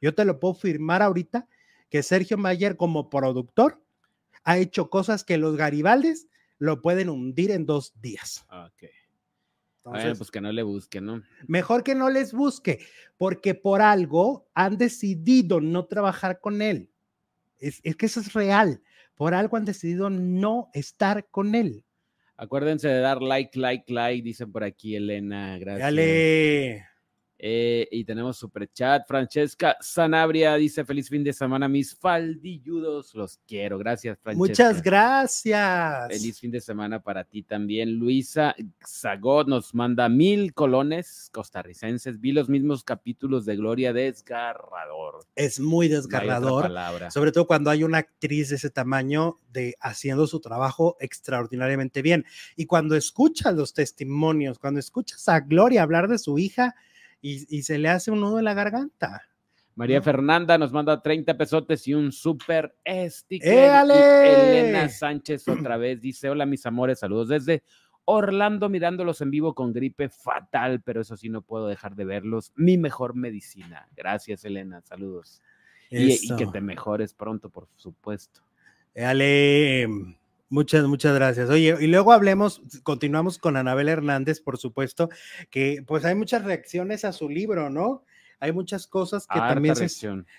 Yo 0.00 0.14
te 0.14 0.24
lo 0.24 0.38
puedo 0.38 0.54
firmar 0.54 1.02
ahorita 1.02 1.48
que 1.90 2.04
Sergio 2.04 2.38
Mayer 2.38 2.76
como 2.76 3.10
productor 3.10 3.82
ha 4.44 4.56
hecho 4.58 4.88
cosas 4.88 5.24
que 5.24 5.36
los 5.36 5.56
Garibaldes 5.56 6.28
lo 6.58 6.80
pueden 6.80 7.08
hundir 7.08 7.50
en 7.50 7.66
dos 7.66 8.00
días. 8.00 8.46
Ok. 8.50 8.88
bueno, 9.82 10.14
pues 10.14 10.30
que 10.30 10.40
no 10.40 10.52
le 10.52 10.62
busque, 10.62 11.00
¿no? 11.00 11.24
Mejor 11.48 11.82
que 11.82 11.96
no 11.96 12.08
les 12.08 12.32
busque, 12.32 12.86
porque 13.16 13.56
por 13.56 13.82
algo 13.82 14.48
han 14.54 14.78
decidido 14.78 15.60
no 15.60 15.86
trabajar 15.86 16.38
con 16.38 16.62
él. 16.62 16.92
Es, 17.58 17.80
que 17.80 18.06
eso 18.06 18.20
es 18.20 18.32
real. 18.32 18.80
Por 19.16 19.34
algo 19.34 19.56
han 19.56 19.64
decidido 19.64 20.08
no 20.08 20.70
estar 20.72 21.28
con 21.30 21.56
él. 21.56 21.84
Acuérdense 22.36 22.88
de 22.88 23.00
dar 23.00 23.22
like, 23.22 23.58
like, 23.58 23.92
like, 23.92 24.22
dicen 24.22 24.52
por 24.52 24.64
aquí 24.64 24.96
Elena. 24.96 25.58
Gracias. 25.58 25.86
Dale. 25.86 26.86
Eh, 27.38 27.86
y 27.90 28.04
tenemos 28.04 28.38
super 28.38 28.70
chat. 28.72 29.06
Francesca 29.06 29.76
Sanabria 29.80 30.54
dice: 30.54 30.84
Feliz 30.84 31.08
fin 31.08 31.22
de 31.22 31.32
semana, 31.32 31.68
mis 31.68 31.94
faldilludos. 31.94 33.14
Los 33.14 33.38
quiero. 33.46 33.78
Gracias, 33.78 34.18
Francesca. 34.22 34.38
Muchas 34.38 34.82
gracias. 34.82 36.08
Feliz 36.08 36.40
fin 36.40 36.50
de 36.50 36.60
semana 36.60 37.02
para 37.02 37.24
ti 37.24 37.42
también. 37.42 37.98
Luisa 37.98 38.54
Zagot 38.86 39.48
nos 39.48 39.74
manda 39.74 40.08
mil 40.08 40.54
colones 40.54 41.28
costarricenses. 41.32 42.20
Vi 42.20 42.32
los 42.32 42.48
mismos 42.48 42.84
capítulos 42.84 43.44
de 43.44 43.56
Gloria 43.56 43.92
Desgarrador. 43.92 45.26
Es 45.34 45.60
muy 45.60 45.88
desgarrador. 45.88 46.72
Sobre 47.10 47.32
todo 47.32 47.46
cuando 47.46 47.70
hay 47.70 47.84
una 47.84 47.98
actriz 47.98 48.48
de 48.48 48.56
ese 48.56 48.70
tamaño 48.70 49.36
de 49.52 49.74
haciendo 49.80 50.26
su 50.26 50.40
trabajo 50.40 50.96
extraordinariamente 51.00 52.00
bien. 52.00 52.24
Y 52.56 52.66
cuando 52.66 52.96
escuchas 52.96 53.54
los 53.54 53.74
testimonios, 53.74 54.58
cuando 54.58 54.80
escuchas 54.80 55.28
a 55.28 55.40
Gloria 55.40 55.82
hablar 55.82 56.08
de 56.08 56.18
su 56.18 56.38
hija 56.38 56.74
y, 57.26 57.62
se 57.62 57.78
le 57.78 57.88
hace 57.88 58.10
un 58.10 58.20
nudo 58.20 58.38
en 58.38 58.44
la 58.44 58.54
garganta. 58.54 59.22
María 59.74 60.00
Fernanda 60.00 60.56
nos 60.56 60.72
manda 60.72 61.02
30 61.02 61.36
pesotes 61.36 61.86
y 61.86 61.94
un 61.94 62.12
súper 62.12 62.74
sticker. 62.86 63.86
Elena 63.90 64.88
Sánchez 64.88 65.46
otra 65.48 65.76
vez 65.76 66.00
dice: 66.00 66.30
Hola, 66.30 66.46
mis 66.46 66.64
amores, 66.64 67.00
saludos 67.00 67.28
desde 67.28 67.62
Orlando, 68.06 68.68
mirándolos 68.68 69.20
en 69.20 69.30
vivo 69.30 69.54
con 69.54 69.72
gripe 69.72 70.08
fatal, 70.08 70.80
pero 70.82 71.02
eso 71.02 71.16
sí, 71.16 71.28
no 71.28 71.42
puedo 71.42 71.66
dejar 71.66 71.94
de 71.96 72.04
verlos. 72.04 72.52
Mi 72.54 72.78
mejor 72.78 73.14
medicina. 73.14 73.88
Gracias, 73.94 74.44
Elena, 74.44 74.80
saludos. 74.82 75.42
Y, 75.90 76.32
y, 76.32 76.36
que 76.36 76.46
te 76.46 76.60
mejores 76.60 77.12
pronto, 77.12 77.50
por 77.50 77.68
supuesto. 77.76 78.42
Ale. 78.94 79.88
Muchas, 80.48 80.84
muchas 80.86 81.14
gracias. 81.14 81.50
Oye, 81.50 81.76
y 81.80 81.86
luego 81.88 82.12
hablemos, 82.12 82.62
continuamos 82.82 83.38
con 83.38 83.56
Anabel 83.56 83.88
Hernández, 83.88 84.40
por 84.40 84.58
supuesto, 84.58 85.08
que 85.50 85.82
pues 85.86 86.04
hay 86.04 86.14
muchas 86.14 86.44
reacciones 86.44 87.04
a 87.04 87.12
su 87.12 87.28
libro, 87.28 87.68
¿no? 87.68 88.04
Hay 88.38 88.52
muchas 88.52 88.86
cosas 88.86 89.26
que 89.26 89.38
también 89.38 89.74
se... 89.74 89.88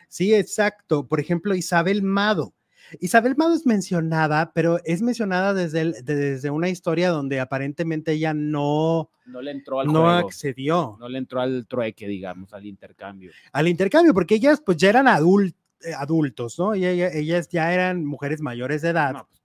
Sí, 0.07 0.33
exacto. 0.33 1.07
Por 1.07 1.19
ejemplo, 1.19 1.55
Isabel 1.55 2.03
Mado. 2.03 2.53
Isabel 2.99 3.35
Mado 3.35 3.53
es 3.53 3.65
mencionada, 3.65 4.51
pero 4.53 4.79
es 4.85 5.01
mencionada 5.01 5.53
desde, 5.53 6.01
desde 6.03 6.49
una 6.49 6.69
historia 6.69 7.09
donde 7.09 7.39
aparentemente 7.39 8.13
ella 8.13 8.33
no, 8.33 9.09
no 9.25 9.41
le 9.41 9.51
entró 9.51 9.81
al 9.81 9.87
no 9.87 10.09
accedió. 10.09 10.95
No 10.99 11.09
le 11.09 11.17
entró 11.17 11.41
al 11.41 11.67
trueque, 11.67 12.07
digamos, 12.07 12.53
al 12.53 12.65
intercambio. 12.65 13.31
Al 13.51 13.67
intercambio, 13.67 14.13
porque 14.13 14.35
ellas 14.35 14.61
pues 14.65 14.77
ya 14.77 14.89
eran 14.89 15.07
eh, 15.07 15.93
adultos, 15.97 16.57
¿no? 16.57 16.75
Y 16.75 16.85
ellas 16.85 17.49
ya 17.49 17.73
eran 17.73 18.05
mujeres 18.05 18.41
mayores 18.41 18.81
de 18.83 18.89
edad. 18.89 19.25
Pues, 19.27 19.36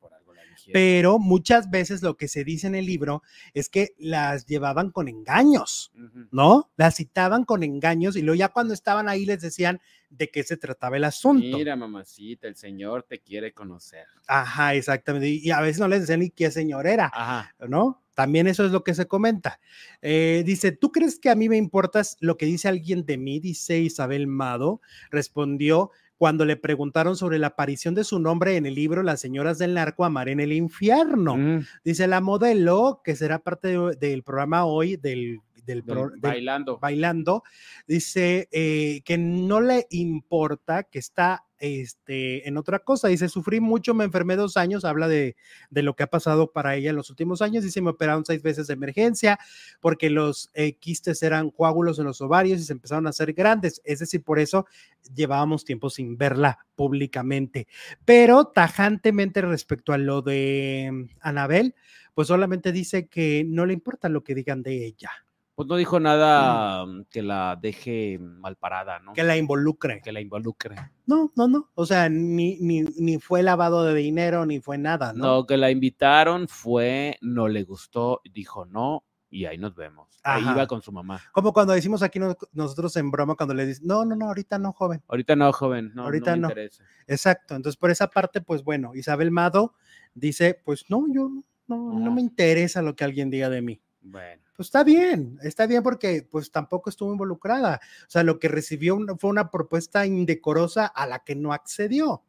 pero 0.72 1.18
muchas 1.18 1.70
veces 1.70 2.02
lo 2.02 2.16
que 2.16 2.28
se 2.28 2.44
dice 2.44 2.66
en 2.66 2.74
el 2.74 2.86
libro 2.86 3.22
es 3.54 3.68
que 3.68 3.94
las 3.98 4.46
llevaban 4.46 4.90
con 4.90 5.08
engaños, 5.08 5.92
¿no? 6.30 6.70
Las 6.76 6.96
citaban 6.96 7.44
con 7.44 7.62
engaños 7.62 8.16
y 8.16 8.22
luego 8.22 8.36
ya 8.36 8.48
cuando 8.48 8.74
estaban 8.74 9.08
ahí 9.08 9.24
les 9.24 9.40
decían 9.40 9.80
de 10.10 10.30
qué 10.30 10.42
se 10.42 10.56
trataba 10.56 10.96
el 10.96 11.04
asunto. 11.04 11.56
Mira, 11.56 11.74
mamacita, 11.76 12.46
el 12.48 12.56
señor 12.56 13.04
te 13.04 13.20
quiere 13.20 13.52
conocer. 13.52 14.06
Ajá, 14.26 14.74
exactamente. 14.74 15.28
Y, 15.28 15.50
a 15.50 15.60
veces 15.60 15.80
no 15.80 15.88
les 15.88 16.00
decían 16.00 16.20
ni 16.20 16.30
qué 16.30 16.50
señor 16.50 16.86
era, 16.86 17.10
Ajá. 17.12 17.54
¿no? 17.66 18.02
También 18.14 18.46
eso 18.46 18.64
es 18.66 18.72
lo 18.72 18.84
que 18.84 18.94
se 18.94 19.06
comenta. 19.06 19.58
Eh, 20.02 20.42
dice, 20.44 20.72
¿tú 20.72 20.92
crees 20.92 21.18
que 21.18 21.30
a 21.30 21.34
mí 21.34 21.48
me 21.48 21.56
importas 21.56 22.18
lo 22.20 22.36
que 22.36 22.46
dice 22.46 22.68
alguien 22.68 23.06
de 23.06 23.16
mí? 23.16 23.40
Dice 23.40 23.78
Isabel 23.78 24.26
Mado. 24.26 24.80
Respondió, 25.10 25.90
cuando 26.22 26.44
le 26.44 26.54
preguntaron 26.56 27.16
sobre 27.16 27.40
la 27.40 27.48
aparición 27.48 27.96
de 27.96 28.04
su 28.04 28.20
nombre 28.20 28.56
en 28.56 28.64
el 28.64 28.76
libro 28.76 29.02
Las 29.02 29.20
señoras 29.20 29.58
del 29.58 29.74
narco 29.74 30.04
amar 30.04 30.28
en 30.28 30.38
el 30.38 30.52
infierno. 30.52 31.36
Mm. 31.36 31.64
Dice 31.84 32.06
la 32.06 32.20
modelo, 32.20 33.00
que 33.02 33.16
será 33.16 33.40
parte 33.40 33.76
del 33.98 34.22
programa 34.22 34.64
hoy 34.64 34.94
del 34.94 35.40
del, 35.66 35.82
bailando. 36.20 36.78
bailando, 36.78 37.42
dice 37.88 38.48
eh, 38.52 39.00
que 39.04 39.18
no 39.18 39.60
le 39.60 39.88
importa 39.90 40.84
que 40.84 41.00
está 41.00 41.44
este, 41.62 42.48
en 42.48 42.56
otra 42.56 42.80
cosa. 42.80 43.06
Dice, 43.06 43.28
sufrí 43.28 43.60
mucho, 43.60 43.94
me 43.94 44.04
enfermé 44.04 44.34
dos 44.34 44.56
años, 44.56 44.84
habla 44.84 45.06
de, 45.06 45.36
lo 45.70 45.94
que 45.94 46.02
ha 46.02 46.08
pasado 46.08 46.50
para 46.50 46.74
ella 46.74 46.90
en 46.90 46.96
los 46.96 47.08
últimos 47.08 47.40
años. 47.40 47.62
Dice, 47.62 47.80
me 47.80 47.90
operaron 47.90 48.24
seis 48.24 48.42
veces 48.42 48.66
de 48.66 48.74
emergencia 48.74 49.38
porque 49.80 50.10
los 50.10 50.50
eh, 50.54 50.74
quistes 50.74 51.22
eran 51.22 51.50
coágulos 51.50 52.00
en 52.00 52.06
los 52.06 52.20
ovarios 52.20 52.60
y 52.60 52.64
se 52.64 52.72
empezaron 52.72 53.06
a 53.06 53.10
hacer 53.10 53.32
grandes. 53.32 53.80
Es 53.84 54.00
decir, 54.00 54.24
por 54.24 54.40
eso 54.40 54.66
llevábamos 55.14 55.64
tiempo 55.64 55.88
sin 55.88 56.18
verla 56.18 56.66
públicamente. 56.74 57.68
Pero 58.04 58.46
tajantemente 58.46 59.40
respecto 59.40 59.92
a 59.92 59.98
lo 59.98 60.20
de 60.20 60.90
mm, 60.92 61.04
Anabel, 61.20 61.76
pues 62.12 62.26
solamente 62.26 62.72
dice 62.72 63.06
que 63.06 63.44
no 63.46 63.66
le 63.66 63.72
importa 63.72 64.08
lo 64.08 64.24
que 64.24 64.34
digan 64.34 64.64
de 64.64 64.84
ella. 64.84 65.10
Pues 65.54 65.68
no 65.68 65.76
dijo 65.76 66.00
nada 66.00 66.86
mm, 66.86 67.04
que 67.10 67.22
la 67.22 67.58
deje 67.60 68.18
mal 68.18 68.56
parada, 68.56 68.98
¿no? 69.00 69.12
Que 69.12 69.22
la 69.22 69.36
involucre. 69.36 70.00
Que 70.02 70.12
la 70.12 70.20
involucre. 70.20 70.76
No, 71.06 71.30
no, 71.36 71.46
no. 71.46 71.70
O 71.74 71.84
sea, 71.84 72.08
ni, 72.08 72.58
ni, 72.60 72.82
ni 72.82 73.18
fue 73.18 73.42
lavado 73.42 73.84
de 73.84 73.94
dinero, 73.94 74.46
ni 74.46 74.60
fue 74.60 74.78
nada, 74.78 75.12
¿no? 75.12 75.26
No, 75.26 75.46
que 75.46 75.58
la 75.58 75.70
invitaron 75.70 76.48
fue, 76.48 77.18
no 77.20 77.48
le 77.48 77.64
gustó, 77.64 78.22
dijo 78.32 78.64
no, 78.64 79.04
y 79.28 79.46
ahí 79.46 79.58
nos 79.58 79.74
vemos. 79.74 80.20
Ahí 80.22 80.42
iba 80.42 80.66
con 80.66 80.82
su 80.82 80.92
mamá. 80.92 81.20
Como 81.32 81.52
cuando 81.52 81.72
decimos 81.72 82.02
aquí 82.02 82.20
nosotros 82.52 82.96
en 82.96 83.10
broma, 83.10 83.34
cuando 83.34 83.54
le 83.54 83.66
dicen, 83.66 83.86
no, 83.86 84.04
no, 84.04 84.14
no, 84.14 84.26
ahorita 84.28 84.58
no, 84.58 84.72
joven. 84.72 85.02
Ahorita 85.08 85.36
no, 85.36 85.52
joven, 85.52 85.90
no, 85.94 86.04
ahorita 86.04 86.36
no. 86.36 86.48
Interesa. 86.48 86.84
Exacto. 87.06 87.54
Entonces, 87.56 87.78
por 87.78 87.90
esa 87.90 88.08
parte, 88.08 88.40
pues 88.40 88.62
bueno, 88.62 88.94
Isabel 88.94 89.30
Mado 89.30 89.74
dice, 90.14 90.60
pues 90.64 90.84
no, 90.88 91.06
yo 91.12 91.30
no, 91.66 91.98
no 91.98 92.12
me 92.12 92.20
interesa 92.20 92.82
lo 92.82 92.94
que 92.94 93.04
alguien 93.04 93.30
diga 93.30 93.48
de 93.48 93.62
mí. 93.62 93.82
Bueno. 94.02 94.42
Pues 94.56 94.66
está 94.68 94.82
bien, 94.84 95.38
está 95.42 95.66
bien 95.66 95.82
porque 95.82 96.26
pues 96.28 96.50
tampoco 96.50 96.90
estuvo 96.90 97.12
involucrada. 97.12 97.80
O 98.06 98.10
sea, 98.10 98.22
lo 98.22 98.38
que 98.38 98.48
recibió 98.48 98.98
fue 99.18 99.30
una 99.30 99.50
propuesta 99.50 100.04
indecorosa 100.06 100.86
a 100.86 101.06
la 101.06 101.20
que 101.20 101.34
no 101.36 101.52
accedió, 101.52 102.22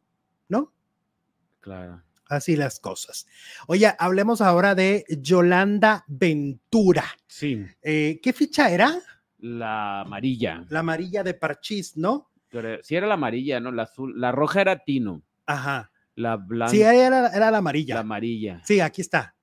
¿no? 0.48 0.72
Claro. 1.60 2.02
Así 2.28 2.56
las 2.56 2.80
cosas. 2.80 3.26
Oye, 3.66 3.92
hablemos 3.98 4.40
ahora 4.40 4.74
de 4.74 5.04
Yolanda 5.20 6.04
Ventura. 6.06 7.04
Sí. 7.26 7.64
Eh, 7.82 8.18
¿Qué 8.22 8.32
ficha 8.32 8.70
era? 8.70 8.98
La 9.38 10.00
amarilla. 10.00 10.64
La 10.70 10.80
amarilla 10.80 11.22
de 11.22 11.34
parchís, 11.34 11.96
¿no? 11.96 12.30
Creo- 12.48 12.78
Sí 12.82 12.96
era 12.96 13.06
la 13.06 13.14
amarilla, 13.14 13.60
¿no? 13.60 13.72
La 13.72 13.82
azul. 13.82 14.18
La 14.18 14.32
roja 14.32 14.62
era 14.62 14.84
Tino. 14.84 15.22
Ajá. 15.44 15.90
La 16.14 16.36
blanca. 16.36 16.70
Sí, 16.70 16.80
era, 16.82 17.28
era 17.28 17.50
la 17.50 17.58
amarilla. 17.58 17.96
La 17.96 18.00
amarilla. 18.02 18.62
Sí, 18.64 18.80
aquí 18.80 19.00
está. 19.02 19.33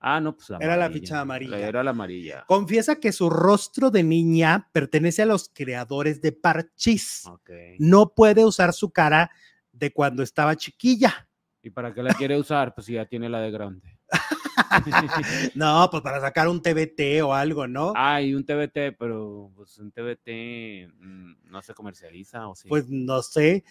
Ah, 0.00 0.18
no, 0.18 0.34
pues 0.34 0.48
la 0.48 0.58
Era 0.58 0.76
la 0.78 0.90
ficha 0.90 1.20
amarilla. 1.20 1.58
Era 1.58 1.84
la 1.84 1.90
amarilla. 1.90 2.44
Confiesa 2.46 2.96
que 2.96 3.12
su 3.12 3.28
rostro 3.28 3.90
de 3.90 4.02
niña 4.02 4.70
pertenece 4.72 5.22
a 5.22 5.26
los 5.26 5.50
creadores 5.52 6.22
de 6.22 6.32
Parchís. 6.32 7.26
Ok. 7.26 7.50
No 7.78 8.14
puede 8.14 8.44
usar 8.44 8.72
su 8.72 8.90
cara 8.90 9.30
de 9.72 9.92
cuando 9.92 10.22
estaba 10.22 10.56
chiquilla. 10.56 11.28
¿Y 11.62 11.68
para 11.70 11.92
qué 11.92 12.02
la 12.02 12.14
quiere 12.14 12.38
usar? 12.38 12.74
Pues 12.74 12.86
si 12.86 12.94
ya 12.94 13.04
tiene 13.04 13.28
la 13.28 13.40
de 13.40 13.50
grande. 13.50 13.98
No, 15.54 15.88
pues 15.90 16.02
para 16.02 16.20
sacar 16.20 16.48
un 16.48 16.62
TBT 16.62 17.22
o 17.22 17.34
algo, 17.34 17.66
¿no? 17.66 17.92
Ah, 17.96 18.20
y 18.22 18.34
un 18.34 18.44
TBT, 18.44 18.96
pero 18.98 19.50
pues 19.54 19.78
un 19.78 19.90
TBT 19.90 20.88
mm, 20.98 21.50
no 21.50 21.62
se 21.62 21.74
comercializa 21.74 22.48
o 22.48 22.54
sí. 22.54 22.68
Pues 22.68 22.88
no 22.88 23.22
sé. 23.22 23.64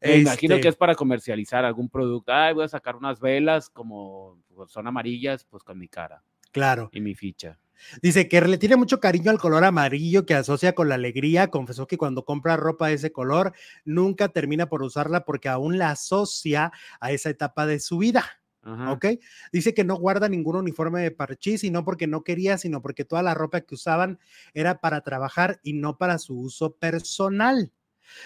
Me 0.00 0.18
imagino 0.18 0.54
Este, 0.54 0.62
que 0.62 0.68
es 0.68 0.76
para 0.76 0.94
comercializar 0.94 1.64
algún 1.64 1.88
producto. 1.88 2.32
Ay, 2.32 2.54
voy 2.54 2.64
a 2.64 2.68
sacar 2.68 2.96
unas 2.96 3.20
velas 3.20 3.68
como 3.70 4.38
pues, 4.54 4.70
son 4.70 4.86
amarillas, 4.86 5.44
pues 5.44 5.62
con 5.62 5.78
mi 5.78 5.88
cara 5.88 6.22
Claro. 6.52 6.88
y 6.92 7.00
mi 7.00 7.14
ficha. 7.14 7.58
Dice 8.00 8.28
que 8.28 8.40
le 8.40 8.56
tiene 8.56 8.76
mucho 8.76 9.00
cariño 9.00 9.30
al 9.30 9.38
color 9.40 9.64
amarillo 9.64 10.24
que 10.24 10.34
asocia 10.34 10.74
con 10.74 10.88
la 10.88 10.94
alegría. 10.94 11.48
Confesó 11.50 11.86
que 11.86 11.98
cuando 11.98 12.24
compra 12.24 12.56
ropa 12.56 12.86
de 12.88 12.94
ese 12.94 13.12
color 13.12 13.52
nunca 13.84 14.28
termina 14.28 14.66
por 14.66 14.82
usarla 14.82 15.24
porque 15.24 15.48
aún 15.48 15.76
la 15.76 15.90
asocia 15.90 16.72
a 17.00 17.10
esa 17.10 17.30
etapa 17.30 17.66
de 17.66 17.80
su 17.80 17.98
vida. 17.98 18.24
Ajá. 18.64 18.92
¿Ok? 18.92 19.06
Dice 19.52 19.74
que 19.74 19.84
no 19.84 19.96
guarda 19.96 20.28
ningún 20.28 20.56
uniforme 20.56 21.02
de 21.02 21.10
parchís 21.10 21.64
y 21.64 21.70
no 21.70 21.84
porque 21.84 22.06
no 22.06 22.24
quería, 22.24 22.58
sino 22.58 22.80
porque 22.82 23.04
toda 23.04 23.22
la 23.22 23.34
ropa 23.34 23.60
que 23.60 23.74
usaban 23.74 24.18
era 24.54 24.80
para 24.80 25.02
trabajar 25.02 25.60
y 25.62 25.74
no 25.74 25.98
para 25.98 26.18
su 26.18 26.38
uso 26.38 26.74
personal. 26.76 27.72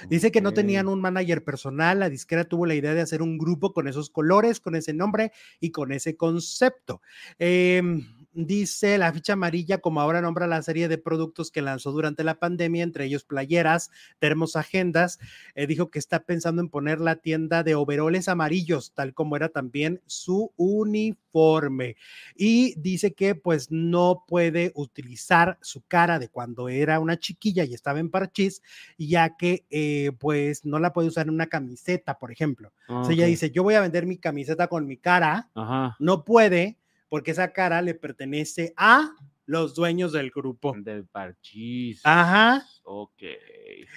Dice 0.08 0.32
que 0.32 0.40
no 0.40 0.52
tenían 0.52 0.88
un 0.88 1.00
manager 1.00 1.44
personal, 1.44 2.00
la 2.00 2.10
disquera 2.10 2.44
tuvo 2.44 2.66
la 2.66 2.74
idea 2.74 2.94
de 2.94 3.00
hacer 3.00 3.22
un 3.22 3.38
grupo 3.38 3.72
con 3.72 3.88
esos 3.88 4.10
colores, 4.10 4.60
con 4.60 4.74
ese 4.74 4.92
nombre 4.92 5.32
y 5.60 5.70
con 5.70 5.92
ese 5.92 6.16
concepto. 6.16 7.00
Em, 7.38 8.04
dice 8.46 8.98
la 8.98 9.12
ficha 9.12 9.32
amarilla, 9.32 9.78
como 9.78 10.00
ahora 10.00 10.20
nombra 10.20 10.46
la 10.46 10.62
serie 10.62 10.88
de 10.88 10.98
productos 10.98 11.50
que 11.50 11.60
lanzó 11.60 11.90
durante 11.90 12.22
la 12.22 12.38
pandemia, 12.38 12.84
entre 12.84 13.04
ellos 13.06 13.24
playeras, 13.24 13.90
termos, 14.18 14.54
agendas, 14.54 15.18
eh, 15.54 15.66
dijo 15.66 15.90
que 15.90 15.98
está 15.98 16.20
pensando 16.20 16.62
en 16.62 16.68
poner 16.68 17.00
la 17.00 17.16
tienda 17.16 17.64
de 17.64 17.74
overoles 17.74 18.28
amarillos, 18.28 18.92
tal 18.94 19.12
como 19.12 19.34
era 19.34 19.48
también 19.48 20.00
su 20.06 20.52
uniforme. 20.56 21.96
Y 22.36 22.78
dice 22.80 23.12
que 23.12 23.34
pues 23.34 23.70
no 23.70 24.24
puede 24.28 24.72
utilizar 24.74 25.58
su 25.60 25.82
cara 25.82 26.18
de 26.18 26.28
cuando 26.28 26.68
era 26.68 27.00
una 27.00 27.18
chiquilla 27.18 27.64
y 27.64 27.74
estaba 27.74 27.98
en 27.98 28.10
parchís, 28.10 28.62
ya 28.98 29.36
que 29.36 29.66
eh, 29.70 30.12
pues 30.18 30.64
no 30.64 30.78
la 30.78 30.92
puede 30.92 31.08
usar 31.08 31.26
en 31.26 31.34
una 31.34 31.48
camiseta, 31.48 32.18
por 32.18 32.30
ejemplo. 32.30 32.72
O 32.88 33.04
sea, 33.04 33.14
ella 33.14 33.26
dice, 33.26 33.50
yo 33.50 33.64
voy 33.64 33.74
a 33.74 33.80
vender 33.80 34.06
mi 34.06 34.18
camiseta 34.18 34.68
con 34.68 34.86
mi 34.86 34.96
cara, 34.96 35.50
Ajá. 35.54 35.96
no 35.98 36.24
puede 36.24 36.78
porque 37.08 37.32
esa 37.32 37.52
cara 37.52 37.82
le 37.82 37.94
pertenece 37.94 38.74
a 38.76 39.12
los 39.46 39.74
dueños 39.74 40.12
del 40.12 40.30
grupo. 40.30 40.74
Del 40.76 41.06
parchís. 41.06 42.00
Ajá. 42.04 42.64
Ok. 42.84 43.22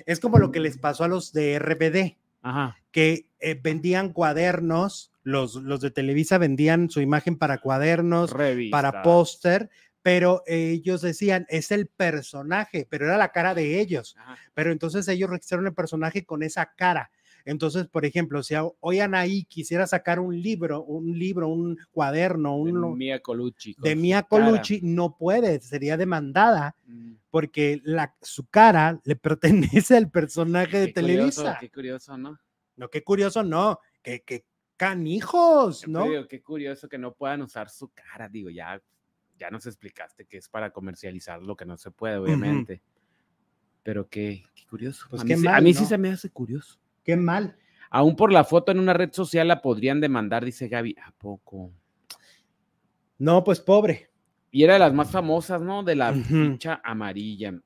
Es 0.06 0.20
como 0.20 0.40
lo 0.40 0.52
que 0.52 0.62
les 0.62 0.78
pasó 0.78 1.04
a 1.04 1.08
los 1.08 1.34
de 1.34 1.60
RBD. 1.60 2.18
Ajá. 2.44 2.76
que 2.90 3.28
eh, 3.40 3.54
vendían 3.62 4.14
cuadernos, 4.14 5.12
los, 5.22 5.54
los 5.56 5.80
de 5.80 5.92
Televisa 5.92 6.40
vendían 6.40 6.90
su 6.90 7.00
imagen 7.00 7.38
para 7.38 7.60
cuadernos, 7.60 8.34
para 8.72 9.04
póster, 9.04 9.70
pero 10.02 10.42
ellos 10.48 11.02
decían, 11.02 11.46
es 11.50 11.70
el 11.70 11.86
personaje, 11.86 12.88
pero 12.90 13.06
era 13.06 13.20
la 13.20 13.32
cara 13.32 13.54
de 13.54 13.80
ellos. 13.80 14.16
Ajá. 14.18 14.38
Pero 14.56 14.72
entonces 14.72 15.08
ellos 15.08 15.30
registraron 15.30 15.68
el 15.68 15.76
personaje 15.76 16.26
con 16.26 16.42
esa 16.42 16.74
cara. 16.76 17.12
Entonces, 17.46 17.88
por 17.88 18.06
ejemplo, 18.06 18.44
si 18.44 18.56
hoy 18.80 19.00
Anaí 19.00 19.44
quisiera 19.46 19.88
sacar 19.88 20.20
un 20.20 20.40
libro, 20.42 20.84
un 20.84 21.18
libro, 21.18 21.48
un 21.48 21.78
cuaderno, 21.92 22.52
De 22.64 22.72
un, 22.72 22.98
Mia 22.98 23.20
Colucci. 23.20 23.76
de 23.82 23.96
Mia 23.96 24.24
cara. 24.24 24.46
Colucci, 24.46 24.80
no 24.84 25.18
puede, 25.18 25.60
sería 25.62 25.98
demandada 25.98 26.76
Mm, 26.86 27.14
porque 27.30 27.80
la, 27.84 28.14
su 28.22 28.46
cara 28.48 29.00
le 29.06 29.16
pertenece 29.82 29.96
al 29.96 30.10
personaje 30.12 30.80
de 30.80 30.88
qué 30.88 31.02
curioso, 31.02 31.42
Televisa. 31.44 31.58
Qué 31.60 31.70
curioso, 31.72 32.18
¿no? 32.18 32.40
No, 32.76 32.90
qué 32.90 33.04
curioso, 33.04 33.44
no, 33.44 33.80
que, 34.02 34.22
que 34.24 34.46
canijos, 34.78 35.88
¿no? 35.88 36.04
digo, 36.08 36.28
qué 36.28 36.42
curioso 36.42 36.90
que 36.90 36.98
no 36.98 37.14
puedan 37.14 37.42
usar 37.42 37.70
su 37.70 37.90
cara. 37.90 38.28
Digo, 38.28 38.50
ya, 38.50 38.82
ya 39.38 39.50
nos 39.50 39.66
explicaste 39.66 40.26
que 40.26 40.38
es 40.38 40.50
para 40.50 40.72
comercializar 40.72 41.42
lo 41.42 41.56
que 41.56 41.66
no 41.66 41.78
se 41.78 41.92
puede, 41.92 42.18
obviamente. 42.18 42.82
Pero 43.84 44.08
qué, 44.08 44.44
qué 44.56 44.66
curioso. 44.68 45.08
Pues 45.10 45.22
a 45.22 45.26
mí, 45.26 45.30
qué 45.30 45.38
sí- 45.38 45.48
a 45.48 45.52
mal, 45.52 45.64
mí 45.64 45.74
¿no? 45.74 45.80
sí 45.80 45.86
se 45.86 45.98
me 45.98 46.10
hace 46.12 46.30
curioso. 46.30 46.80
Qué 47.12 47.18
mal. 47.18 47.58
Aún 47.90 48.16
por 48.16 48.32
la 48.32 48.46
foto 48.46 48.72
en 48.72 48.80
una 48.80 48.94
red 48.94 49.12
social 49.12 49.46
la 49.50 49.62
podrían 49.62 50.00
demandar, 50.00 50.46
dice 50.46 50.70
Gaby. 50.70 50.96
¿A 51.06 51.12
poco? 51.12 51.74
No, 53.18 53.44
pues 53.44 53.60
pobre. 53.60 54.10
Y 54.50 54.64
era 54.64 54.76
de 54.76 54.80
las 54.80 54.94
más 54.94 55.12
famosas, 55.12 55.62
¿no? 55.62 55.84
De 55.84 55.96
la 55.96 56.14
ficha 56.14 56.80
amarilla. 56.86 57.60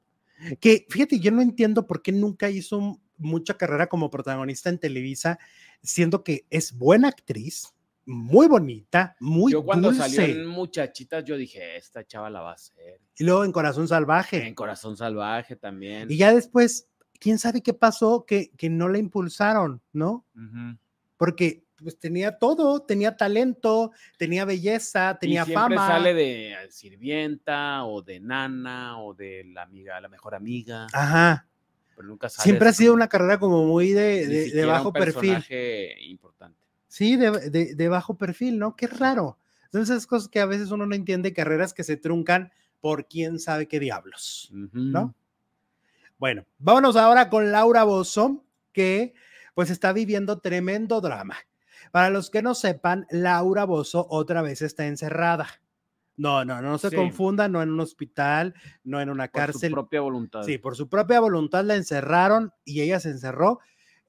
Que 0.60 0.88
fíjate, 0.89 1.20
yo 1.20 1.30
no 1.30 1.43
entiendo 1.43 1.86
por 1.86 2.02
qué 2.02 2.12
nunca 2.12 2.50
hizo 2.50 3.00
mucha 3.20 3.56
carrera 3.56 3.86
como 3.86 4.10
protagonista 4.10 4.70
en 4.70 4.80
Televisa, 4.80 5.38
siendo 5.84 6.24
que 6.24 6.48
es 6.50 6.76
buena 6.76 7.10
actriz, 7.10 7.76
muy 8.08 8.48
bonita, 8.48 9.16
muy 9.20 9.52
yo 9.52 9.64
cuando 9.64 9.93
salió 9.93 10.22
dulce. 10.22 10.32
en 10.32 10.48
Muchachitas, 10.48 11.24
yo 11.24 11.38
dije, 11.38 11.78
esta 11.78 12.04
chava 12.04 12.32
la 12.32 12.41
va 12.41 12.50
a 12.50 12.56
hacer. 12.56 13.00
Y 13.16 13.26
luego 13.26 13.46
en 13.46 13.52
Corazón 13.52 13.88
Salvaje. 13.88 14.48
En 14.48 14.56
Corazón 14.56 14.98
Salvaje 14.98 15.56
también. 15.56 16.10
Y 16.10 16.18
ya 16.18 16.34
después, 16.34 16.89
quién 17.20 17.38
sabe 17.39 17.61
qué 17.61 17.74
pasó 17.74 18.26
que, 18.26 18.51
que 18.57 18.70
no 18.70 18.88
la 18.89 18.97
impulsaron, 18.97 19.82
¿no? 19.93 20.26
Porque 21.18 21.63
pues 21.78 21.99
tenía 21.99 22.38
todo, 22.38 22.82
tenía 22.84 23.18
talento, 23.18 23.91
tenía 24.18 24.45
belleza, 24.45 25.18
tenía 25.20 25.41
y 25.43 25.45
siempre 25.45 25.76
fama. 25.76 25.88
sale 25.88 26.13
de 26.13 26.53
eh, 26.53 26.72
sirvienta 26.72 27.84
o 27.86 28.01
de 28.01 28.20
nana 28.22 28.99
o 29.01 29.13
de 29.13 29.43
la 29.53 29.63
amiga, 29.63 29.99
la 29.99 30.07
mejor 30.07 30.36
amiga. 30.36 30.88
Ajá. 30.93 31.47
pero 31.95 32.07
nunca 32.07 32.30
sale 32.30 32.43
Siempre 32.43 32.70
ha 32.70 32.74
sido 32.74 32.93
una 32.93 33.07
carrera 33.07 33.39
como 33.39 33.66
muy 33.66 33.91
de, 33.91 34.26
de- 34.28 34.51
de 34.51 34.66
bajo 34.66 34.88
un 34.89 34.93
perfil. 34.93 35.43
importante. 36.09 36.57
Sí, 36.88 37.18
de, 37.18 37.49
de- 37.49 37.76
de 37.76 37.88
bajo 37.89 38.18
perfil, 38.18 38.57
¿no? 38.57 38.76
Qué 38.76 38.88
raro. 38.88 39.38
Entonces, 39.66 39.89
esas 39.95 40.07
cosas 40.07 40.30
que 40.30 40.39
a 40.39 40.45
veces 40.45 40.72
uno 40.72 40.86
no 40.86 40.95
entiende, 40.95 41.34
carreras 41.34 41.74
que 41.74 41.84
se 41.84 41.97
truncan 41.97 42.51
por 42.80 43.07
quién 43.07 43.39
sabe 43.39 43.68
qué 43.68 43.80
diablos. 43.80 44.49
¿No? 44.51 45.13
Bueno, 46.26 46.43
vámonos 46.57 46.95
ahora 46.95 47.30
con 47.30 47.51
Laura 47.51 47.84
Bozo, 47.84 48.43
que 48.71 49.13
pues 49.53 49.69
está 49.69 49.93
viviendo 49.93 50.39
tremendo 50.39 50.99
drama. 50.99 51.36
Para 51.91 52.09
los 52.09 52.32
que 52.32 52.41
no 52.41 52.55
sepan, 52.55 53.05
Laura 53.11 53.63
Bozo 53.65 54.07
otra 54.09 54.41
vez 54.41 54.63
está 54.63 54.88
encerrada. 54.88 55.45
No, 56.17 56.43
no, 56.43 56.63
no 56.63 56.80
se 56.80 56.89
Sí. 56.89 56.95
confunda, 56.95 57.47
no 57.47 57.61
en 57.61 57.69
un 57.69 57.80
hospital, 57.80 58.55
no 58.84 58.99
en 59.01 59.11
una 59.11 59.28
Por 59.28 59.39
cárcel. 59.39 59.69
su 59.69 59.76
propia 59.76 60.01
voluntad. 60.01 60.41
Sí, 60.41 60.57
por 60.57 60.76
su 60.76 60.89
propia 60.89 61.19
voluntad 61.19 61.63
la 61.63 61.76
encerraron 61.76 62.51
y 62.63 62.82
ella 62.82 62.99
se 62.99 63.11
encerró 63.11 63.59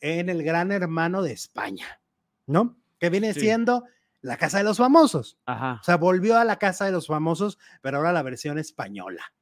en 0.00 0.30
el 0.30 0.42
Gran 0.42 0.72
Hermano 0.72 1.20
de 1.20 1.32
España, 1.32 2.00
¿no? 2.46 2.78
Que 2.98 3.10
viene 3.10 3.34
Sí. 3.34 3.40
siendo 3.40 3.84
la 4.22 4.38
Casa 4.38 4.56
de 4.56 4.64
los 4.64 4.78
Famosos. 4.78 5.36
Ajá. 5.44 5.80
O 5.82 5.84
sea, 5.84 5.98
volvió 5.98 6.38
a 6.38 6.44
la 6.46 6.56
Casa 6.58 6.86
de 6.86 6.92
los 6.92 7.08
Famosos, 7.08 7.58
pero 7.82 7.98
ahora 7.98 8.14
la 8.14 8.22
versión 8.22 8.58
española. 8.58 9.34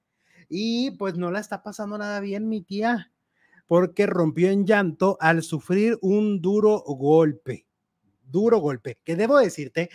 Y 0.49 0.93
pues 0.93 1.17
no 1.17 1.31
la 1.31 1.41
está 1.41 1.63
pasando 1.63 1.99
nada 1.99 2.21
bien 2.21 2.49
mi 2.49 2.63
tía, 2.63 3.13
porque 3.67 4.07
rompió 4.07 4.51
en 4.51 4.67
llanto 4.67 5.17
al 5.21 5.43
sufrir 5.43 5.99
un 6.03 6.41
duro 6.41 6.83
golpe. 6.87 7.67
Duro 8.23 8.59
golpe. 8.59 8.99
Que 9.05 9.17
debo 9.17 9.39
decirte 9.39 9.91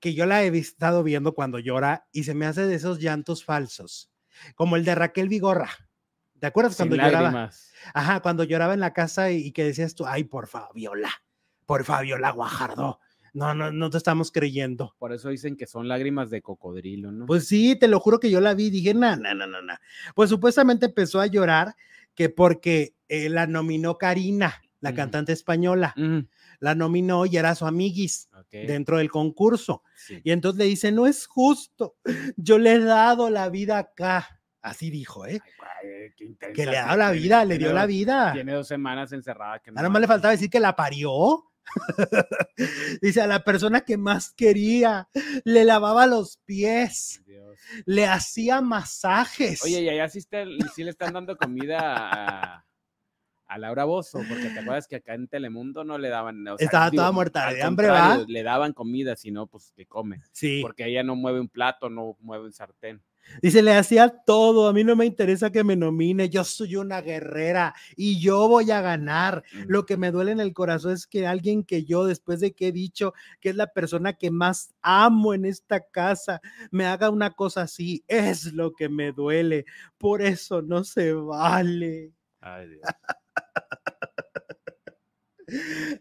que 0.00 0.14
yo 0.14 0.26
la 0.26 0.42
he 0.42 0.48
estado 0.56 1.02
viendo 1.02 1.34
cuando 1.34 1.58
llora 1.58 2.06
y 2.12 2.24
se 2.24 2.34
me 2.34 2.46
hace 2.46 2.66
de 2.66 2.74
esos 2.74 2.98
llantos 2.98 3.44
falsos, 3.44 4.10
como 4.54 4.76
el 4.76 4.84
de 4.84 4.94
Raquel 4.94 5.28
Vigorra. 5.28 5.70
¿Te 6.38 6.46
acuerdas 6.46 6.74
Sin 6.74 6.88
cuando 6.88 7.04
lloraba? 7.04 7.50
Ajá, 7.92 8.20
cuando 8.20 8.44
lloraba 8.44 8.72
en 8.72 8.80
la 8.80 8.94
casa 8.94 9.30
y, 9.30 9.46
y 9.46 9.52
que 9.52 9.62
decías 9.64 9.94
tú, 9.94 10.06
ay, 10.06 10.24
por 10.24 10.46
Fabiola, 10.46 11.10
por 11.66 11.84
Fabiola 11.84 12.30
Guajardo. 12.30 12.98
No, 13.32 13.54
no, 13.54 13.70
no 13.70 13.90
te 13.90 13.96
estamos 13.98 14.30
creyendo. 14.32 14.94
Por 14.98 15.12
eso 15.12 15.28
dicen 15.28 15.56
que 15.56 15.66
son 15.66 15.88
lágrimas 15.88 16.30
de 16.30 16.42
cocodrilo, 16.42 17.12
¿no? 17.12 17.26
Pues 17.26 17.46
sí, 17.46 17.76
te 17.76 17.88
lo 17.88 18.00
juro 18.00 18.18
que 18.20 18.30
yo 18.30 18.40
la 18.40 18.54
vi 18.54 18.70
dije, 18.70 18.94
no, 18.94 19.16
no, 19.16 19.34
no, 19.34 19.46
no, 19.46 19.62
no. 19.62 19.74
Pues 20.14 20.30
supuestamente 20.30 20.86
empezó 20.86 21.20
a 21.20 21.26
llorar 21.26 21.74
que 22.14 22.28
porque 22.28 22.94
eh, 23.08 23.28
la 23.28 23.46
nominó 23.46 23.98
Karina, 23.98 24.60
la 24.80 24.94
cantante 24.94 25.32
española, 25.32 25.94
la 26.58 26.74
nominó 26.74 27.26
y 27.26 27.36
era 27.36 27.54
su 27.54 27.66
amiguis 27.66 28.28
dentro 28.50 28.96
del 28.98 29.10
concurso. 29.10 29.82
sí. 29.94 30.20
Y 30.24 30.30
entonces 30.32 30.58
le 30.58 30.64
dice, 30.64 30.90
no 30.90 31.06
es 31.06 31.26
justo, 31.26 31.96
yo 32.36 32.58
le 32.58 32.72
he 32.74 32.78
dado 32.80 33.28
la 33.30 33.48
vida 33.50 33.78
acá. 33.78 34.40
Así 34.62 34.90
dijo, 34.90 35.24
¿eh? 35.26 35.40
Ay, 35.82 35.88
güey, 35.88 36.14
qué 36.14 36.24
intensa 36.24 36.52
Que 36.54 36.66
le 36.66 36.76
ha 36.76 36.84
dado 36.86 36.96
la 36.98 37.10
tiene- 37.12 37.22
vida, 37.22 37.44
le 37.46 37.58
dio 37.58 37.72
la 37.72 37.86
vida. 37.86 38.32
Tiene 38.34 38.52
dos 38.52 38.68
semanas 38.68 39.10
encerrada. 39.12 39.58
Que 39.60 39.70
Nada 39.72 39.88
más 39.88 40.00
le 40.02 40.06
faltaba 40.06 40.32
decir 40.32 40.50
que 40.50 40.60
la 40.60 40.76
parió. 40.76 41.49
Dice 43.02 43.20
a 43.20 43.26
la 43.26 43.42
persona 43.44 43.80
que 43.82 43.96
más 43.96 44.32
quería, 44.32 45.08
le 45.44 45.64
lavaba 45.64 46.06
los 46.06 46.38
pies, 46.44 47.22
Dios. 47.26 47.58
le 47.86 48.06
hacía 48.06 48.60
masajes. 48.60 49.62
Oye, 49.64 49.82
y 49.82 49.88
allá 49.88 50.08
sí, 50.08 50.18
está- 50.18 50.44
sí 50.74 50.84
le 50.84 50.90
están 50.90 51.12
dando 51.12 51.36
comida 51.36 51.78
a, 51.80 52.64
a 53.46 53.58
Laura 53.58 53.84
Bozo, 53.84 54.20
porque 54.28 54.48
te 54.50 54.58
acuerdas 54.60 54.86
que 54.86 54.96
acá 54.96 55.14
en 55.14 55.28
Telemundo 55.28 55.84
no 55.84 55.98
le 55.98 56.08
daban. 56.08 56.46
o 56.48 56.56
sea, 56.58 56.64
Estaba 56.64 56.90
toda 56.90 57.12
muerta 57.12 57.52
de 57.52 57.62
hambre, 57.62 57.88
¿va? 57.88 58.24
Le 58.26 58.42
daban 58.42 58.72
comida, 58.72 59.16
si 59.16 59.30
no, 59.30 59.46
pues 59.46 59.72
que 59.76 59.86
come. 59.86 60.22
sí. 60.32 60.60
Porque 60.62 60.86
ella 60.86 61.02
no 61.02 61.16
mueve 61.16 61.40
un 61.40 61.48
plato, 61.48 61.88
no 61.90 62.16
mueve 62.20 62.44
un 62.46 62.52
sartén. 62.52 63.02
Dice, 63.42 63.62
le 63.62 63.74
hacía 63.74 64.08
todo. 64.08 64.68
A 64.68 64.72
mí 64.72 64.84
no 64.84 64.96
me 64.96 65.06
interesa 65.06 65.50
que 65.50 65.64
me 65.64 65.76
nomine. 65.76 66.28
Yo 66.28 66.44
soy 66.44 66.76
una 66.76 67.00
guerrera 67.00 67.74
y 67.96 68.20
yo 68.20 68.48
voy 68.48 68.70
a 68.70 68.80
ganar. 68.80 69.44
Lo 69.66 69.86
que 69.86 69.96
me 69.96 70.10
duele 70.10 70.32
en 70.32 70.40
el 70.40 70.52
corazón 70.52 70.92
es 70.92 71.06
que 71.06 71.26
alguien 71.26 71.64
que 71.64 71.84
yo, 71.84 72.06
después 72.06 72.40
de 72.40 72.52
que 72.52 72.68
he 72.68 72.72
dicho 72.72 73.14
que 73.40 73.50
es 73.50 73.56
la 73.56 73.68
persona 73.68 74.14
que 74.14 74.30
más 74.30 74.74
amo 74.82 75.34
en 75.34 75.44
esta 75.44 75.80
casa, 75.80 76.40
me 76.70 76.86
haga 76.86 77.10
una 77.10 77.32
cosa 77.32 77.62
así. 77.62 78.04
Es 78.08 78.52
lo 78.52 78.72
que 78.72 78.88
me 78.88 79.12
duele. 79.12 79.64
Por 79.98 80.22
eso 80.22 80.62
no 80.62 80.84
se 80.84 81.12
vale. 81.12 82.12
Ay, 82.40 82.68
Dios. 82.68 82.82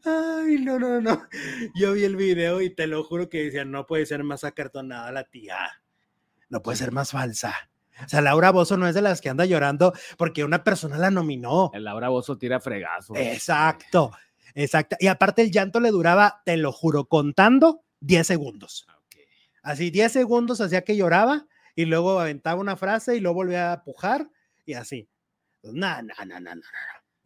Ay, 0.06 0.58
no, 0.64 0.78
no, 0.80 1.02
no. 1.02 1.28
Yo 1.76 1.94
vi 1.94 2.04
el 2.04 2.16
video 2.16 2.62
y 2.62 2.70
te 2.70 2.88
lo 2.88 3.04
juro 3.04 3.30
que 3.30 3.46
decían, 3.46 3.72
no 3.72 3.86
puede 3.86 4.06
ser 4.06 4.24
más 4.24 4.44
acartonada 4.44 5.12
la 5.12 5.24
tía. 5.24 5.58
No 6.50 6.62
puede 6.62 6.78
ser 6.78 6.92
más 6.92 7.12
falsa. 7.12 7.70
O 8.06 8.10
sea, 8.10 8.22
Laura 8.22 8.52
Bozo 8.52 8.78
no 8.78 8.88
es 8.88 8.96
de 8.96 9.02
las 9.02 9.22
que 9.22 9.30
anda 9.30 9.46
llorando 9.46 9.94
porque 10.18 10.44
una 10.44 10.64
persona 10.64 10.98
la 10.98 11.12
nominó. 11.12 11.72
El 11.74 11.84
Laura 11.84 12.10
Bozo 12.10 12.38
tira 12.38 12.60
fregazo. 12.60 13.16
Exacto, 13.16 14.12
exacto. 14.56 14.96
Y 15.00 15.08
aparte 15.08 15.42
el 15.42 15.52
llanto 15.52 15.80
le 15.80 15.92
duraba, 15.92 16.42
te 16.46 16.58
lo 16.58 16.72
juro, 16.72 17.06
contando 17.06 17.84
10 18.02 18.26
segundos. 18.26 18.88
Ok. 18.90 19.18
Así 19.64 19.92
10 19.92 20.12
segundos 20.12 20.62
hacía 20.62 20.84
que 20.84 20.96
lloraba 20.96 21.46
y 21.76 21.86
luego 21.86 22.20
aventaba 22.20 22.60
una 22.60 22.78
frase 22.78 23.16
y 23.16 23.20
luego 23.20 23.36
volvía 23.36 23.74
a 23.74 23.84
pujar 23.84 24.30
y 24.66 24.74
así. 24.74 25.10
No, 25.64 26.02
no, 26.02 26.14
no, 26.26 26.26
no, 26.26 26.40
no, 26.40 26.56
no. 26.56 26.62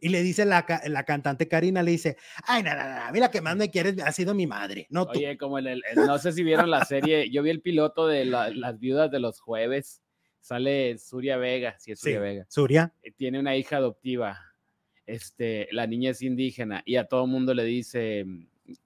Y 0.00 0.08
le 0.10 0.22
dice 0.22 0.44
la, 0.44 0.66
la 0.86 1.04
cantante 1.04 1.48
Karina, 1.48 1.82
le 1.82 1.92
dice, 1.92 2.16
ay, 2.46 2.62
no, 2.62 2.74
no, 2.74 2.80
a 2.80 3.10
mí 3.12 3.20
la 3.20 3.30
que 3.30 3.40
más 3.40 3.56
me 3.56 3.70
quiere 3.70 3.94
ha 4.02 4.12
sido 4.12 4.34
mi 4.34 4.46
madre, 4.46 4.86
no 4.90 5.06
tú. 5.06 5.18
Oye, 5.18 5.38
como 5.38 5.58
el, 5.58 5.66
el- 5.68 5.82
no 6.06 6.18
sé 6.18 6.32
si 6.32 6.42
vieron 6.42 6.70
la 6.70 6.84
serie, 6.84 7.30
yo 7.30 7.42
vi 7.42 7.50
el 7.50 7.62
piloto 7.62 8.06
de 8.06 8.24
la- 8.26 8.50
las 8.50 8.78
viudas 8.78 9.10
de 9.10 9.20
los 9.20 9.40
jueves. 9.40 10.02
Sale 10.40 10.98
Suria 10.98 11.38
Vega, 11.38 11.76
sí 11.78 11.92
es 11.92 12.00
Sí, 12.00 12.04
Suria 12.10 12.20
Vega. 12.20 12.46
Suria. 12.48 12.92
eh, 13.02 13.12
tiene 13.12 13.38
una 13.38 13.56
hija 13.56 13.78
adoptiva. 13.78 14.38
Este, 15.06 15.68
la 15.70 15.86
niña 15.86 16.10
es 16.10 16.22
indígena 16.22 16.82
y 16.84 16.96
a 16.96 17.04
todo 17.04 17.26
mundo 17.26 17.54
le 17.54 17.64
dice, 17.64 18.24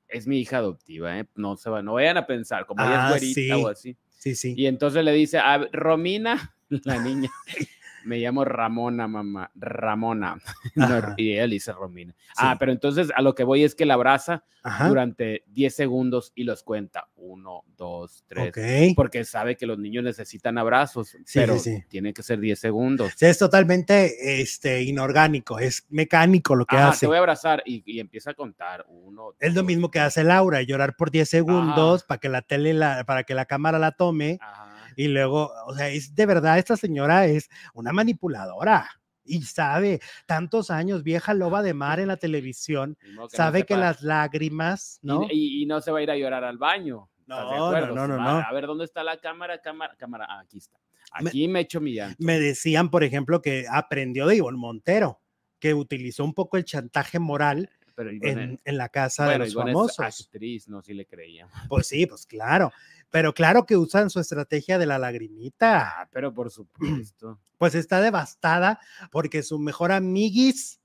es 0.09 0.27
mi 0.27 0.39
hija 0.41 0.59
adoptiva, 0.59 1.19
¿eh? 1.19 1.27
no 1.37 1.57
se 1.57 1.71
va, 1.71 1.83
no 1.83 1.95
vayan 1.95 2.17
a 2.17 2.27
pensar, 2.27 2.67
como 2.67 2.85
ella 2.85 3.07
Ah, 3.09 3.17
es 3.17 3.21
güerita 3.23 3.57
sí. 3.57 3.63
o 3.65 3.69
así. 3.69 3.97
Sí, 4.19 4.35
sí. 4.35 4.55
Y 4.57 4.67
entonces 4.67 5.05
le 5.05 5.13
dice, 5.13 5.39
a 5.39 5.59
Romina, 5.73 6.57
la 6.69 7.01
niña, 7.03 7.31
me 8.09 8.19
llamo 8.19 8.43
Ramona, 8.45 9.07
mamá, 9.07 9.51
Ramona. 9.55 10.39
No, 10.75 11.15
y 11.17 11.35
le 11.35 11.47
dice 11.49 11.73
Romina. 11.73 12.15
Sí. 12.19 12.33
Ah, 12.39 12.57
pero 12.59 12.73
entonces 12.73 13.09
a 13.15 13.21
lo 13.21 13.35
que 13.35 13.45
voy 13.45 13.65
es 13.65 13.75
que 13.75 13.85
la 13.85 13.95
abraza 13.95 14.45
Ajá. 14.63 14.89
durante 14.89 15.45
10 15.49 15.75
segundos 15.75 16.33
y 16.35 16.45
los 16.45 16.63
cuenta. 16.63 17.09
Uno, 17.17 17.65
dos, 17.77 18.25
tres. 18.27 18.49
Ok. 18.49 18.95
Porque 18.97 19.25
sabe 19.25 19.57
que 19.57 19.67
los 19.67 19.79
niños 19.79 20.05
necesitan 20.05 20.57
abrazos, 20.57 21.09
Sí, 21.25 21.39
pero 21.39 21.59
sí, 21.59 21.83
tiene 21.89 22.13
que 22.15 22.23
ser 22.23 22.41
10 22.41 22.59
segundos. 22.59 23.13
Sí, 23.17 23.27
es 23.27 23.39
totalmente 23.39 24.41
este, 24.41 24.83
inorgánico, 24.83 25.59
es 25.59 25.85
mecánico 25.91 26.55
lo 26.57 26.65
que 26.65 26.77
hace. 26.77 27.01
te 27.01 27.07
voy 27.07 27.17
a 27.17 27.21
abrazar 27.21 27.63
y, 27.67 27.83
y 27.85 28.01
empieza 28.01 28.31
a 28.31 28.35
contar. 28.35 28.87
Uno, 28.89 29.35
Es 29.39 29.55
lo 29.55 29.65
mismo 29.65 29.91
que 29.91 30.01
hace 30.01 30.25
Laura, 30.25 30.63
llorar 30.63 30.97
por 30.97 31.11
10 31.11 31.29
segundos 31.29 32.05
para 32.05 32.19
que 32.19 32.29
la 32.29 32.43
tele, 32.43 32.73
la, 32.73 33.05
para 33.05 33.25
que 33.25 33.35
la 33.35 33.45
cámara 33.45 33.79
la 33.79 33.93
tome 33.93 34.39
Ajá. 34.41 34.68
Y 34.99 35.07
luego, 35.07 35.53
o 35.67 35.75
sea, 35.77 35.89
es 35.89 36.13
de 36.13 36.27
verdad, 36.27 36.59
esta 36.59 36.77
señora 36.77 37.25
es 37.27 37.49
una 37.73 37.93
manipuladora 37.93 38.91
y 39.25 39.43
sabe, 39.43 40.01
tantos 40.27 40.73
años, 40.73 41.05
vieja 41.05 41.35
loba 41.35 41.63
de 41.63 41.73
mar 41.73 42.01
en 42.01 42.09
la 42.09 42.17
televisión, 42.17 42.99
Ni 43.03 43.13
modo 43.13 43.27
no 43.27 43.31
sabe 43.31 43.65
que 43.65 43.77
las 43.77 44.03
lágrimas, 44.03 44.99
Y- 45.03 45.07
¿no? 45.07 45.23
Y, 45.31 45.63
y 45.63 45.67
no 45.67 45.81
se 45.81 45.93
va 45.93 46.01
a 46.01 46.03
ir 46.03 46.11
a 46.11 46.17
llorar 46.17 46.43
al 46.43 46.59
baño. 46.59 47.09
¿estás 47.21 47.49
de 47.51 47.57
No, 47.57 47.71
no, 47.71 47.87
no, 47.95 48.09
no, 48.09 48.17
Va, 48.17 48.25
no. 48.25 48.39
A 48.41 48.53
ver, 48.53 48.67
¿dónde 48.67 48.87
está 48.87 49.05
la 49.05 49.19
cámara? 49.21 49.61
Cámara, 49.61 49.95
cámara. 49.97 50.27
Ah, 50.29 50.41
aquí 50.41 50.59
está. 50.59 50.79
Me- 51.21 51.31
Aquí 51.31 51.47
me, 51.47 51.61
echo 51.61 51.81
mi 51.81 51.95
llanto. 51.95 52.17
Me 52.19 52.41
decían, 52.41 52.91
por 52.91 53.05
ejemplo, 53.05 53.41
que 53.41 53.67
aprendió 53.71 54.27
de 54.27 54.37
Ivonne 54.37 54.59
Montero, 54.59 55.21
que 55.61 55.75
utilizó 55.75 56.25
un 56.25 56.35
poco 56.35 56.57
el 56.57 56.65
chantaje 56.65 57.19
moral 57.21 57.71
Pero 57.99 58.13
Ivonne- 58.13 58.43
en, 58.45 58.61
en 58.65 58.79
la 58.79 58.89
casa 58.91 59.25
bueno, 59.25 59.41
de 59.41 59.47
los 59.47 59.53
Ivonne 59.55 59.71
es 59.73 59.75
famosos. 59.97 60.21
actriz, 60.29 60.69
no 60.69 60.83
si 60.83 60.95
le 60.95 61.05
creíamos. 61.05 61.53
Pues 61.69 61.89
sí, 61.89 62.07
pues 62.07 62.27
claro. 62.27 62.73
Pero 63.11 63.35
claro 63.35 63.67
que 63.67 63.77
usan 63.77 64.09
su 64.09 64.21
estrategia 64.21 64.79
de 64.79 64.87
la 64.87 65.01
lagrimita. 65.01 66.03
Ah, 66.03 66.09
pero 66.13 66.33
por 66.33 66.51
supuesto. 66.53 67.41
Pues 67.59 67.75
está 67.75 68.01
devastada 68.01 68.79
porque 69.11 69.43
su 69.43 69.59
mejor 69.59 69.91
amiguis 69.91 70.81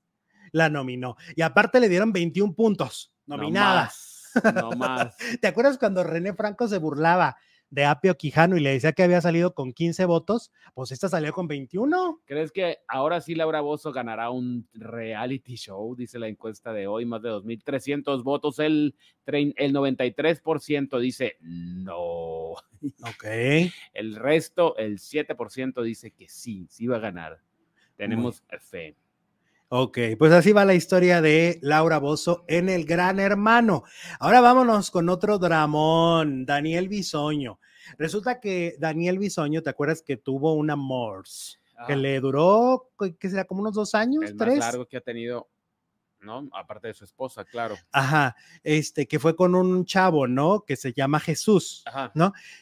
la 0.50 0.68
nominó. 0.68 1.16
Y 1.36 1.42
aparte 1.42 1.78
le 1.78 1.88
dieron 1.88 2.12
21 2.12 2.52
puntos 2.56 3.12
nominada. 3.26 3.92
No 4.34 4.42
más. 4.42 4.54
No 4.54 4.70
más. 4.72 5.16
¿Te 5.40 5.46
acuerdas 5.46 5.78
cuando 5.78 6.02
René 6.02 6.34
Franco 6.34 6.66
se 6.66 6.78
burlaba 6.78 7.36
de 7.74 7.84
Apio 7.84 8.16
Quijano 8.16 8.56
y 8.56 8.60
le 8.60 8.70
decía 8.70 8.92
que 8.92 9.02
había 9.02 9.20
salido 9.20 9.52
con 9.52 9.72
15 9.72 10.04
votos? 10.04 10.52
Pues 10.74 10.92
esta 10.92 11.08
salió 11.08 11.32
con 11.32 11.48
21. 11.48 12.22
¿Crees 12.24 12.52
que 12.52 12.78
ahora 12.86 13.20
sí 13.20 13.34
Laura 13.34 13.60
Bozo 13.60 13.92
ganará 13.92 14.30
un 14.30 14.68
reality 14.74 15.56
show? 15.56 15.96
Dice 15.96 16.20
la 16.20 16.28
encuesta 16.28 16.72
de 16.72 16.86
hoy, 16.86 17.04
más 17.04 17.20
de 17.22 17.30
2.300 17.30 18.22
votos. 18.22 18.60
El, 18.60 18.94
el 19.26 19.74
93% 19.74 20.98
dice 21.00 21.36
no. 21.40 22.52
Ok. 23.02 23.24
El 23.92 24.14
resto, 24.14 24.76
el 24.76 24.98
7% 24.98 25.82
dice 25.82 26.12
que 26.12 26.28
sí, 26.28 26.66
sí 26.70 26.86
va 26.86 26.96
a 26.96 27.00
ganar. 27.00 27.40
Tenemos 27.96 28.44
fe. 28.60 28.94
Ok, 29.68 29.98
pues 30.18 30.32
así 30.32 30.52
va 30.52 30.64
la 30.64 30.74
historia 30.74 31.20
de 31.20 31.58
Laura 31.62 31.98
Bozo 31.98 32.44
en 32.48 32.68
El 32.68 32.84
Gran 32.84 33.18
Hermano. 33.18 33.82
Ahora 34.20 34.40
vámonos 34.40 34.90
con 34.90 35.08
otro 35.08 35.38
dramón, 35.38 36.46
Daniel 36.46 36.88
Bisoño. 36.88 37.58
Resulta 37.98 38.40
que 38.40 38.76
Daniel 38.78 39.18
Bisoño, 39.18 39.62
¿te 39.62 39.70
acuerdas 39.70 40.02
que 40.02 40.16
tuvo 40.16 40.54
una 40.54 40.76
MORS? 40.76 41.60
Que 41.86 41.94
Ah, 41.94 41.96
le 41.96 42.20
duró, 42.20 42.90
que 43.18 43.28
será 43.28 43.44
como 43.44 43.62
unos 43.62 43.74
dos 43.74 43.94
años, 43.96 44.22
el 44.24 44.36
más 44.36 44.46
tres. 44.46 44.58
largo 44.60 44.86
que 44.86 44.96
ha 44.98 45.00
tenido, 45.00 45.48
¿no? 46.20 46.48
Aparte 46.52 46.86
de 46.88 46.94
su 46.94 47.04
esposa, 47.04 47.44
claro. 47.44 47.74
Ajá, 47.90 48.36
este, 48.62 49.08
que 49.08 49.18
fue 49.18 49.34
con 49.34 49.56
un 49.56 49.84
chavo, 49.84 50.28
¿no? 50.28 50.60
Que 50.60 50.76
se 50.76 50.92
llama 50.92 51.18
Jesús. 51.18 51.82
Ajá. 51.86 52.12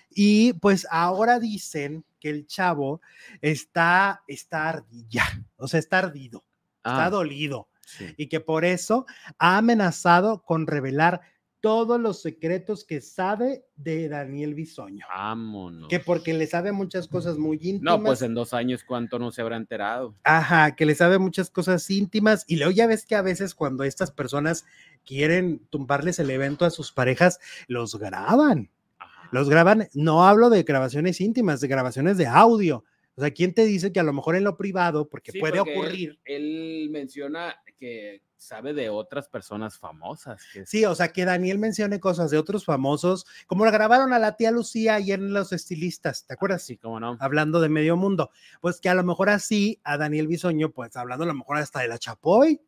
Y 0.09 0.55
pues 0.55 0.87
ahora 0.91 1.39
dicen 1.39 2.07
que 2.19 2.31
el 2.31 2.47
chavo 2.47 3.03
está, 3.43 4.23
está 4.29 4.71
ardilla, 4.71 5.25
o 5.57 5.69
sea, 5.69 5.79
está 5.79 5.99
ardido, 5.99 6.42
está 6.85 7.07
Ah, 7.07 7.11
dolido. 7.11 7.69
sí. 7.87 8.07
y 8.17 8.29
que 8.29 8.41
por 8.41 8.65
eso 8.65 9.07
ha 9.39 9.59
amenazado 9.59 10.43
con 10.43 10.67
revelar 10.67 11.21
todos 11.61 12.01
los 12.01 12.21
secretos 12.23 12.85
que 12.85 13.01
sabe 13.01 13.65
de 13.77 14.09
Daniel 14.09 14.53
Bisoño. 14.55 15.07
Vámonos. 15.09 15.89
Que 15.89 16.01
porque 16.01 16.33
le 16.35 16.49
sabe 16.49 16.73
muchas 16.73 17.07
cosas 17.07 17.39
muy 17.39 17.57
íntimas. 17.63 17.99
No, 17.99 18.03
pues 18.03 18.21
en 18.23 18.35
dos 18.35 18.53
años, 18.53 18.83
¿cuánto 18.83 19.21
no 19.21 19.31
se 19.31 19.43
habrá 19.43 19.57
enterado? 19.59 20.17
Ajá, 20.25 20.75
que 20.75 20.87
le 20.87 20.97
sabe 20.97 21.19
muchas 21.19 21.51
cosas 21.51 21.89
íntimas. 21.89 22.45
Y 22.49 22.57
luego 22.57 22.73
ya 22.73 22.89
ves 22.89 23.07
que 23.07 23.15
a 23.15 23.23
veces 23.23 23.55
cuando 23.55 23.85
estas 23.85 24.11
personas 24.11 24.65
quieren 25.05 25.61
tumbarles 25.71 26.19
el 26.19 26.31
evento 26.31 26.65
a 26.65 26.71
sus 26.71 26.91
parejas, 26.91 27.39
los 27.69 27.97
graban. 27.97 28.69
Ajá. 28.99 29.29
Los 29.31 29.49
graban, 29.49 29.89
no 29.95 30.27
hablo 30.27 30.51
de 30.51 30.65
grabaciones 30.65 31.21
íntimas, 31.21 31.61
de 31.61 31.69
grabaciones 31.69 32.17
de 32.17 32.27
audio. 32.27 32.85
O 33.15 33.21
sea, 33.21 33.31
¿quién 33.31 33.53
te 33.53 33.65
dice 33.67 33.93
que 33.93 34.01
a 34.01 34.05
lo 34.05 34.13
mejor 34.15 34.37
en 34.37 34.45
lo 34.45 34.57
privado, 34.57 35.09
porque 35.09 35.33
Sí, 35.33 35.39
puede 35.41 35.59
porque 35.59 35.73
él- 35.73 35.79
ocurrir? 35.79 36.21
Él, 36.25 36.89
menciona 36.91 37.55
que 37.79 38.23
sabe 38.37 38.73
de 38.73 38.89
otras 38.89 39.29
personas 39.29 39.77
famosas. 39.79 40.41
que 40.53 40.65
Sí, 40.67 40.85
o 40.85 40.95
sea, 40.95 41.09
que 41.13 41.25
Daniel 41.25 41.59
mencione 41.59 42.01
cosas 42.01 42.31
de 42.31 42.39
otros 42.39 42.65
famosos, 42.65 43.27
como 43.47 43.65
la 43.65 43.71
grabaron 43.71 44.13
a 44.13 44.19
la 44.19 44.37
tía 44.37 44.51
Lucía 44.51 44.95
ayer 44.95 45.19
en 45.21 45.33
Los 45.35 45.53
Estilistas, 45.53 46.27
¿te 46.27 46.35
acuerdas? 46.35 46.63
Sí, 46.63 46.77
cómo 46.79 46.99
no. 47.01 47.17
Hablando 47.21 47.61
de 47.61 47.69
medio 47.69 47.97
mundo. 47.97 48.31
Pues 48.61 48.81
que 48.81 48.89
a 48.89 48.95
lo 48.95 49.05
mejor 49.05 49.29
así 49.31 49.79
a 49.85 49.99
Daniel 49.99 50.27
Bisoño, 50.27 50.71
pues 50.73 50.97
hablando 50.97 51.25
a 51.25 51.29
lo 51.29 51.35
mejor 51.35 51.59
hasta 51.59 51.81
de 51.81 51.89
la 51.89 51.99
Chapoy. 51.99 52.61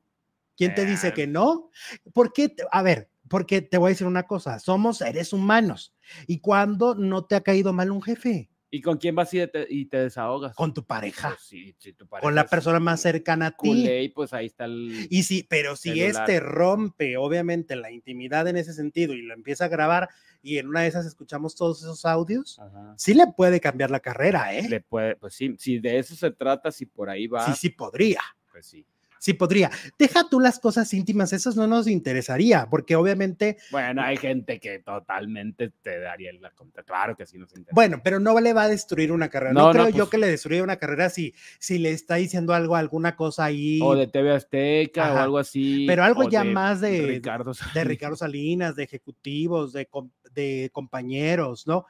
¿Quién 0.57 0.75
te 0.75 0.85
dice 0.85 1.09
Eh. 1.09 1.15
que 1.15 1.27
no? 1.27 1.71
¿Por 2.13 2.33
qué? 2.33 2.49
te- 2.51 2.65
A 2.71 2.83
ver, 2.83 3.09
porque 3.29 3.61
te 3.63 3.79
voy 3.79 3.89
a 3.89 3.91
decir 3.95 4.07
una 4.07 4.25
cosa, 4.29 4.59
somos 4.61 4.99
seres 4.99 5.33
humanos. 5.33 5.93
¿Y 6.29 6.39
cuando 6.39 6.95
no 6.95 7.25
te 7.25 7.35
ha 7.35 7.41
caído 7.41 7.73
mal 7.73 7.91
un 7.91 8.03
jefe? 8.03 8.49
¿Y 8.75 8.81
con 8.81 8.97
quién 8.99 9.15
vas 9.15 9.33
y 9.33 9.47
te, 9.47 9.67
y 9.71 9.85
te 9.87 9.99
desahogas? 9.99 10.55
Con 10.57 10.75
tu 10.75 10.85
pareja, 10.85 11.29
Pues 11.29 11.43
sí, 11.43 11.77
si 11.79 11.93
tu 11.93 12.09
con 12.09 12.09
pareja 12.09 12.31
la 12.33 12.41
es 12.43 12.51
persona 12.51 12.81
más 12.81 13.01
cercana 13.01 13.47
a 13.47 13.51
ti. 13.53 13.57
culé, 13.57 14.03
y 14.03 14.09
pues 14.09 14.33
ahí 14.33 14.47
está 14.47 14.65
el... 14.65 15.07
Y 15.11 15.23
sí, 15.23 15.47
pero 15.49 15.77
si 15.77 15.91
celular. 15.91 16.29
este 16.29 16.41
rompe, 16.41 17.17
obviamente, 17.17 17.77
la 17.77 17.93
intimidad 17.93 18.49
en 18.49 18.57
ese 18.57 18.73
sentido 18.73 19.15
y 19.15 19.23
lo 19.23 19.33
empieza 19.33 19.67
a 19.67 19.69
grabar 19.69 20.09
y 20.43 20.59
en 20.59 20.67
una 20.69 20.81
de 20.81 20.89
esas 20.89 21.07
escuchamos 21.07 21.55
todos 21.55 21.79
esos 21.83 22.05
audios, 22.05 22.59
Ajá. 22.59 22.95
sí 22.99 23.15
le 23.15 23.27
puede 23.29 23.61
cambiar 23.61 23.91
la 23.93 24.01
carrera, 24.01 24.53
¿eh? 24.55 24.69
Le 24.69 24.81
puede, 24.81 25.15
pues 25.17 25.35
sí, 25.35 25.55
si 25.59 25.79
de 25.79 25.99
eso 26.01 26.17
se 26.17 26.33
trata, 26.33 26.73
si 26.73 26.85
por 26.87 27.09
ahí 27.09 27.29
va, 27.29 27.47
Sí, 27.47 27.53
sí 27.55 27.69
podría. 27.71 28.21
pues 28.51 28.67
sí. 28.67 28.85
Sí 29.25 29.33
podría. 29.33 29.71
Deja 29.99 30.29
tú 30.29 30.39
las 30.39 30.59
cosas 30.59 30.93
íntimas, 30.93 31.33
esas 31.33 31.57
no 31.57 31.67
nos 31.67 31.89
interesaría, 31.89 32.67
porque 32.69 32.95
obviamente. 32.95 33.57
Bueno, 33.71 34.03
hay 34.03 34.19
gente 34.19 34.61
que 34.61 34.81
totalmente 34.81 35.71
te 35.83 35.99
daría 35.99 36.31
la 36.35 36.51
contra. 36.51 36.83
Claro 36.83 37.17
que 37.17 37.25
sí 37.25 37.39
nos 37.39 37.49
interesa. 37.53 37.75
Bueno, 37.75 38.03
pero 38.05 38.21
no 38.21 38.39
le 38.39 38.53
va 38.53 38.65
a 38.65 38.69
destruir 38.69 39.13
una 39.13 39.31
carrera. 39.31 39.55
No, 39.55 39.67
No, 39.69 39.73
creo 39.73 39.85
no, 39.85 39.89
yo 39.91 39.97
pues- 40.05 40.11
que 40.11 40.19
le 40.19 40.27
destruya 40.27 40.63
una 40.63 40.77
carrera 40.77 41.09
si, 41.09 41.35
si 41.59 41.79
le 41.79 41.93
está 41.93 42.17
diciendo 42.17 42.53
algo, 42.53 42.77
alguna 42.77 43.17
cosa 43.17 43.47
ahí 43.47 43.79
O 43.83 43.95
de 43.97 44.07
TV 44.09 44.31
Azteca 44.33 45.15
o 45.15 45.17
algo 45.17 45.39
así. 45.39 45.87
Pero 45.87 46.05
algo 46.05 46.29
ya 46.29 46.45
más 46.45 46.83
de- 46.83 47.07
Ricardo 47.07 47.53
de 47.53 47.59
Salinas. 47.59 47.87
Ricardo 47.87 48.17
Salinas, 48.17 48.77
de 48.77 48.83
ejecutivos, 48.85 49.73
de, 49.73 49.87
com- 49.87 50.11
de 50.33 50.69
compañeros, 50.73 51.67
¿no? 51.67 51.87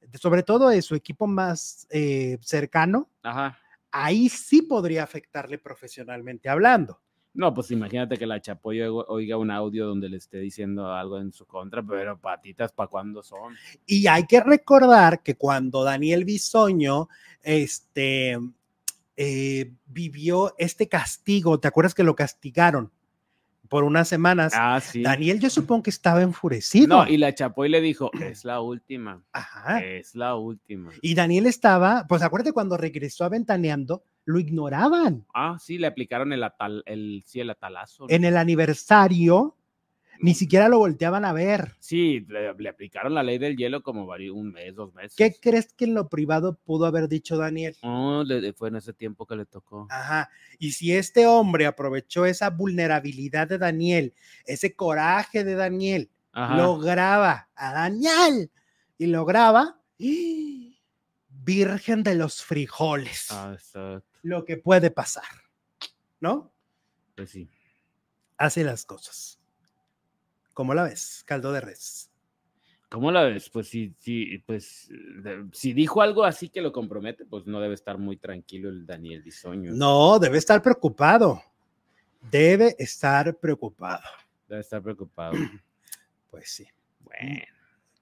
De- 0.00 0.16
sobre 0.18 0.42
todo 0.42 0.70
de 0.70 0.80
su 0.80 0.94
equipo 0.94 1.26
más 1.26 1.86
eh, 1.90 2.38
cercano, 2.40 3.10
Ajá. 3.22 3.58
Ahí 3.90 4.28
sí 4.28 4.62
podría 4.62 5.02
afectarle 5.02 5.58
profesionalmente 5.58 6.48
hablando. 6.48 7.00
No, 7.34 7.54
pues 7.54 7.70
imagínate 7.70 8.16
que 8.16 8.26
la 8.26 8.40
Chapoy 8.40 8.80
oiga- 8.80 9.04
oiga 9.08 9.36
un 9.36 9.50
audio 9.50 9.86
donde 9.86 10.08
le 10.08 10.16
esté 10.16 10.38
diciendo 10.38 10.92
algo 10.92 11.20
en 11.20 11.30
su 11.32 11.46
contra, 11.46 11.82
pero 11.82 12.18
patitas, 12.18 12.72
¿para 12.72 12.88
cuándo 12.88 13.22
son? 13.22 13.54
Y 13.86 14.06
hay 14.08 14.26
que 14.26 14.40
recordar 14.40 15.22
que 15.22 15.36
cuando 15.36 15.84
Daniel 15.84 16.24
Bisoño 16.24 17.08
este, 17.42 18.38
eh, 19.16 19.72
vivió 19.86 20.54
este 20.58 20.88
castigo, 20.88 21.60
¿te 21.60 21.68
acuerdas 21.68 21.94
que 21.94 22.02
lo 22.02 22.16
castigaron 22.16 22.90
por 23.68 23.84
unas 23.84 24.08
semanas? 24.08 24.52
Ah, 24.56 24.80
sí. 24.80 25.02
Daniel 25.02 25.40
yo 25.40 25.50
supongo 25.50 25.84
que 25.84 25.90
estaba 25.90 26.22
enfurecido. 26.22 26.88
No, 26.88 27.08
y 27.08 27.16
la 27.16 27.34
Chapoy 27.34 27.68
le 27.68 27.80
dijo, 27.80 28.10
es 28.20 28.44
la 28.44 28.60
última, 28.60 29.22
Ajá. 29.32 29.80
es 29.84 30.14
la 30.14 30.36
última. 30.36 30.90
Y 31.02 31.14
Daniel 31.14 31.46
estaba, 31.46 32.06
pues 32.08 32.22
acuérdate 32.22 32.52
cuando 32.52 32.76
regresó 32.76 33.24
a 33.24 33.28
Ventaneando, 33.28 34.02
lo 34.24 34.38
ignoraban. 34.38 35.24
Ah, 35.34 35.56
sí, 35.58 35.78
le 35.78 35.86
aplicaron 35.86 36.32
el 36.32 36.42
atal, 36.42 36.82
el, 36.86 37.22
sí, 37.26 37.40
el 37.40 37.50
atalazo. 37.50 38.06
¿no? 38.06 38.14
En 38.14 38.24
el 38.24 38.36
aniversario, 38.36 39.56
ni 40.20 40.34
siquiera 40.34 40.68
lo 40.68 40.78
volteaban 40.78 41.24
a 41.24 41.32
ver. 41.32 41.74
Sí, 41.80 42.20
le, 42.28 42.52
le 42.54 42.68
aplicaron 42.68 43.14
la 43.14 43.22
ley 43.22 43.38
del 43.38 43.56
hielo 43.56 43.82
como 43.82 44.06
vari- 44.06 44.32
un 44.32 44.52
mes, 44.52 44.74
dos 44.74 44.92
meses. 44.94 45.14
¿Qué 45.16 45.34
crees 45.40 45.72
que 45.72 45.84
en 45.84 45.94
lo 45.94 46.08
privado 46.08 46.54
pudo 46.64 46.86
haber 46.86 47.08
dicho 47.08 47.36
Daniel? 47.36 47.76
Oh, 47.82 48.22
le- 48.24 48.52
fue 48.52 48.68
en 48.68 48.76
ese 48.76 48.92
tiempo 48.92 49.26
que 49.26 49.36
le 49.36 49.46
tocó. 49.46 49.86
Ajá. 49.90 50.30
Y 50.58 50.72
si 50.72 50.92
este 50.92 51.26
hombre 51.26 51.66
aprovechó 51.66 52.26
esa 52.26 52.50
vulnerabilidad 52.50 53.48
de 53.48 53.58
Daniel, 53.58 54.14
ese 54.44 54.74
coraje 54.74 55.44
de 55.44 55.54
Daniel, 55.54 56.10
Ajá. 56.32 56.56
lo 56.56 56.78
graba 56.78 57.48
a 57.54 57.72
Daniel 57.72 58.50
y 58.98 59.06
lo 59.06 59.24
graba, 59.24 59.80
¡y! 59.98 60.78
Virgen 61.30 62.02
de 62.02 62.14
los 62.14 62.42
frijoles, 62.44 63.28
Ah, 63.30 63.52
exacto. 63.54 64.04
lo 64.22 64.44
que 64.44 64.56
puede 64.58 64.90
pasar, 64.90 65.24
¿no? 66.20 66.52
Pues 67.14 67.30
sí. 67.30 67.48
Hace 68.36 68.64
las 68.64 68.84
cosas. 68.84 69.37
¿Cómo 70.58 70.74
la 70.74 70.82
ves? 70.82 71.22
Caldo 71.24 71.52
de 71.52 71.60
res. 71.60 72.10
¿Cómo 72.88 73.12
la 73.12 73.22
ves? 73.22 73.48
Pues 73.48 73.68
sí, 73.68 73.94
sí, 74.00 74.38
pues 74.44 74.90
si 75.52 75.72
dijo 75.72 76.02
algo 76.02 76.24
así 76.24 76.48
que 76.48 76.60
lo 76.60 76.72
compromete, 76.72 77.24
pues 77.24 77.46
no 77.46 77.60
debe 77.60 77.74
estar 77.74 77.96
muy 77.96 78.16
tranquilo 78.16 78.68
el 78.68 78.84
Daniel 78.84 79.22
Bisoño. 79.22 79.70
No, 79.70 80.18
debe 80.18 80.36
estar 80.36 80.60
preocupado. 80.60 81.40
Debe 82.28 82.74
estar 82.76 83.36
preocupado. 83.36 84.02
Debe 84.48 84.62
estar 84.62 84.82
preocupado. 84.82 85.34
Pues 86.28 86.50
sí. 86.50 86.66
Bueno. 87.04 87.44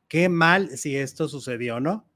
Qué 0.08 0.30
mal 0.30 0.70
si 0.78 0.96
esto 0.96 1.28
sucedió, 1.28 1.78
¿no? 1.78 2.08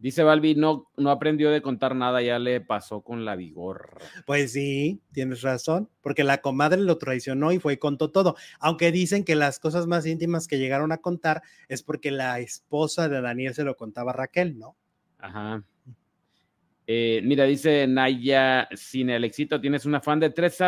Dice 0.00 0.22
Balbi, 0.22 0.54
no, 0.54 0.86
no 0.96 1.10
aprendió 1.10 1.50
de 1.50 1.60
contar 1.60 1.96
nada, 1.96 2.22
ya 2.22 2.38
le 2.38 2.60
pasó 2.60 3.00
con 3.00 3.24
la 3.24 3.34
vigor. 3.34 3.98
Pues 4.26 4.52
sí, 4.52 5.02
tienes 5.12 5.42
razón, 5.42 5.88
porque 6.02 6.22
la 6.22 6.38
comadre 6.38 6.80
lo 6.80 6.98
traicionó 6.98 7.50
y 7.50 7.58
fue 7.58 7.72
y 7.72 7.76
contó 7.78 8.12
todo. 8.12 8.36
Aunque 8.60 8.92
dicen 8.92 9.24
que 9.24 9.34
las 9.34 9.58
cosas 9.58 9.88
más 9.88 10.06
íntimas 10.06 10.46
que 10.46 10.58
llegaron 10.58 10.92
a 10.92 10.98
contar 10.98 11.42
es 11.66 11.82
porque 11.82 12.12
la 12.12 12.38
esposa 12.38 13.08
de 13.08 13.20
Daniel 13.20 13.54
se 13.54 13.64
lo 13.64 13.76
contaba 13.76 14.12
a 14.12 14.14
Raquel, 14.14 14.56
¿no? 14.56 14.76
Ajá. 15.18 15.64
Eh, 16.86 17.20
mira, 17.24 17.44
dice 17.44 17.86
Naya, 17.88 18.68
sin 18.74 19.10
el 19.10 19.24
éxito, 19.24 19.60
tienes 19.60 19.84
una 19.84 20.00
fan 20.00 20.20
de 20.20 20.30
tres 20.30 20.58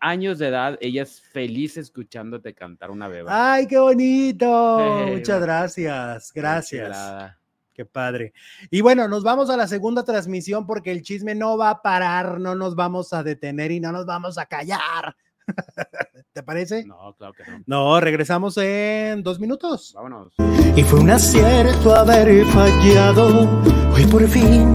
años 0.00 0.38
de 0.38 0.48
edad, 0.48 0.76
ella 0.80 1.04
es 1.04 1.20
feliz 1.20 1.76
escuchándote 1.76 2.54
cantar 2.54 2.90
una 2.90 3.06
beba. 3.06 3.54
¡Ay, 3.54 3.66
qué 3.66 3.78
bonito! 3.78 4.78
Hey, 4.80 5.14
Muchas 5.16 5.40
gracias, 5.40 6.32
gracias. 6.34 7.39
Qué 7.80 7.86
padre. 7.86 8.34
Y 8.70 8.82
bueno, 8.82 9.08
nos 9.08 9.22
vamos 9.22 9.48
a 9.48 9.56
la 9.56 9.66
segunda 9.66 10.04
transmisión 10.04 10.66
porque 10.66 10.92
el 10.92 11.00
chisme 11.00 11.34
no 11.34 11.56
va 11.56 11.70
a 11.70 11.80
parar, 11.80 12.38
no 12.38 12.54
nos 12.54 12.74
vamos 12.74 13.14
a 13.14 13.22
detener 13.22 13.70
y 13.70 13.80
no 13.80 13.90
nos 13.90 14.04
vamos 14.04 14.36
a 14.36 14.44
callar. 14.44 15.16
¿Te 16.34 16.42
parece? 16.42 16.84
No, 16.84 17.14
claro 17.16 17.32
que 17.32 17.50
no. 17.50 17.62
No, 17.64 17.98
regresamos 17.98 18.58
en 18.58 19.22
dos 19.22 19.40
minutos. 19.40 19.94
Vámonos. 19.94 20.34
Y 20.76 20.82
fue 20.82 21.00
un 21.00 21.08
acierto 21.08 21.94
haber 21.94 22.44
fallado. 22.48 23.48
Hoy 23.94 24.04
por 24.04 24.28
fin 24.28 24.74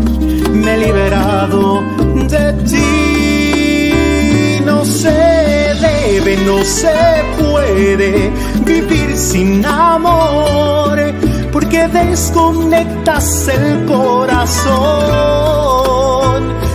me 0.64 0.74
he 0.74 0.88
liberado 0.88 1.84
de 2.28 2.54
ti. 2.64 4.66
No 4.66 4.84
se 4.84 5.12
debe, 5.12 6.38
no 6.38 6.64
se 6.64 6.92
puede 7.38 8.32
vivir 8.66 9.16
sin 9.16 9.64
amor. 9.64 11.14
Porque 11.56 11.88
desconectas 11.88 13.48
el 13.48 13.86
corazón 13.86 14.76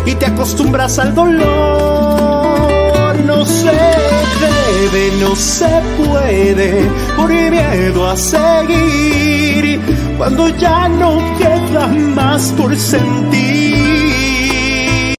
y 0.06 0.14
te 0.14 0.24
acostumbras 0.24 0.98
al 0.98 1.14
dolor. 1.14 1.50
No 3.26 3.44
se 3.44 3.72
debe, 4.40 5.12
no 5.20 5.36
se 5.36 5.82
puede 5.98 6.88
por 7.14 7.28
miedo 7.28 8.08
a 8.08 8.16
seguir 8.16 9.82
cuando 10.16 10.48
ya 10.48 10.88
no 10.88 11.18
queda 11.36 11.86
más 11.86 12.50
por 12.52 12.74
sentir. 12.74 13.79